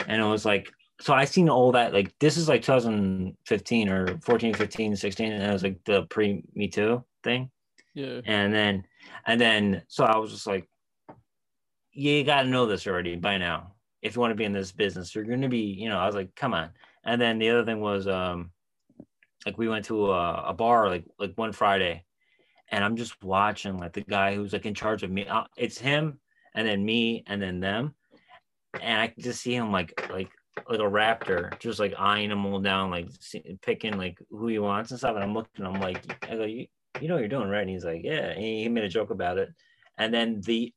[0.07, 1.93] And it was like, so I seen all that.
[1.93, 5.33] Like, this is like 2015 or 14, 15, 16.
[5.33, 7.51] And it was like the pre Me Too thing.
[7.95, 8.21] Yeah.
[8.25, 8.85] And then,
[9.27, 10.69] and then, so I was just like,
[11.99, 13.75] you got to know this already by now.
[14.03, 16.07] If you want to be in this business, you're going to be, you know, I
[16.07, 16.71] was like, come on.
[17.05, 18.53] And then the other thing was, um,
[19.45, 22.05] like we went to a, a bar like like one Friday,
[22.71, 25.27] and I'm just watching like the guy who's like in charge of me.
[25.27, 26.21] Uh, it's him,
[26.55, 27.95] and then me, and then them,
[28.81, 30.31] and I just see him like like
[30.69, 33.09] like a raptor, just like eyeing them all down, like
[33.63, 35.15] picking like who he wants and stuff.
[35.15, 36.67] And I'm looking, I'm like, I go, you,
[37.01, 37.61] you know what you're doing, right?
[37.61, 38.31] And he's like, yeah.
[38.31, 39.51] And he made a joke about it.
[39.97, 40.73] And then the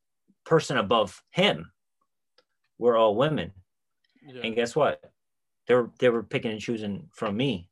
[0.45, 1.71] person above him
[2.77, 3.51] were all women.
[4.25, 4.41] Yeah.
[4.43, 5.03] And guess what?
[5.67, 7.69] They were they were picking and choosing from me.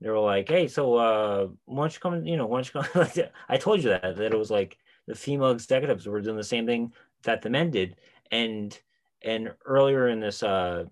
[0.00, 2.24] They were like, "Hey, so uh, why don't you come?
[2.24, 5.14] You know, why don't you come?" I told you that that it was like the
[5.14, 6.92] female executives were doing the same thing
[7.24, 7.96] that the men did,
[8.30, 8.78] and
[9.22, 10.84] and earlier in this uh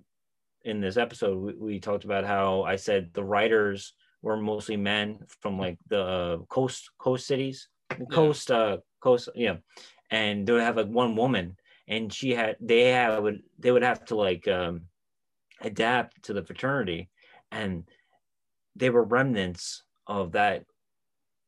[0.65, 5.21] in this episode we, we talked about how I said the writers were mostly men
[5.41, 7.69] from like the uh, coast coast cities,
[8.11, 9.57] coast uh coast yeah,
[10.11, 11.57] and they would have like one woman
[11.87, 14.83] and she had they have would they would have to like um
[15.63, 17.09] adapt to the fraternity
[17.51, 17.85] and
[18.77, 20.65] they were remnants of that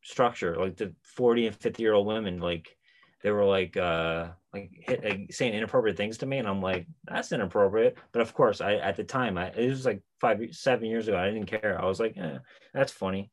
[0.03, 0.57] structure.
[0.57, 2.77] Like the 40 and 50 year old women like
[3.23, 6.87] they were like uh like, hit, like saying inappropriate things to me and i'm like
[7.05, 7.99] that's inappropriate.
[8.12, 11.19] But of course i at the time i it was like five seven years ago
[11.19, 11.78] i didn't care.
[11.81, 12.39] I was like eh,
[12.74, 13.31] that's funny.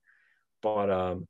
[0.62, 1.28] But um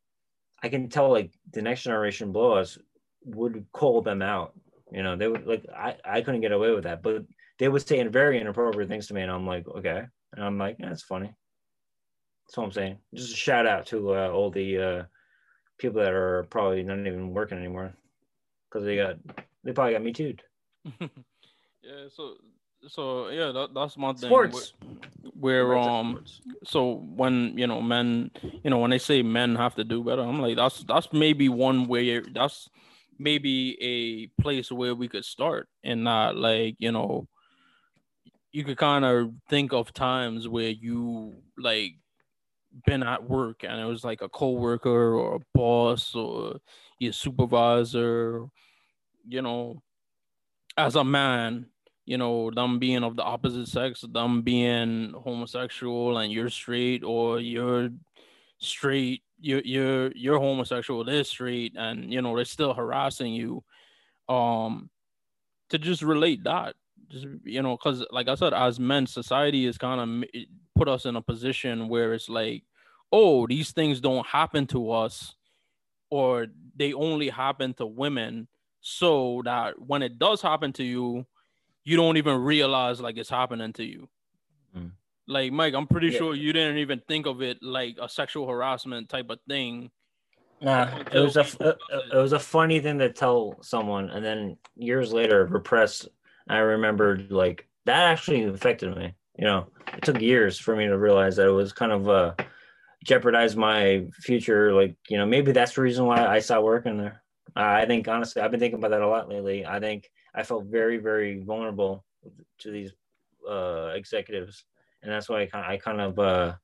[0.62, 2.78] i can tell like the next generation below us
[3.26, 4.54] would call them out.
[4.92, 7.24] You know, they would like I, I couldn't get away with that, but
[7.60, 10.04] they would say very inappropriate things to me, and I'm like, okay,
[10.34, 11.34] and I'm like, yeah, that's funny.
[12.48, 12.98] That's what I'm saying.
[13.14, 15.04] Just a shout out to uh, all the uh,
[15.78, 17.94] people that are probably not even working anymore
[18.70, 19.18] because they got
[19.64, 20.36] they probably got me too.
[21.02, 22.08] yeah.
[22.10, 22.36] So
[22.88, 24.30] so yeah, that, that's my thing.
[24.30, 24.74] Sports.
[25.34, 26.24] Where, where um,
[26.64, 28.32] so when you know men,
[28.64, 31.50] you know when they say men have to do better, I'm like that's that's maybe
[31.50, 32.20] one way.
[32.20, 32.70] That's
[33.20, 37.28] maybe a place where we could start and not like you know
[38.52, 41.94] you could kind of think of times where you like
[42.86, 46.60] been at work and it was like a coworker or a boss or
[47.00, 48.46] your supervisor
[49.28, 49.82] you know
[50.78, 51.68] as a man
[52.06, 57.40] you know them being of the opposite sex them being homosexual and you're straight or
[57.40, 57.90] you're
[58.60, 63.64] straight you're you're you're homosexual, they're straight, and you know they're still harassing you.
[64.30, 64.90] Um,
[65.70, 66.76] to just relate that,
[67.10, 70.30] just you know, because like I said, as men, society is kind of
[70.76, 72.64] put us in a position where it's like,
[73.12, 75.36] oh, these things don't happen to us,
[76.10, 78.48] or they only happen to women,
[78.82, 81.26] so that when it does happen to you,
[81.84, 84.10] you don't even realize like it's happening to you.
[84.76, 84.92] Mm.
[85.28, 86.20] Like Mike, I'm pretty yeah.
[86.20, 89.92] sure you didn't even think of it like a sexual harassment type of thing.
[90.62, 91.78] Nah, it was a it,
[92.14, 96.08] it was a funny thing to tell someone, and then years later, repressed.
[96.50, 99.14] I remembered like that actually affected me.
[99.38, 102.34] You know, it took years for me to realize that it was kind of uh
[103.04, 104.74] jeopardized my future.
[104.74, 107.22] Like, you know, maybe that's the reason why I stopped working there.
[107.56, 109.66] I think honestly, I've been thinking about that a lot lately.
[109.66, 112.06] I think I felt very, very vulnerable
[112.60, 112.92] to these
[113.50, 114.64] uh, executives
[115.08, 116.56] and that's why I kind I kind of uh,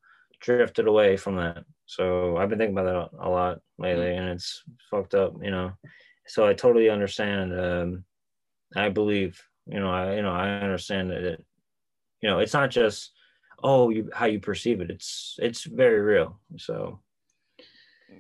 [0.42, 1.64] drifted away from that.
[1.86, 4.22] So I've been thinking about that a lot lately, mm-hmm.
[4.22, 5.72] and it's fucked up, you know.
[6.28, 7.58] So I totally understand.
[7.58, 8.04] Um,
[8.76, 11.46] I believe, you know, I you know I understand that, it,
[12.22, 13.12] you know, it's not just
[13.64, 14.92] oh you how you perceive it.
[14.92, 16.42] It's it's very real.
[16.58, 17.00] So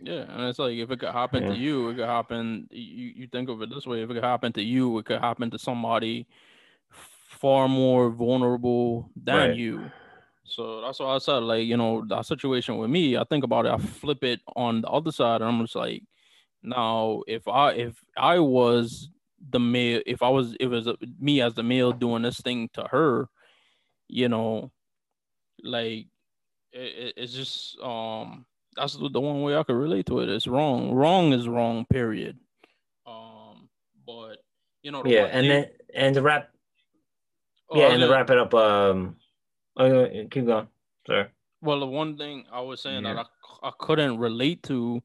[0.03, 1.49] yeah, and it's like if it could happen yeah.
[1.49, 2.69] to you, it could happen.
[2.71, 5.19] You you think of it this way: if it could happen to you, it could
[5.19, 6.27] happen to somebody
[7.43, 9.57] far more vulnerable than right.
[9.57, 9.91] you.
[10.45, 13.65] So that's why I said, like, you know, that situation with me, I think about
[13.65, 16.03] it, I flip it on the other side, and I'm just like,
[16.61, 19.09] now if I if I was
[19.49, 20.87] the male, if I was it was
[21.19, 23.27] me as the male doing this thing to her,
[24.07, 24.71] you know,
[25.63, 26.07] like
[26.71, 28.45] it, it's just um
[28.75, 30.29] that's the one way I could relate to it.
[30.29, 30.91] It's wrong.
[30.91, 31.85] Wrong is wrong.
[31.85, 32.37] Period.
[33.05, 33.69] Um,
[34.05, 34.37] but
[34.81, 36.49] you know, yeah, and then and to wrap,
[37.69, 39.17] oh, yeah, and to wrap it up, um,
[39.77, 40.67] oh, keep going.
[41.07, 41.27] Sorry.
[41.61, 43.13] Well, the one thing I was saying yeah.
[43.13, 43.27] that
[43.63, 45.01] I, I couldn't relate to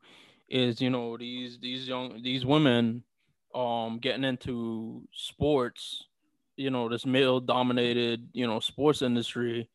[0.49, 3.03] is you know these these young these women
[3.55, 6.05] um getting into sports
[6.57, 9.69] you know this male dominated you know sports industry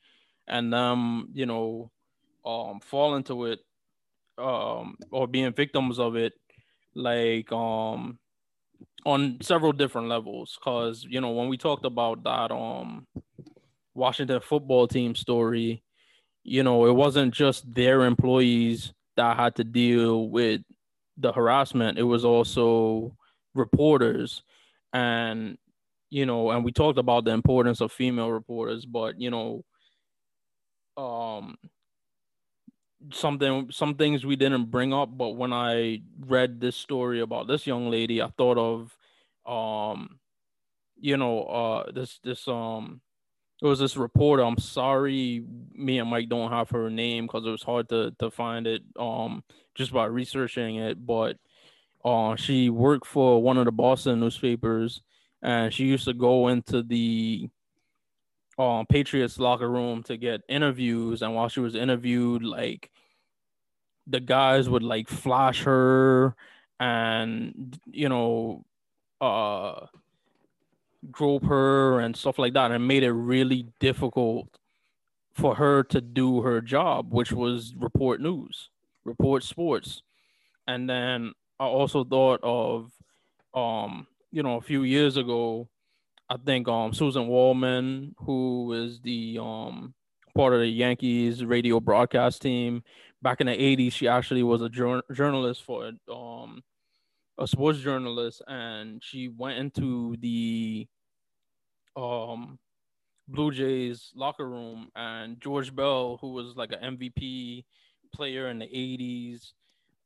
[0.48, 1.92] and them you know
[2.46, 3.60] um fall into it
[4.38, 6.34] um or being victims of it
[6.96, 8.18] like um
[9.06, 13.06] on several different levels because you know when we talked about that um
[13.96, 15.84] washington football team story
[16.44, 20.62] you know it wasn't just their employees that had to deal with
[21.18, 21.98] the harassment.
[21.98, 23.16] It was also
[23.54, 24.44] reporters.
[24.94, 25.58] And
[26.10, 29.66] you know and we talked about the importance of female reporters but you know
[30.96, 31.56] um
[33.12, 37.66] something some things we didn't bring up but when i read this story about this
[37.66, 38.96] young lady i thought of
[39.52, 40.20] um
[41.00, 43.02] you know uh this this um
[43.64, 47.50] it was this reporter i'm sorry me and mike don't have her name because it
[47.50, 51.38] was hard to to find it um just by researching it but
[52.06, 55.02] uh she worked for one of the boston newspapers
[55.42, 57.50] and she used to go into the
[58.58, 62.92] um Patriots locker room to get interviews, and while she was interviewed, like
[64.08, 66.36] the guys would like flash her
[66.80, 68.66] and you know
[69.22, 69.86] uh
[71.12, 74.48] grope her and stuff like that and made it really difficult
[75.34, 78.70] for her to do her job which was report news
[79.04, 80.02] report sports.
[80.68, 82.92] And then i also thought of
[83.54, 85.70] um you know a few years ago
[86.30, 89.94] I think um Suzyn Waldman, who is the um
[90.36, 92.84] part of the Yankees radio broadcast team.
[93.22, 96.64] Back in the 80s, she actually was a journalist for um
[97.38, 100.88] a sports journalist and she went into the
[101.96, 102.60] um
[103.28, 107.64] Blue Jays locker room and George Bell, who was like an MVP
[108.14, 109.52] player in the 80s,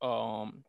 [0.02, 0.64] um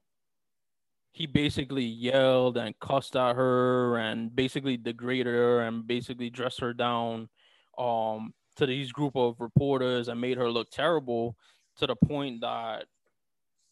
[1.12, 6.72] he basically yelled and cussed at her and basically degraded her and basically dressed her
[6.72, 7.28] down
[7.76, 11.36] um, to these group of reporters and made her look terrible
[11.76, 12.85] to the point that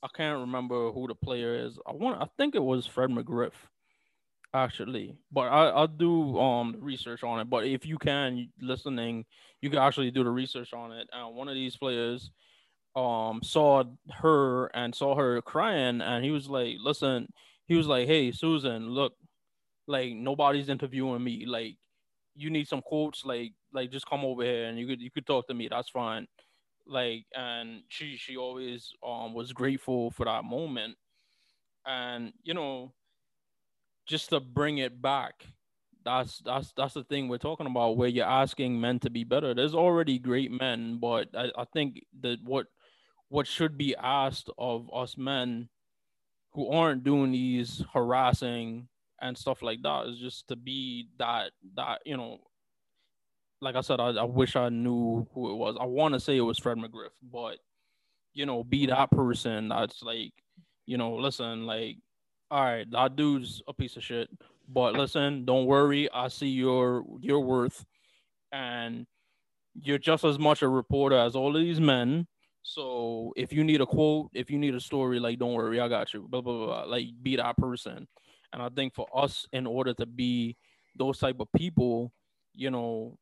[0.06, 1.78] I can't remember who the player is.
[1.86, 3.54] I want I think it was Fred McGriff
[4.54, 7.50] actually, but I I'll do um research on it.
[7.50, 9.24] But if you can listening,
[9.60, 11.08] you can actually do the research on it.
[11.12, 12.30] And one of these players
[12.94, 17.28] um saw her and saw her crying and he was like listen
[17.66, 19.12] he was like hey Suzyn, look
[19.86, 21.76] like nobody's interviewing me like
[22.36, 25.26] you need some quotes like like just come over here and you could you could
[25.26, 26.26] talk to me that's fine
[26.86, 30.96] like and she she always um was grateful for that moment.
[31.86, 32.92] And you know
[34.06, 35.46] just to bring it back
[36.04, 39.52] that's that's that's the thing we're talking about where you're asking men to be better.
[39.54, 42.66] There's already great men but i, I think that what
[43.28, 45.68] what should be asked of us men
[46.52, 48.88] who aren't doing these harassing
[49.20, 52.38] and stuff like that is just to be that that you know
[53.60, 56.36] like i said i, I wish i knew who it was i want to say
[56.36, 57.58] it was fred mcgriff but
[58.34, 60.32] you know be that person that's like
[60.84, 61.96] you know listen like
[62.50, 64.28] all right that dude's a piece of shit
[64.68, 67.84] but listen don't worry i see your your worth
[68.52, 69.06] and
[69.74, 72.26] you're just as much a reporter as all of these men
[72.68, 75.86] so if you need a quote, if you need a story, like don't worry, I
[75.86, 76.26] got you.
[76.28, 76.82] Blah blah blah.
[76.82, 78.08] Like be that person.
[78.52, 80.56] And I think for us, in order to be
[80.96, 82.12] those type of people,
[82.54, 83.18] you know,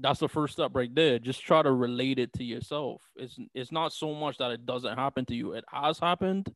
[0.00, 1.18] that's the first step right there.
[1.18, 3.02] Just try to relate it to yourself.
[3.16, 5.52] It's it's not so much that it doesn't happen to you.
[5.52, 6.52] It has happened,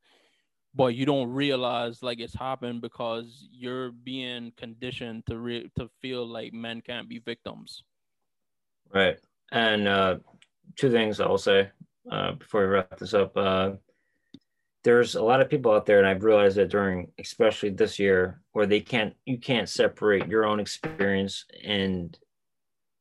[0.75, 6.27] but you don't realize like it's happened because you're being conditioned to re- to feel
[6.27, 7.83] like men can't be victims.
[8.93, 9.19] Right.
[9.53, 10.19] And uh
[10.77, 11.71] two things I'll say.
[12.11, 13.37] uh, before we wrap this up.
[13.37, 13.73] Uh,
[14.85, 18.41] there's a lot of people out there, and I've realized that during, especially this year,
[18.53, 22.17] where they can't, you can't separate your own experience and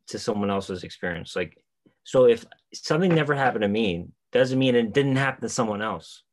[0.08, 1.36] to someone else's experience.
[1.36, 1.58] Like,
[2.04, 6.24] so if something never happened to me, doesn't mean it didn't happen to someone else.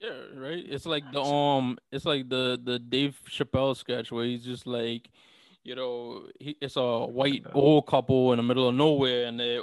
[0.00, 0.64] Yeah, right.
[0.66, 5.08] It's like the um, it's like the the Dave Chappelle sketch where he's just like,
[5.62, 9.60] you know, he, it's a white old couple in the middle of nowhere, and they,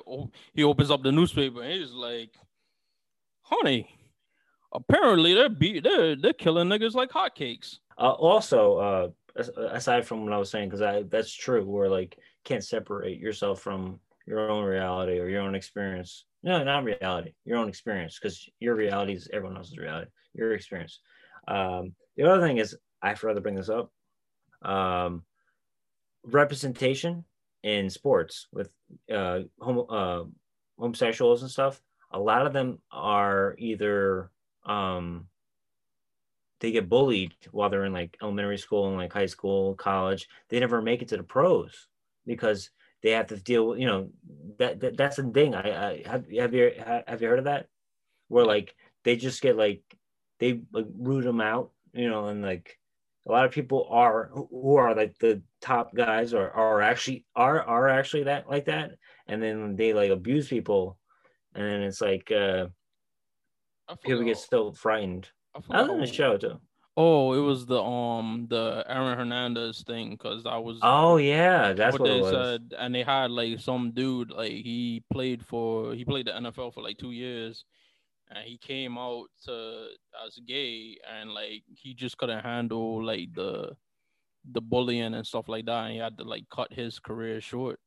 [0.53, 2.37] he opens up the newspaper and he's like,
[3.41, 3.93] "Honey,
[4.71, 10.33] apparently they're be they're they're killing niggas like hotcakes." Uh, also, uh, aside from what
[10.33, 14.63] I was saying, because I that's true, where like can't separate yourself from your own
[14.63, 16.25] reality or your own experience.
[16.43, 21.01] No, not reality, your own experience, because your reality is everyone else's reality, your experience.
[21.47, 23.91] Um, the other thing is, I forgot to bring this up.
[24.61, 25.23] Um,
[26.23, 27.25] representation
[27.63, 28.69] in sports with
[29.13, 30.23] uh, homo, uh,
[30.77, 31.81] homosexuals and stuff.
[32.11, 34.31] A lot of them are either
[34.65, 35.27] um,
[36.59, 40.27] they get bullied while they're in like elementary school and like high school, college.
[40.49, 41.87] They never make it to the pros
[42.25, 42.69] because
[43.01, 44.09] they have to deal with you know
[44.57, 45.55] that, that that's the thing.
[45.55, 46.71] I, I have have you
[47.07, 47.67] have you heard of that?
[48.27, 49.81] Where like they just get like
[50.39, 52.77] they like root them out, you know, and like
[53.27, 57.61] a lot of people are who are like the top guys are are actually are
[57.61, 58.91] are actually that like that,
[59.27, 60.97] and then they like abuse people,
[61.55, 62.67] and then it's like uh
[64.03, 65.29] people get so frightened.
[65.55, 66.59] I was in the show too.
[66.97, 70.79] Oh, it was the um the Aaron Hernandez thing because I was.
[70.81, 75.03] Oh yeah, that's what, what they said, and they had like some dude like he
[75.11, 77.63] played for he played the NFL for like two years,
[78.29, 79.87] and he came out to
[80.25, 83.71] as gay and like he just couldn't handle like the
[84.51, 87.79] the bullying and stuff like that, and he had to like cut his career short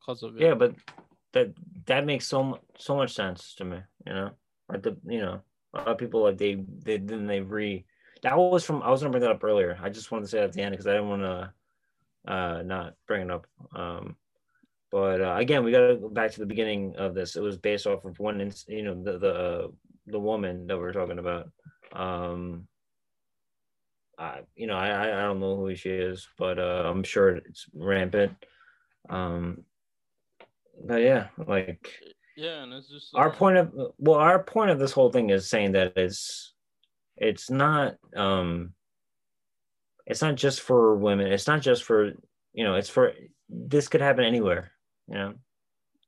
[0.00, 0.42] because of it.
[0.42, 0.74] Yeah, but
[1.32, 1.54] that
[1.86, 4.30] that makes so much so much sense to me, you know.
[4.68, 5.40] Like the you know
[5.74, 6.54] a lot of people like they
[6.84, 7.84] they then they re
[8.22, 9.78] that was from I was gonna bring that up earlier.
[9.82, 11.52] I just wanted to say that at the end because I didn't want to
[12.26, 13.46] uh not bring it up.
[13.74, 14.16] Um
[14.90, 17.36] but uh, again, we got to go back to the beginning of this.
[17.36, 19.68] It was based off of one, you know, the the uh,
[20.06, 21.50] the woman that we are talking about.
[21.92, 22.66] Um,
[24.18, 27.66] I, you know, I I don't know who she is, but uh, I'm sure it's
[27.74, 28.32] rampant.
[29.10, 29.64] Um,
[30.82, 31.92] but yeah, like
[32.38, 35.50] yeah, and it's just our point of well, our point of this whole thing is
[35.50, 36.54] saying that it's
[37.16, 38.74] it's not um
[40.06, 42.12] it's not just for women it's not just for
[42.52, 43.12] you know it's for
[43.48, 44.70] this could happen anywhere
[45.08, 45.34] you know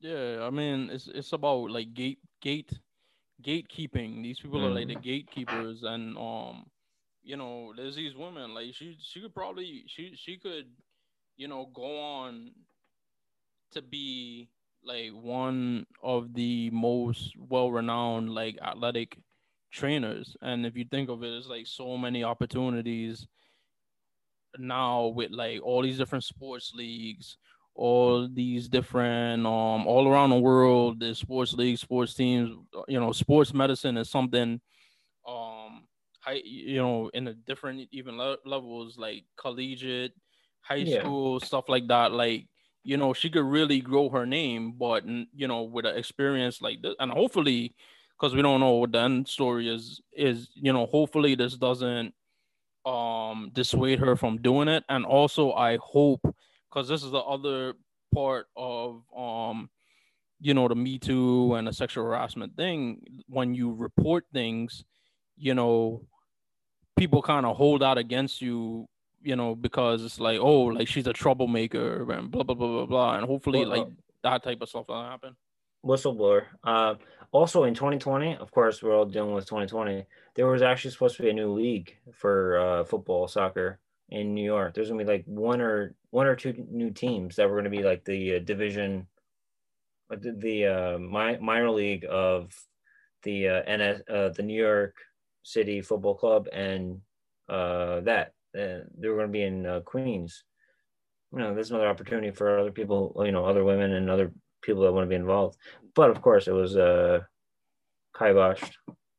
[0.00, 2.78] yeah i mean it's it's about like gate gate
[3.42, 4.66] gatekeeping these people mm.
[4.66, 5.02] are like the mm.
[5.02, 6.64] gatekeepers and um
[7.24, 10.66] you know there's these women like she she could probably she she could
[11.36, 12.52] you know go on
[13.72, 14.48] to be
[14.84, 19.18] like one of the most well-renowned like athletic
[19.72, 20.36] trainers.
[20.42, 23.26] And if you think of it, it's like so many opportunities
[24.58, 27.36] now with like all these different sports leagues,
[27.74, 32.50] all these different um all around the world, there's sports leagues, sports teams,
[32.88, 34.60] you know, sports medicine is something
[35.26, 35.86] um
[36.20, 40.12] high you know in a different even le- levels like collegiate,
[40.60, 41.00] high yeah.
[41.00, 42.12] school, stuff like that.
[42.12, 42.46] Like
[42.82, 46.82] you know, she could really grow her name, but you know, with an experience like
[46.82, 47.74] this, and hopefully
[48.18, 52.14] because we don't know what the end story is is you know hopefully this doesn't
[52.86, 54.84] um dissuade her from doing it.
[54.88, 56.20] And also i hope
[56.70, 57.74] because this is the other
[58.14, 59.70] part of um
[60.40, 63.22] you know the me too and the sexual harassment thing.
[63.28, 64.84] When you report things
[65.36, 66.06] you know
[66.96, 68.86] people kind of hold out against you
[69.22, 72.86] you know because it's like oh like she's a troublemaker and blah blah blah blah
[72.86, 73.90] blah and hopefully well, like uh,
[74.22, 75.36] that type of stuff doesn't happen
[75.84, 76.94] whistleblower uh
[77.32, 80.04] also in 2020, of course, we're all dealing with 2020.
[80.34, 83.78] There was actually supposed to be a new league for uh, football, soccer
[84.08, 84.74] in New York.
[84.74, 87.84] There's gonna be like one or one or two new teams that were gonna be
[87.84, 89.06] like the uh, division,
[90.12, 92.52] uh, the, the uh, my, minor league of
[93.22, 94.96] the uh, NS, uh, the New York
[95.44, 97.00] City Football Club and
[97.48, 100.44] uh, that uh, they were gonna be in uh, Queens.
[101.32, 104.32] You know, there's another opportunity for other people, you know, other women and other
[104.62, 105.56] people that want to be involved.
[105.94, 107.20] But of course, it was uh,
[108.14, 108.72] kiboshed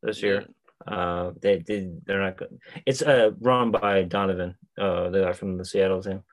[0.04, 0.46] this year.
[0.86, 2.06] Uh, they did.
[2.06, 2.58] They're not good.
[2.86, 6.24] It's uh run by Donovan, uh, the guy from the Seattle team.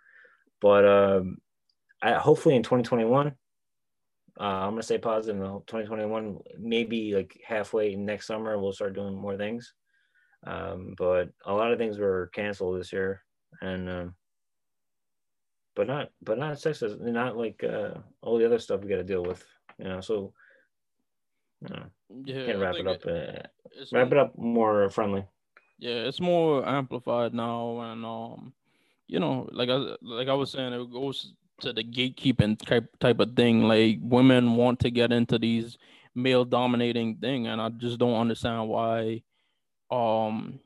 [0.61, 1.39] But um,
[2.03, 3.33] I hopefully in 2021, uh,
[4.43, 5.37] I'm gonna stay positive.
[5.37, 9.75] In 2021, maybe like halfway next summer, we'll start doing more things.
[10.47, 13.23] Um, but a lot of things were canceled this year,
[13.61, 14.15] and um,
[15.75, 19.05] but not but not sexist, not like uh, all the other stuff we got to
[19.05, 19.45] deal with.
[19.79, 20.33] You know, so
[21.61, 21.85] No.
[22.25, 23.05] Yeah, can wrap it up.
[23.05, 23.43] Uh,
[23.93, 25.25] wrap it up more friendly.
[25.79, 28.53] Yeah, it's more amplified now, and um,
[29.07, 33.21] you know, like I like I was saying, it goes to the gatekeeping type type
[33.21, 33.65] of thing.
[33.65, 35.77] Like women want to get into these
[36.15, 39.23] male dominating thing, and I just don't understand why.
[39.91, 40.61] Um,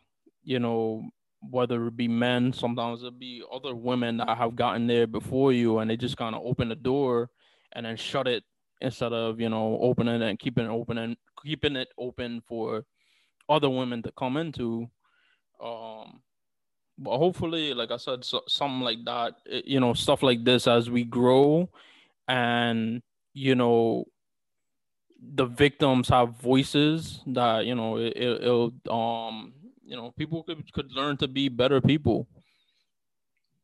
[0.45, 1.11] you know,
[1.51, 5.79] whether it be men, sometimes it be other women that have gotten there before you,
[5.79, 7.31] and they just kind of open the door
[7.73, 8.45] and then shut it
[8.81, 12.85] instead of you know opening and keeping it open and keeping it open for
[13.49, 14.89] other women to come into.
[15.63, 16.23] Um,
[16.99, 20.67] but hopefully, like I said, so, something like that, it, you know, stuff like this
[20.67, 21.71] as we grow,
[22.29, 23.03] and
[23.35, 24.05] you know,
[25.35, 29.53] the victims have voices that you know it, it'll um
[29.85, 32.29] you know people could could learn to be better people.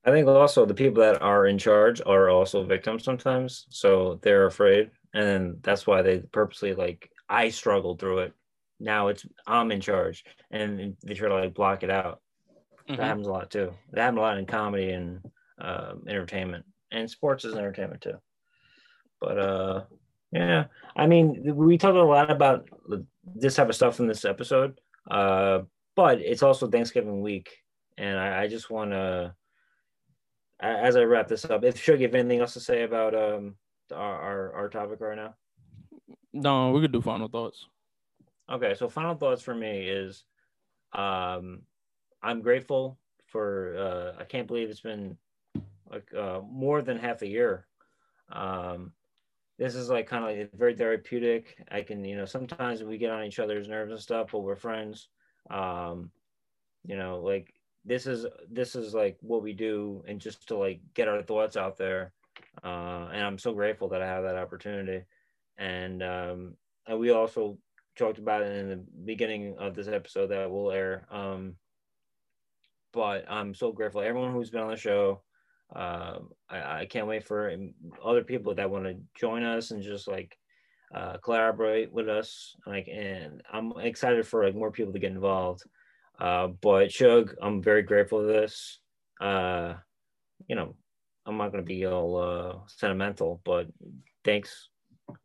[0.04, 4.46] I think also the people that are in charge are also victims sometimes, so they're
[4.46, 8.32] afraid, and that's why they purposely like I struggled through it.
[8.80, 12.20] Now it's I'm in charge, and they try to like block it out.
[12.88, 12.96] Mm-hmm.
[12.96, 13.74] That happens a lot too.
[13.92, 15.20] That happens a lot in comedy and
[15.60, 18.18] uh, entertainment, and sports is entertainment too.
[19.20, 19.84] But uh,
[20.32, 20.64] yeah,
[20.96, 22.68] I mean, we talked a lot about
[23.24, 24.80] this type of stuff in this episode.
[25.10, 25.60] Uh,
[25.96, 27.50] but it's also Thanksgiving week,
[27.96, 29.34] and I, I just want to,
[30.60, 33.56] as I wrap this up, if Shug, have anything else to say about um
[33.92, 35.34] our, our our topic right now?
[36.32, 37.66] No, we could do final thoughts.
[38.50, 40.24] Okay, so final thoughts for me is,
[40.92, 41.62] um,
[42.22, 43.76] I'm grateful for.
[43.76, 45.16] Uh, I can't believe it's been
[45.90, 47.66] like uh, more than half a year.
[48.30, 48.92] Um,
[49.58, 51.56] this is like kind of like very therapeutic.
[51.70, 54.56] I can, you know, sometimes we get on each other's nerves and stuff, but we're
[54.56, 55.08] friends.
[55.50, 56.10] Um,
[56.84, 57.52] you know, like
[57.84, 61.56] this is this is like what we do, and just to like get our thoughts
[61.56, 62.12] out there.
[62.62, 65.04] Uh, and I'm so grateful that I have that opportunity.
[65.58, 66.54] And um,
[66.86, 67.58] and we also
[67.96, 71.06] talked about it in the beginning of this episode that will air.
[71.10, 71.56] Um,
[72.92, 75.22] but I'm so grateful everyone who's been on the show.
[75.74, 77.54] Uh, I, I, can't wait for
[78.02, 80.34] other people that want to join us and just like
[80.94, 82.56] uh, collaborate with us.
[82.66, 85.62] Like, and I'm excited for like more people to get involved.
[86.18, 88.80] Uh, but Shug, I'm very grateful for this.
[89.20, 89.74] Uh,
[90.48, 90.74] you know,
[91.26, 93.66] I'm not gonna be all uh, sentimental, but
[94.24, 94.68] thanks.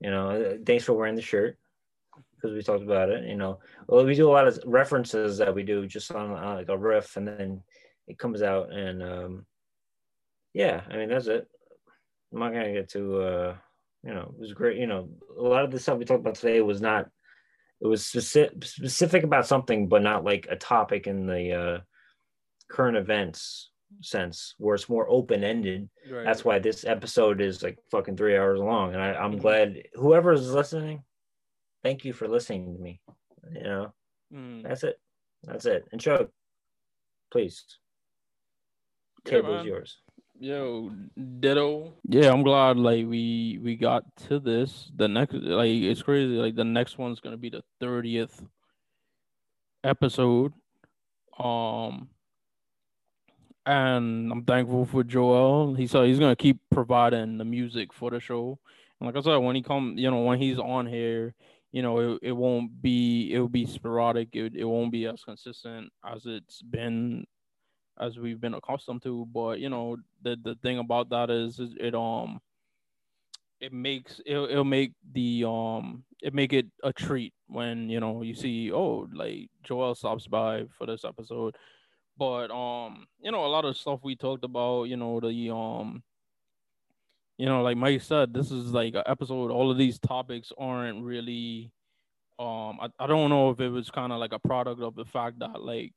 [0.01, 1.57] You know, thanks for wearing the shirt
[2.35, 3.25] because we talked about it.
[3.25, 6.55] You know, well, we do a lot of references that we do just on uh,
[6.55, 7.63] like a riff, and then
[8.07, 9.45] it comes out, and um,
[10.53, 11.47] yeah, I mean that's it.
[12.31, 13.55] I'm not gonna get too uh,
[14.03, 14.77] you know, it was great.
[14.77, 17.09] You know, a lot of the stuff we talked about today was not,
[17.81, 21.77] it was specific, specific about something, but not like a topic in the uh,
[22.69, 23.71] current events
[24.01, 25.89] sense where it's more open ended.
[26.09, 26.25] Right.
[26.25, 28.93] That's why this episode is like fucking three hours long.
[28.93, 29.41] And I, I'm mm-hmm.
[29.41, 31.03] glad whoever is listening,
[31.81, 32.99] thank you for listening to me.
[33.53, 33.93] You know,
[34.33, 34.63] mm.
[34.63, 34.99] that's it.
[35.43, 35.85] That's it.
[35.91, 36.29] And Shug,
[37.31, 37.63] please.
[39.25, 39.97] Table is yours.
[40.43, 40.91] Yo,
[41.39, 41.93] ditto.
[42.03, 44.91] Yeah, I'm glad like we we got to this.
[44.93, 46.33] The next like it's crazy.
[46.33, 48.43] Like the next one's gonna be the thirtieth
[49.85, 50.51] episode.
[51.39, 52.09] Um
[53.65, 55.75] and I'm thankful for Joel.
[55.75, 58.59] He said he's gonna keep providing the music for the show.
[58.99, 61.35] And like I said, when he come, you know, when he's on here,
[61.71, 64.35] you know, it, it won't be it will be sporadic.
[64.35, 67.27] It, it won't be as consistent as it's been
[67.99, 69.27] as we've been accustomed to.
[69.33, 72.41] But you know, the the thing about that is, is it um
[73.59, 78.21] it makes it'll, it'll make the um it make it a treat when you know
[78.21, 81.55] you see oh like Joel stops by for this episode.
[82.17, 86.03] But um, you know, a lot of stuff we talked about, you know, the um
[87.37, 91.03] you know, like Mike said, this is like an episode, all of these topics aren't
[91.03, 91.71] really
[92.39, 95.05] um I, I don't know if it was kind of like a product of the
[95.05, 95.93] fact that like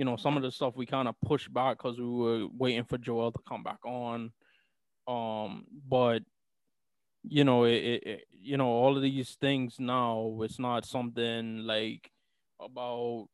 [0.00, 2.84] you know, some of the stuff we kind of pushed back because we were waiting
[2.84, 4.32] for Joel to come back on.
[5.06, 6.22] Um, but
[7.22, 12.10] you know, it, it, you know, all of these things now, it's not something like
[12.58, 13.26] about,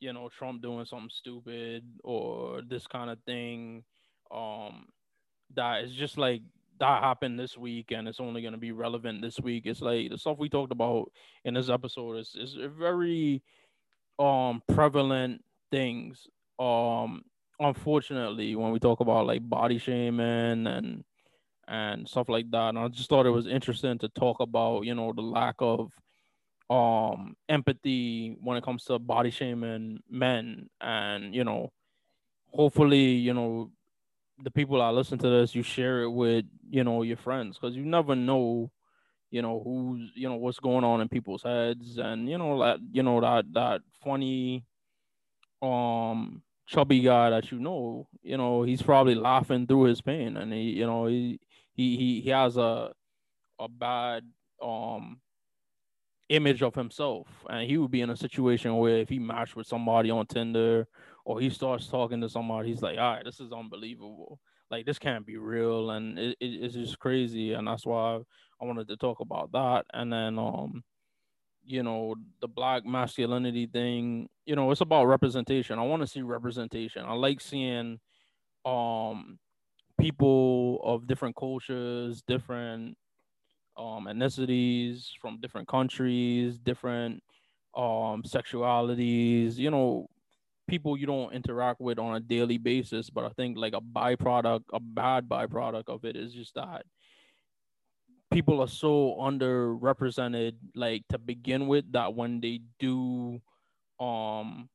[0.00, 3.82] you know, Trump doing something stupid or this kind of thing.
[4.30, 4.84] Um,
[5.54, 6.42] that is just like
[6.78, 9.62] that happened this week and it's only going to be relevant this week.
[9.64, 11.10] It's like the stuff we talked about
[11.46, 13.42] in this episode is, is very
[14.18, 16.26] um prevalent things.
[16.58, 17.22] Um,
[17.58, 21.04] unfortunately, when we talk about like body shaming and
[21.68, 24.94] and stuff like that, and I just thought it was interesting to talk about, you
[24.94, 25.92] know, the lack of
[26.70, 31.72] um empathy when it comes to body shaming men and you know
[32.52, 33.70] hopefully you know
[34.42, 37.76] the people that listen to this you share it with you know your friends because
[37.76, 38.70] you never know
[39.30, 42.78] you know who's you know what's going on in people's heads and you know that
[42.92, 44.64] you know that that funny
[45.62, 50.36] um chubby guy that you know you know he's probably laughing through his pain.
[50.36, 51.40] And he you know he
[51.74, 52.92] he he, has a
[53.58, 54.24] a bad
[54.62, 55.20] um
[56.28, 57.26] image of himself.
[57.48, 60.86] And he would be in a situation where if he matched with somebody on tinder
[61.24, 64.38] or he starts talking to somebody he's like all right this is unbelievable.
[64.70, 65.90] Like this can't be real.
[65.90, 67.52] And it, it, it's just crazy.
[67.54, 68.20] And that's why
[68.60, 69.86] I wanted to talk about that.
[69.92, 70.84] And then, um,
[71.64, 75.78] you know, the black masculinity thing, you know, it's about representation.
[75.78, 77.04] I want to see representation.
[77.04, 78.00] I like seeing
[78.64, 79.38] um
[80.00, 82.96] people of different cultures, different
[83.76, 87.22] um ethnicities from different countries, different
[87.76, 90.08] um sexualities, you know,
[90.68, 93.10] people you don't interact with on a daily basis.
[93.10, 96.84] But I think like a byproduct, a bad byproduct of it is just that
[98.30, 103.40] people are so underrepresented like to begin with that when they do
[103.98, 104.68] um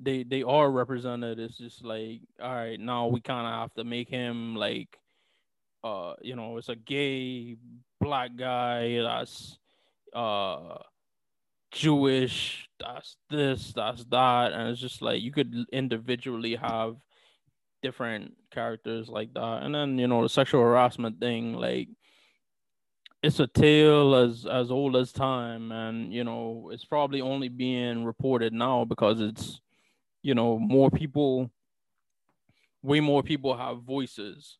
[0.00, 3.84] they they are represented it's just like all right now we kind of have to
[3.84, 4.98] make him like
[5.84, 7.56] uh you know it's a gay
[8.00, 9.58] black guy that's
[10.14, 10.78] uh
[11.70, 16.96] jewish that's this that's that and it's just like you could individually have
[17.82, 19.62] different characters like that.
[19.62, 21.88] And then you know the sexual harassment thing like
[23.22, 28.04] it's a tale as as old as time and you know it's probably only being
[28.04, 29.60] reported now because it's
[30.22, 31.50] you know more people
[32.82, 34.58] way more people have voices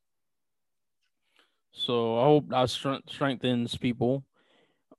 [1.73, 4.25] so i hope that strength, strengthens people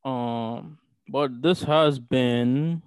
[0.04, 0.78] um
[1.08, 2.82] but this has been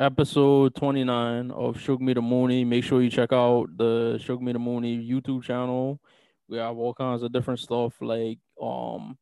[0.00, 2.64] episode 29 of Shug Me the Mooney.
[2.64, 6.00] Make sure you check out the Shug Me the Mooney YouTube channel.
[6.48, 9.16] We have all kinds of different stuff like um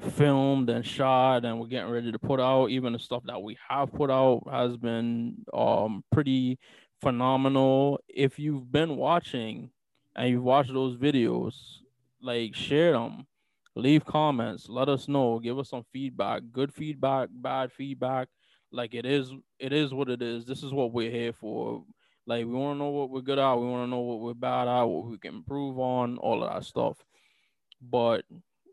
[0.00, 3.56] filmed and shot and we're getting ready to put out even the stuff that we
[3.68, 6.58] have put out has been um pretty
[7.00, 8.00] phenomenal.
[8.08, 9.70] If you've been watching
[10.16, 11.54] and you've watched those videos
[12.22, 13.26] like share them
[13.76, 18.28] leave comments let us know give us some feedback good feedback bad feedback.
[18.72, 20.44] Like it is it is what it is.
[20.44, 21.84] This is what we're here for.
[22.26, 24.34] Like we want to know what we're good at we want to know what we're
[24.34, 26.96] bad at what we can improve on all of that stuff.
[27.82, 28.24] But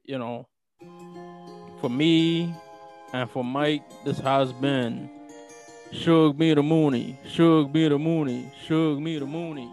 [0.04, 0.48] you know
[1.80, 2.54] for me
[3.14, 5.10] and for Mike, this has been
[5.92, 9.70] Shug Me the Mooney, Shug Me the Mooney, Shug Me the Mooney.